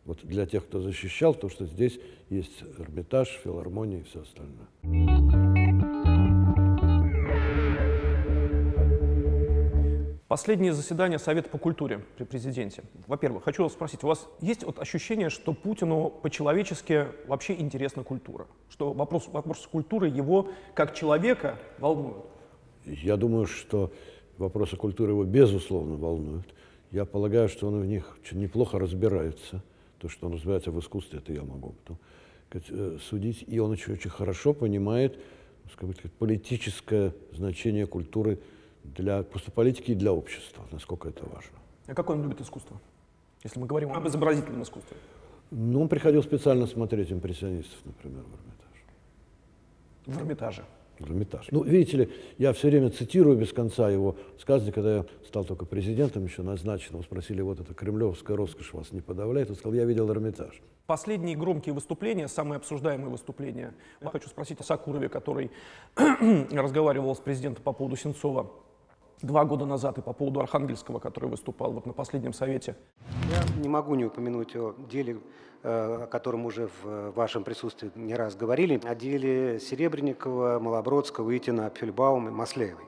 Вот 0.04 0.20
для 0.22 0.46
тех, 0.46 0.64
кто 0.64 0.80
защищал, 0.80 1.34
то, 1.34 1.48
что 1.48 1.66
здесь 1.66 1.98
есть 2.30 2.62
Эрмитаж, 2.78 3.28
филармония 3.42 3.98
и 3.98 4.02
все 4.04 4.22
остальное. 4.22 5.35
Последнее 10.28 10.72
заседание 10.72 11.20
Совета 11.20 11.48
по 11.48 11.56
культуре 11.56 12.04
при 12.16 12.24
президенте. 12.24 12.82
Во-первых, 13.06 13.44
хочу 13.44 13.62
вас 13.62 13.72
спросить, 13.72 14.02
у 14.02 14.08
вас 14.08 14.26
есть 14.40 14.64
вот 14.64 14.80
ощущение, 14.80 15.30
что 15.30 15.52
Путину 15.52 16.10
по-человечески 16.10 17.06
вообще 17.28 17.54
интересна 17.54 18.02
культура? 18.02 18.48
Что 18.68 18.92
вопрос, 18.92 19.28
вопрос 19.28 19.64
культуры 19.70 20.08
его 20.08 20.48
как 20.74 20.96
человека 20.96 21.60
волнует? 21.78 22.24
Я 22.84 23.16
думаю, 23.16 23.46
что 23.46 23.92
вопросы 24.36 24.76
культуры 24.76 25.12
его 25.12 25.22
безусловно 25.22 25.96
волнуют. 25.96 26.52
Я 26.90 27.04
полагаю, 27.04 27.48
что 27.48 27.68
он 27.68 27.80
в 27.80 27.86
них 27.86 28.18
неплохо 28.32 28.80
разбирается. 28.80 29.62
То, 30.00 30.08
что 30.08 30.26
он 30.26 30.34
разбирается 30.34 30.72
в 30.72 30.80
искусстве, 30.80 31.20
это 31.20 31.32
я 31.32 31.44
могу 31.44 31.76
э, 32.50 32.98
судить. 33.00 33.44
И 33.46 33.60
он 33.60 33.70
очень, 33.70 33.92
очень 33.92 34.10
хорошо 34.10 34.54
понимает 34.54 35.20
сказать, 35.72 35.96
политическое 36.18 37.12
значение 37.32 37.86
культуры 37.86 38.40
для 38.94 39.22
просто 39.22 39.50
политики 39.50 39.92
и 39.92 39.94
для 39.94 40.12
общества, 40.12 40.64
насколько 40.70 41.08
это 41.08 41.24
важно. 41.26 41.58
А 41.86 41.94
какое 41.94 42.16
он 42.16 42.22
любит 42.22 42.40
искусство? 42.40 42.80
Если 43.44 43.60
мы 43.60 43.66
говорим 43.66 43.92
об 43.92 44.06
изобразительном 44.08 44.62
искусстве. 44.62 44.96
Ну, 45.50 45.82
он 45.82 45.88
приходил 45.88 46.22
специально 46.22 46.66
смотреть 46.66 47.12
импрессионистов, 47.12 47.78
например, 47.84 48.24
в 48.24 48.34
Эрмитаж. 48.34 48.84
В 50.06 50.18
Эрмитаже. 50.18 50.64
В 50.98 51.08
Эрмитаж. 51.08 51.46
Ну, 51.50 51.62
видите 51.62 51.96
ли, 51.98 52.12
я 52.38 52.52
все 52.52 52.68
время 52.68 52.90
цитирую 52.90 53.36
без 53.36 53.52
конца 53.52 53.88
его 53.88 54.16
сказки, 54.40 54.72
когда 54.72 54.96
я 54.96 55.06
стал 55.24 55.44
только 55.44 55.64
президентом 55.64 56.24
еще 56.24 56.42
назначенным, 56.42 57.04
спросили, 57.04 57.42
вот 57.42 57.60
эта 57.60 57.74
кремлевская 57.74 58.36
роскошь 58.36 58.72
вас 58.72 58.90
не 58.92 59.00
подавляет? 59.00 59.50
Он 59.50 59.56
сказал, 59.56 59.74
я 59.74 59.84
видел 59.84 60.10
Эрмитаж. 60.10 60.60
Последние 60.86 61.36
громкие 61.36 61.74
выступления, 61.74 62.28
самые 62.28 62.56
обсуждаемые 62.56 63.10
выступления. 63.10 63.74
Я 64.00 64.08
хочу 64.08 64.28
спросить 64.28 64.60
о 64.60 64.64
Сакурове, 64.64 65.08
который 65.08 65.50
разговаривал 65.96 67.14
с 67.14 67.18
президентом 67.18 67.62
по 67.62 67.72
поводу 67.72 67.96
Сенцова 67.96 68.50
два 69.22 69.44
года 69.44 69.66
назад 69.66 69.98
и 69.98 70.02
по 70.02 70.12
поводу 70.12 70.40
Архангельского, 70.40 70.98
который 70.98 71.30
выступал 71.30 71.72
вот 71.72 71.86
на 71.86 71.92
последнем 71.92 72.32
совете. 72.32 72.76
Я 73.30 73.60
не 73.62 73.68
могу 73.68 73.94
не 73.94 74.04
упомянуть 74.04 74.54
о 74.56 74.74
деле, 74.90 75.20
э, 75.62 76.02
о 76.02 76.06
котором 76.06 76.46
уже 76.46 76.68
в 76.82 77.10
вашем 77.12 77.44
присутствии 77.44 77.90
не 77.94 78.14
раз 78.14 78.36
говорили, 78.36 78.80
о 78.84 78.94
деле 78.94 79.58
Серебренникова, 79.60 80.58
Малобродского, 80.60 81.36
Итина, 81.36 81.70
Пфельбаума 81.70 82.30
и 82.30 82.32
Масляевой. 82.32 82.84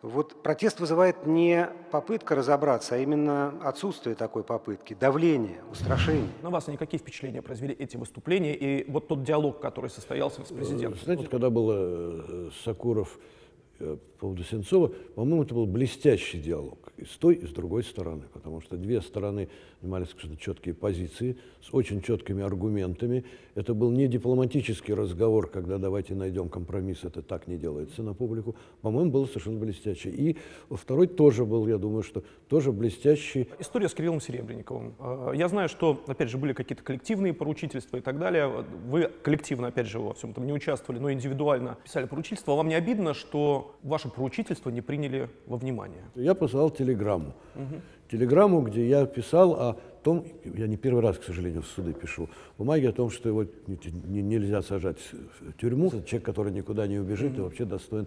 Вот 0.00 0.44
протест 0.44 0.78
вызывает 0.78 1.26
не 1.26 1.68
попытка 1.90 2.36
разобраться, 2.36 2.94
а 2.94 2.98
именно 2.98 3.52
отсутствие 3.64 4.14
такой 4.14 4.44
попытки, 4.44 4.94
давление, 4.94 5.60
устрашение. 5.72 6.30
На 6.40 6.50
вас 6.50 6.68
никакие 6.68 7.00
впечатления 7.00 7.42
произвели 7.42 7.74
эти 7.74 7.96
выступления 7.96 8.54
и 8.54 8.88
вот 8.88 9.08
тот 9.08 9.24
диалог, 9.24 9.58
который 9.58 9.90
состоялся 9.90 10.44
с 10.44 10.52
президентом? 10.52 11.00
Знаете, 11.02 11.26
когда 11.26 11.50
был 11.50 11.70
э, 11.72 12.50
Сакуров 12.62 13.18
Э, 13.18 13.47
по 13.78 13.96
поводу 14.18 14.44
Сенцова, 14.44 14.88
по-моему, 15.14 15.42
это 15.42 15.54
был 15.54 15.66
блестящий 15.66 16.38
диалог 16.38 16.92
и 16.96 17.04
с 17.04 17.16
той, 17.16 17.36
и 17.36 17.46
с 17.46 17.50
другой 17.50 17.84
стороны, 17.84 18.24
потому 18.32 18.60
что 18.60 18.76
две 18.76 19.00
стороны 19.00 19.48
занимали 19.80 20.04
совершенно 20.04 20.36
четкие 20.36 20.74
позиции, 20.74 21.36
с 21.62 21.72
очень 21.72 22.02
четкими 22.02 22.42
аргументами. 22.42 23.24
Это 23.54 23.74
был 23.74 23.90
не 23.90 24.08
дипломатический 24.08 24.94
разговор, 24.94 25.48
когда 25.48 25.78
давайте 25.78 26.14
найдем 26.14 26.48
компромисс, 26.48 27.04
это 27.04 27.22
так 27.22 27.46
не 27.46 27.56
делается 27.56 28.02
на 28.02 28.14
публику. 28.14 28.56
По-моему, 28.82 29.10
было 29.10 29.26
совершенно 29.26 29.58
блестяще. 29.58 30.10
И 30.10 30.36
второй 30.70 31.06
тоже 31.06 31.44
был, 31.44 31.66
я 31.66 31.78
думаю, 31.78 32.02
что 32.02 32.22
тоже 32.48 32.72
блестящий. 32.72 33.48
История 33.58 33.88
с 33.88 33.94
Кириллом 33.94 34.20
Серебренниковым. 34.20 34.94
Э, 34.98 35.32
я 35.34 35.48
знаю, 35.48 35.68
что, 35.68 36.02
опять 36.06 36.30
же, 36.30 36.38
были 36.38 36.52
какие-то 36.52 36.82
коллективные 36.82 37.32
поручительства 37.32 37.96
и 37.96 38.00
так 38.00 38.18
далее. 38.18 38.64
Вы 38.86 39.10
коллективно, 39.22 39.68
опять 39.68 39.86
же, 39.86 39.98
во 39.98 40.14
всем 40.14 40.30
этом 40.30 40.46
не 40.46 40.52
участвовали, 40.52 41.00
но 41.00 41.12
индивидуально 41.12 41.76
писали 41.82 42.06
поручительство. 42.06 42.54
Вам 42.54 42.68
не 42.68 42.74
обидно, 42.74 43.14
что 43.14 43.76
ваше 43.82 44.08
поручительство 44.08 44.70
не 44.70 44.80
приняли 44.80 45.28
во 45.46 45.56
внимание? 45.56 46.04
Я 46.14 46.34
послал 46.34 46.70
телеграмму. 46.70 47.34
Угу. 47.54 47.80
Телеграмму, 48.10 48.62
где 48.62 48.88
я 48.88 49.06
писал 49.06 49.52
о 49.52 49.76
том, 50.02 50.24
я 50.44 50.66
не 50.66 50.76
первый 50.76 51.02
раз, 51.02 51.18
к 51.18 51.24
сожалению, 51.24 51.62
в 51.62 51.66
суды 51.66 51.92
пишу, 51.92 52.28
бумаги 52.56 52.86
о 52.86 52.92
том, 52.92 53.10
что 53.10 53.28
его 53.28 53.44
нельзя 53.66 54.62
сажать 54.62 54.98
в 55.40 55.52
тюрьму. 55.60 55.88
Это 55.88 56.02
человек, 56.02 56.24
который 56.24 56.52
никуда 56.52 56.86
не 56.86 56.98
убежит 56.98 57.36
и 57.36 57.40
вообще 57.40 57.64
достоин 57.64 58.06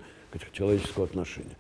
человеческого 0.54 1.06
отношения. 1.06 1.58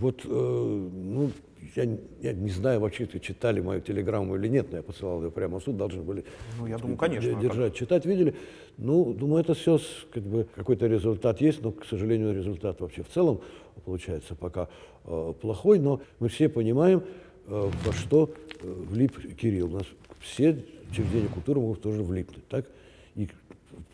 Вот, 0.00 0.20
э, 0.24 0.28
ну, 0.28 1.30
я, 1.74 1.98
я 2.22 2.32
не 2.32 2.50
знаю, 2.50 2.80
вообще 2.80 3.06
ты 3.06 3.18
читали 3.18 3.60
мою 3.60 3.80
телеграмму 3.80 4.36
или 4.36 4.46
нет, 4.46 4.68
но 4.70 4.76
я 4.76 4.82
посылал 4.82 5.22
ее 5.24 5.30
прямо 5.30 5.58
в 5.58 5.64
суд, 5.64 5.76
должны 5.76 6.02
были 6.02 6.24
ну, 6.58 6.66
я 6.66 6.78
думаю, 6.78 6.96
конечно, 6.96 7.34
держать, 7.34 7.74
читать, 7.74 8.06
видели. 8.06 8.34
Ну, 8.76 9.12
думаю, 9.12 9.40
это 9.40 9.54
все 9.54 9.80
как 10.12 10.22
бы 10.22 10.46
какой-то 10.54 10.86
результат 10.86 11.40
есть, 11.40 11.62
но, 11.62 11.72
к 11.72 11.84
сожалению, 11.84 12.32
результат 12.32 12.80
вообще 12.80 13.02
в 13.02 13.08
целом 13.08 13.40
получается 13.84 14.36
пока 14.36 14.68
э, 15.04 15.34
плохой, 15.40 15.80
но 15.80 16.00
мы 16.20 16.28
все 16.28 16.48
понимаем, 16.48 17.02
во 17.48 17.92
что 17.92 18.30
э, 18.60 18.74
влип 18.90 19.36
Кирилл. 19.36 19.66
У 19.66 19.78
нас 19.78 19.86
все 20.20 20.64
учреждения 20.90 21.28
культуры 21.28 21.60
могут 21.60 21.82
тоже 21.82 22.02
влипнуть, 22.02 22.46
так? 22.48 22.66
И 23.14 23.28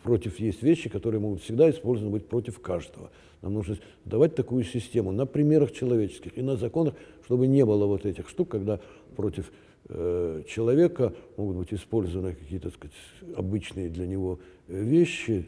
против 0.03 0.39
есть 0.41 0.63
вещи, 0.63 0.89
которые 0.89 1.21
могут 1.21 1.43
всегда 1.43 1.71
использованы 1.71 2.13
быть 2.13 2.27
против 2.27 2.61
каждого. 2.61 3.11
Нам 3.43 3.55
нужно 3.55 3.79
давать 4.05 4.35
такую 4.35 4.65
систему 4.65 5.13
на 5.13 5.27
примерах 5.27 5.73
человеческих 5.73 6.37
и 6.37 6.43
на 6.43 6.57
законах, 6.57 6.95
чтобы 7.25 7.47
не 7.47 7.65
было 7.65 7.87
вот 7.87 8.07
этих 8.07 8.29
штук, 8.29 8.49
когда 8.49 8.81
против 9.17 9.53
э, 9.89 10.43
человека 10.49 11.15
могут 11.37 11.57
быть 11.57 11.75
использованы 11.75 12.35
какие-то 12.35 12.71
сказать, 12.71 12.97
обычные 13.37 13.89
для 13.89 14.07
него 14.07 14.41
э, 14.69 14.83
вещи, 14.83 15.47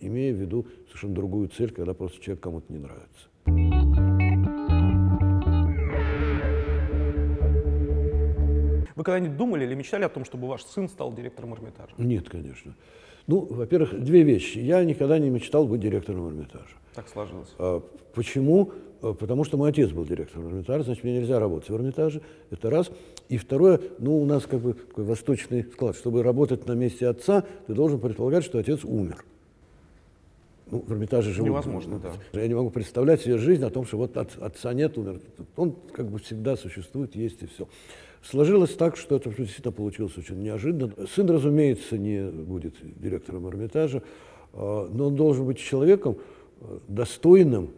имея 0.00 0.32
в 0.32 0.36
виду 0.36 0.66
совершенно 0.88 1.14
другую 1.14 1.48
цель, 1.48 1.70
когда 1.70 1.94
просто 1.94 2.20
человек 2.20 2.42
кому-то 2.42 2.72
не 2.72 2.78
нравится. 2.78 3.27
Вы 8.98 9.04
когда-нибудь 9.04 9.36
думали 9.36 9.64
или 9.64 9.74
мечтали 9.76 10.02
о 10.02 10.08
том, 10.08 10.24
чтобы 10.24 10.48
ваш 10.48 10.64
сын 10.64 10.88
стал 10.88 11.12
директором 11.14 11.54
Эрмитажа? 11.54 11.92
Нет, 11.98 12.28
конечно. 12.28 12.74
Ну, 13.28 13.46
во-первых, 13.48 14.02
две 14.02 14.24
вещи. 14.24 14.58
Я 14.58 14.82
никогда 14.82 15.20
не 15.20 15.30
мечтал 15.30 15.68
быть 15.68 15.80
директором 15.80 16.26
Эрмитажа. 16.30 16.74
Так 16.96 17.08
сложилось. 17.08 17.54
А, 17.58 17.80
почему? 18.12 18.72
А, 19.00 19.14
потому 19.14 19.44
что 19.44 19.56
мой 19.56 19.70
отец 19.70 19.92
был 19.92 20.04
директором 20.04 20.48
Эрмитажа, 20.48 20.82
значит, 20.82 21.04
мне 21.04 21.20
нельзя 21.20 21.38
работать 21.38 21.70
в 21.70 21.76
Эрмитаже. 21.76 22.22
Это 22.50 22.70
раз. 22.70 22.90
И 23.28 23.38
второе, 23.38 23.80
ну, 24.00 24.20
у 24.20 24.26
нас 24.26 24.46
как 24.46 24.58
бы 24.58 24.72
такой 24.72 25.04
восточный 25.04 25.62
склад. 25.62 25.94
Чтобы 25.94 26.24
работать 26.24 26.66
на 26.66 26.72
месте 26.72 27.06
отца, 27.06 27.44
ты 27.68 27.74
должен 27.74 28.00
предполагать, 28.00 28.42
что 28.42 28.58
отец 28.58 28.82
умер. 28.82 29.24
Ну, 30.72 30.80
в 30.80 30.92
Эрмитаже 30.92 31.32
живут. 31.32 31.50
Невозможно, 31.50 32.00
да. 32.00 32.14
Я 32.32 32.48
не 32.48 32.54
могу 32.54 32.70
представлять 32.70 33.20
себе 33.20 33.38
жизнь 33.38 33.64
о 33.64 33.70
том, 33.70 33.86
что 33.86 33.96
вот 33.96 34.16
от, 34.16 34.36
отца 34.42 34.74
нет, 34.74 34.98
умер. 34.98 35.20
Он 35.54 35.76
как 35.92 36.10
бы 36.10 36.18
всегда 36.18 36.56
существует, 36.56 37.14
есть 37.14 37.44
и 37.44 37.46
все. 37.46 37.68
Сложилось 38.22 38.74
так, 38.74 38.96
что 38.96 39.16
это 39.16 39.30
действительно 39.30 39.72
получилось 39.72 40.16
очень 40.18 40.42
неожиданно. 40.42 41.06
Сын, 41.06 41.30
разумеется, 41.30 41.96
не 41.96 42.30
будет 42.30 42.74
директором 43.00 43.48
Эрмитажа, 43.48 44.02
а, 44.52 44.88
но 44.92 45.06
он 45.06 45.16
должен 45.16 45.46
быть 45.46 45.58
человеком 45.58 46.18
э, 46.60 46.78
достойным 46.88 47.70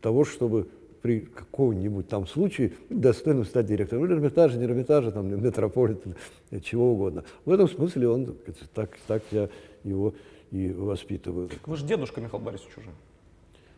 того, 0.00 0.24
чтобы 0.24 0.68
при 1.02 1.20
каком-нибудь 1.20 2.08
там 2.08 2.26
случае 2.26 2.72
достойным 2.90 3.44
стать 3.44 3.66
директором. 3.66 4.06
Эрмитажа, 4.06 4.58
не 4.58 4.64
Эрмитажа, 4.64 5.12
там, 5.12 5.28
метрополитен, 5.40 6.16
чего 6.62 6.92
угодно. 6.92 7.24
В 7.44 7.52
этом 7.52 7.68
смысле 7.68 8.08
он, 8.08 8.36
так, 8.74 8.98
так 9.06 9.22
я 9.30 9.48
его 9.84 10.14
и 10.50 10.72
воспитываю. 10.72 11.48
Вы 11.64 11.76
же 11.76 11.86
дедушка, 11.86 12.20
Михаил 12.20 12.42
Борисович, 12.42 12.78
уже. 12.78 12.90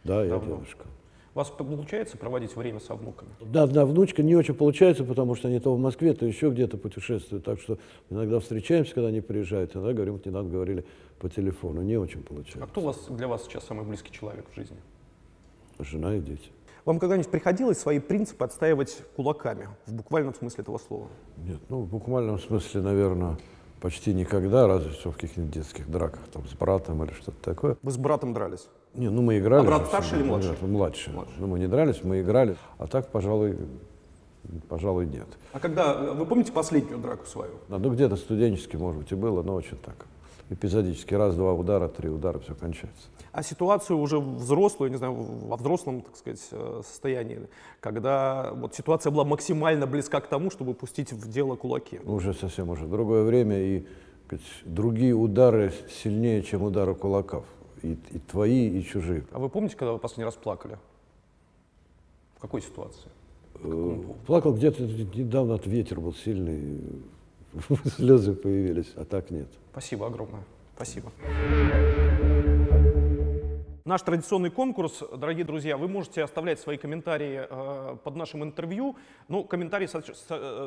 Да, 0.04 0.24
Давно. 0.26 0.52
я 0.52 0.56
дедушка. 0.56 0.86
У 1.34 1.38
вас 1.38 1.50
получается 1.50 2.16
проводить 2.16 2.56
время 2.56 2.80
со 2.80 2.94
внуками? 2.94 3.30
Да, 3.40 3.66
да, 3.66 3.86
внучка 3.86 4.22
не 4.22 4.34
очень 4.34 4.54
получается, 4.54 5.04
потому 5.04 5.34
что 5.34 5.48
они 5.48 5.60
то 5.60 5.74
в 5.74 5.78
Москве, 5.78 6.14
то 6.14 6.26
еще 6.26 6.50
где-то 6.50 6.78
путешествуют. 6.78 7.44
Так 7.44 7.60
что 7.60 7.78
иногда 8.10 8.40
встречаемся, 8.40 8.94
когда 8.94 9.08
они 9.08 9.20
приезжают, 9.20 9.76
иногда 9.76 9.92
говорим, 9.92 10.14
вот 10.14 10.26
недавно 10.26 10.50
говорили 10.50 10.84
по 11.18 11.28
телефону. 11.28 11.82
Не 11.82 11.96
очень 11.96 12.22
получается. 12.22 12.64
А 12.64 12.66
кто 12.66 12.80
у 12.80 12.84
вас, 12.84 13.06
для 13.08 13.28
вас 13.28 13.44
сейчас 13.44 13.64
самый 13.64 13.84
близкий 13.84 14.12
человек 14.12 14.46
в 14.50 14.54
жизни? 14.54 14.76
Жена 15.78 16.16
и 16.16 16.20
дети. 16.20 16.50
Вам 16.84 16.98
когда-нибудь 16.98 17.30
приходилось 17.30 17.78
свои 17.78 17.98
принципы 17.98 18.44
отстаивать 18.44 19.02
кулаками, 19.14 19.68
в 19.86 19.92
буквальном 19.92 20.34
смысле 20.34 20.62
этого 20.62 20.78
слова? 20.78 21.08
Нет, 21.36 21.60
ну, 21.68 21.82
в 21.82 21.86
буквальном 21.86 22.38
смысле, 22.38 22.80
наверное, 22.80 23.36
почти 23.80 24.14
никогда, 24.14 24.66
разве 24.66 24.92
что 24.92 25.12
в 25.12 25.16
каких-нибудь 25.16 25.52
детских 25.52 25.90
драках, 25.90 26.26
там, 26.32 26.48
с 26.48 26.54
братом 26.54 27.04
или 27.04 27.12
что-то 27.12 27.36
такое. 27.42 27.76
Вы 27.82 27.90
с 27.90 27.98
братом 27.98 28.32
дрались? 28.32 28.68
Не, 28.98 29.10
ну 29.10 29.22
мы 29.22 29.38
играли. 29.38 29.62
А 29.62 29.64
брат 29.64 29.86
старший 29.86 30.18
или 30.18 30.26
младший? 30.26 30.50
Нет, 30.50 30.62
младший. 30.62 31.12
младший. 31.12 31.34
Ну 31.38 31.46
мы 31.46 31.60
не 31.60 31.68
дрались, 31.68 32.02
мы 32.02 32.20
играли. 32.20 32.56
А 32.78 32.88
так, 32.88 33.08
пожалуй, 33.12 33.56
пожалуй, 34.68 35.06
нет. 35.06 35.28
А 35.52 35.60
когда, 35.60 35.94
вы 35.94 36.26
помните 36.26 36.50
последнюю 36.50 36.98
драку 36.98 37.24
свою? 37.24 37.52
Ну 37.68 37.90
где-то 37.90 38.16
студенчески, 38.16 38.74
может 38.74 39.02
быть, 39.02 39.12
и 39.12 39.14
было, 39.14 39.44
но 39.44 39.54
очень 39.54 39.76
так, 39.76 40.06
эпизодически. 40.50 41.14
Раз-два 41.14 41.52
удара, 41.52 41.86
три 41.86 42.08
удара, 42.08 42.40
все 42.40 42.56
кончается. 42.56 43.06
А 43.30 43.44
ситуацию 43.44 44.00
уже 44.00 44.18
взрослую, 44.18 44.90
не 44.90 44.96
знаю, 44.96 45.12
во 45.14 45.56
взрослом, 45.56 46.00
так 46.00 46.16
сказать, 46.16 46.44
э, 46.50 46.82
состоянии, 46.84 47.42
когда 47.78 48.50
вот 48.52 48.74
ситуация 48.74 49.12
была 49.12 49.24
максимально 49.24 49.86
близка 49.86 50.20
к 50.20 50.26
тому, 50.26 50.50
чтобы 50.50 50.74
пустить 50.74 51.12
в 51.12 51.30
дело 51.30 51.54
кулаки. 51.54 52.00
Уже 52.04 52.34
совсем 52.34 52.68
уже 52.70 52.88
другое 52.88 53.22
время, 53.22 53.60
и 53.60 53.86
сказать, 54.26 54.44
другие 54.64 55.14
удары 55.14 55.72
сильнее, 56.02 56.42
чем 56.42 56.64
удары 56.64 56.96
кулаков. 56.96 57.44
И, 57.82 57.92
и 58.10 58.18
твои, 58.18 58.78
и 58.78 58.84
чужие. 58.84 59.24
А 59.32 59.38
вы 59.38 59.48
помните, 59.48 59.76
когда 59.76 59.92
вы 59.92 59.98
последний 59.98 60.24
раз 60.24 60.34
плакали? 60.34 60.78
В 62.36 62.40
какой 62.40 62.62
ситуации? 62.62 63.10
Э, 63.60 64.02
плакал 64.26 64.54
где-то 64.54 64.82
недавно, 64.82 65.54
от 65.54 65.66
ветер 65.66 66.00
был 66.00 66.14
сильный, 66.14 66.80
слезы 67.96 68.34
появились, 68.34 68.92
а 68.96 69.04
так 69.04 69.30
нет. 69.30 69.48
Спасибо 69.72 70.06
огромное. 70.06 70.44
Спасибо. 70.76 71.10
Наш 73.88 74.02
традиционный 74.02 74.50
конкурс, 74.50 75.02
дорогие 75.16 75.46
друзья, 75.46 75.78
вы 75.78 75.88
можете 75.88 76.22
оставлять 76.22 76.60
свои 76.60 76.76
комментарии 76.76 77.46
э, 77.48 77.96
под 78.04 78.16
нашим 78.16 78.44
интервью. 78.44 78.96
Ну, 79.28 79.44
комментарии, 79.44 79.86
со, 79.86 80.02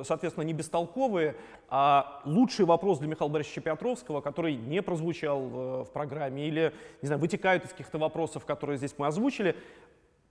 соответственно, 0.03 0.43
не 0.43 0.53
бестолковые, 0.53 1.35
а 1.69 2.23
лучший 2.25 2.65
вопрос 2.65 2.97
для 2.97 3.07
Михаила 3.07 3.31
Борисовича 3.31 3.61
Петровского, 3.61 4.21
который 4.21 4.55
не 4.55 4.81
прозвучал 4.81 5.39
в, 5.41 5.83
в 5.83 5.91
программе 5.91 6.47
или, 6.47 6.73
не 7.03 7.05
знаю, 7.05 7.21
вытекают 7.21 7.63
из 7.63 7.69
каких-то 7.69 7.99
вопросов, 7.99 8.43
которые 8.43 8.79
здесь 8.79 8.95
мы 8.97 9.05
озвучили. 9.05 9.55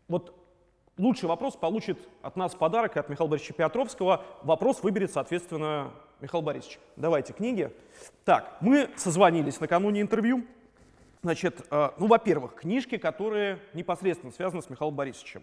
Вот 0.08 0.34
лучший 0.98 1.28
вопрос 1.28 1.54
получит 1.54 1.96
от 2.22 2.34
нас 2.34 2.56
подарок 2.56 2.96
от 2.96 3.08
Михаила 3.08 3.30
Борисовича 3.30 3.54
Петровского. 3.54 4.24
Вопрос 4.42 4.82
выберет, 4.82 5.12
соответственно, 5.12 5.92
Михаил 6.20 6.42
Борисович. 6.42 6.80
Давайте 6.96 7.34
книги. 7.34 7.70
Так, 8.24 8.56
мы 8.60 8.90
созвонились 8.96 9.60
накануне 9.60 10.00
интервью. 10.00 10.44
Значит, 11.22 11.66
э, 11.70 11.90
ну, 11.98 12.06
во-первых, 12.06 12.54
книжки, 12.54 12.96
которые 12.96 13.58
непосредственно 13.74 14.32
связаны 14.32 14.62
с 14.62 14.70
Михаилом 14.70 14.94
Борисовичем. 14.94 15.42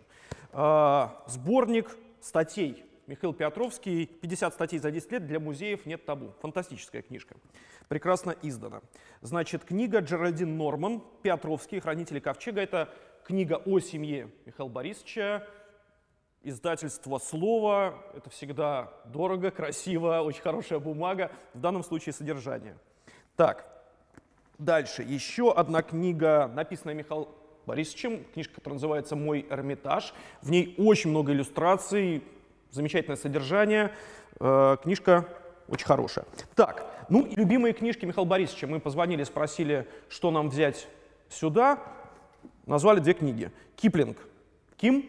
Э, 0.51 1.09
сборник 1.28 1.95
статей 2.19 2.84
Михаил 3.07 3.34
Петровский, 3.34 4.05
50 4.05 4.53
статей 4.53 4.80
за 4.80 4.91
10 4.91 5.11
лет 5.13 5.25
для 5.25 5.39
музеев 5.39 5.86
нет 5.86 6.03
табу. 6.03 6.34
Фантастическая 6.41 7.01
книжка. 7.01 7.36
Прекрасно 7.88 8.36
издана. 8.41 8.82
Значит, 9.21 9.63
книга 9.63 9.99
Джеральдин 9.99 10.57
Норман, 10.57 11.01
Петровский, 11.21 11.80
хранители 11.80 12.19
ковчега. 12.19 12.59
Это 12.59 12.93
книга 13.23 13.61
о 13.65 13.80
семье 13.80 14.30
Михаила 14.45 14.69
Борисовича. 14.69 15.47
Издательство 16.43 17.17
«Слово»— 17.17 18.03
это 18.13 18.30
всегда 18.30 18.91
дорого, 19.05 19.51
красиво, 19.51 20.21
очень 20.21 20.41
хорошая 20.41 20.80
бумага. 20.80 21.32
В 21.53 21.59
данном 21.59 21.84
случае 21.84 22.13
содержание. 22.13 22.78
Так, 23.36 23.76
Дальше. 24.58 25.03
Еще 25.03 25.53
одна 25.53 25.84
книга, 25.84 26.51
написанная 26.55 26.95
Михаилом 26.95 27.28
Борисовичем, 27.68 28.24
книжка, 28.34 28.55
которая 28.55 28.76
называется 28.76 29.16
«Мой 29.16 29.45
Эрмитаж». 29.51 30.14
В 30.41 30.49
ней 30.49 30.74
очень 30.80 31.12
много 31.12 31.32
иллюстраций, 31.32 32.24
замечательное 32.72 33.18
содержание. 33.18 33.93
Э, 34.39 34.78
книжка 34.82 35.28
очень 35.68 35.86
хорошая. 35.86 36.26
Так, 36.55 36.88
ну 37.10 37.24
и 37.26 37.36
любимые 37.36 37.74
книжки 37.74 38.05
Михаила 38.05 38.28
Борисовича. 38.28 38.66
Мы 38.66 38.80
позвонили, 38.80 39.24
спросили, 39.24 39.88
что 40.10 40.32
нам 40.32 40.49
взять 40.49 40.88
сюда. 41.30 41.80
Назвали 42.66 42.99
две 42.99 43.14
книги. 43.14 43.51
Киплинг. 43.76 44.18
Ким, 44.76 45.05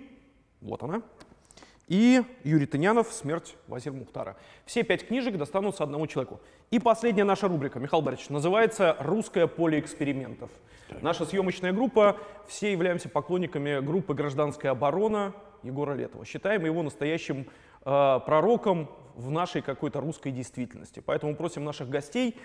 вот 0.61 0.83
она. 0.83 1.03
И 1.89 2.23
Юрий 2.45 2.67
Тынянов 2.67 3.11
«Смерть 3.13 3.57
Вазир 3.67 3.93
Мухтара». 3.93 4.37
Все 4.67 4.83
пять 4.83 5.07
книжек 5.07 5.37
достанутся 5.39 5.85
одному 5.85 6.07
человеку. 6.07 6.41
И 6.71 6.79
последняя 6.79 7.25
наша 7.25 7.49
рубрика, 7.49 7.79
Михаил 7.79 8.03
Борисович, 8.03 8.29
называется 8.29 8.97
«Русское 9.01 9.47
поле 9.47 9.81
экспериментов». 9.81 10.51
Так. 10.89 11.03
Наша 11.03 11.25
съемочная 11.25 11.73
группа, 11.73 12.19
все 12.47 12.73
являемся 12.73 13.09
поклонниками 13.09 13.81
группы 13.81 14.15
«Гражданская 14.15 14.73
оборона» 14.73 15.35
Егора 15.63 15.95
Летова. 15.95 16.25
Считаем 16.25 16.65
его 16.65 16.83
настоящим 16.83 17.47
э, 17.85 18.21
пророком 18.25 18.91
в 19.17 19.31
нашей 19.31 19.63
какой-то 19.63 20.01
русской 20.01 20.31
действительности. 20.31 21.03
Поэтому 21.05 21.35
просим 21.35 21.65
наших 21.65 21.89
гостей 21.89 22.37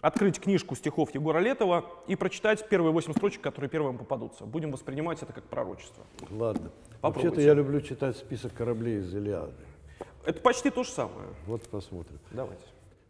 открыть 0.00 0.40
книжку 0.40 0.76
стихов 0.76 1.14
Егора 1.14 1.38
Летова 1.38 1.86
и 2.06 2.16
прочитать 2.16 2.68
первые 2.68 2.92
восемь 2.92 3.12
строчек, 3.12 3.40
которые 3.40 3.70
первым 3.70 3.98
попадутся. 3.98 4.44
Будем 4.44 4.70
воспринимать 4.70 5.22
это 5.22 5.32
как 5.32 5.44
пророчество. 5.44 6.04
Ладно. 6.30 6.70
Вообще-то 7.02 7.40
я 7.40 7.54
люблю 7.54 7.80
читать 7.80 8.16
список 8.16 8.54
кораблей 8.54 8.98
из 8.98 9.14
Илиады. 9.14 9.52
Это 10.24 10.40
почти 10.40 10.70
то 10.70 10.82
же 10.82 10.90
самое. 10.90 11.28
Вот 11.46 11.62
посмотрим. 11.68 12.18
Давайте. 12.30 12.62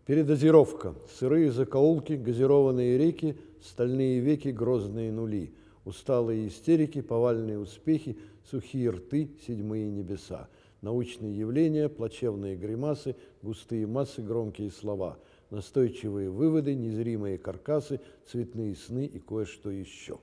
Передозировка. 0.06 0.94
Сырые 1.18 1.50
закоулки, 1.50 2.12
газированные 2.12 2.98
реки, 2.98 3.36
стальные 3.62 4.20
веки, 4.20 4.48
грозные 4.48 5.10
нули. 5.10 5.54
Усталые 5.84 6.48
истерики, 6.48 7.00
повальные 7.00 7.58
успехи, 7.58 8.18
сухие 8.48 8.90
рты, 8.90 9.30
седьмые 9.46 9.90
небеса. 9.90 10.48
Научные 10.82 11.36
явления, 11.36 11.88
плачевные 11.88 12.54
гримасы, 12.56 13.16
густые 13.42 13.86
массы, 13.86 14.22
громкие 14.22 14.70
слова– 14.70 15.18
настойчивые 15.50 16.30
выводы, 16.30 16.74
незримые 16.74 17.38
каркасы, 17.38 18.00
цветные 18.26 18.74
сны 18.74 19.06
и 19.06 19.18
кое-что 19.18 19.70
еще. 19.70 20.18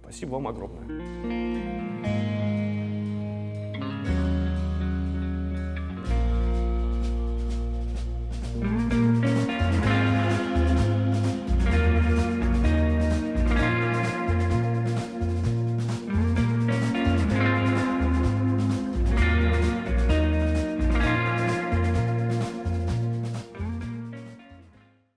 Спасибо 0.00 0.32
вам 0.32 0.48
огромное. 0.48 2.77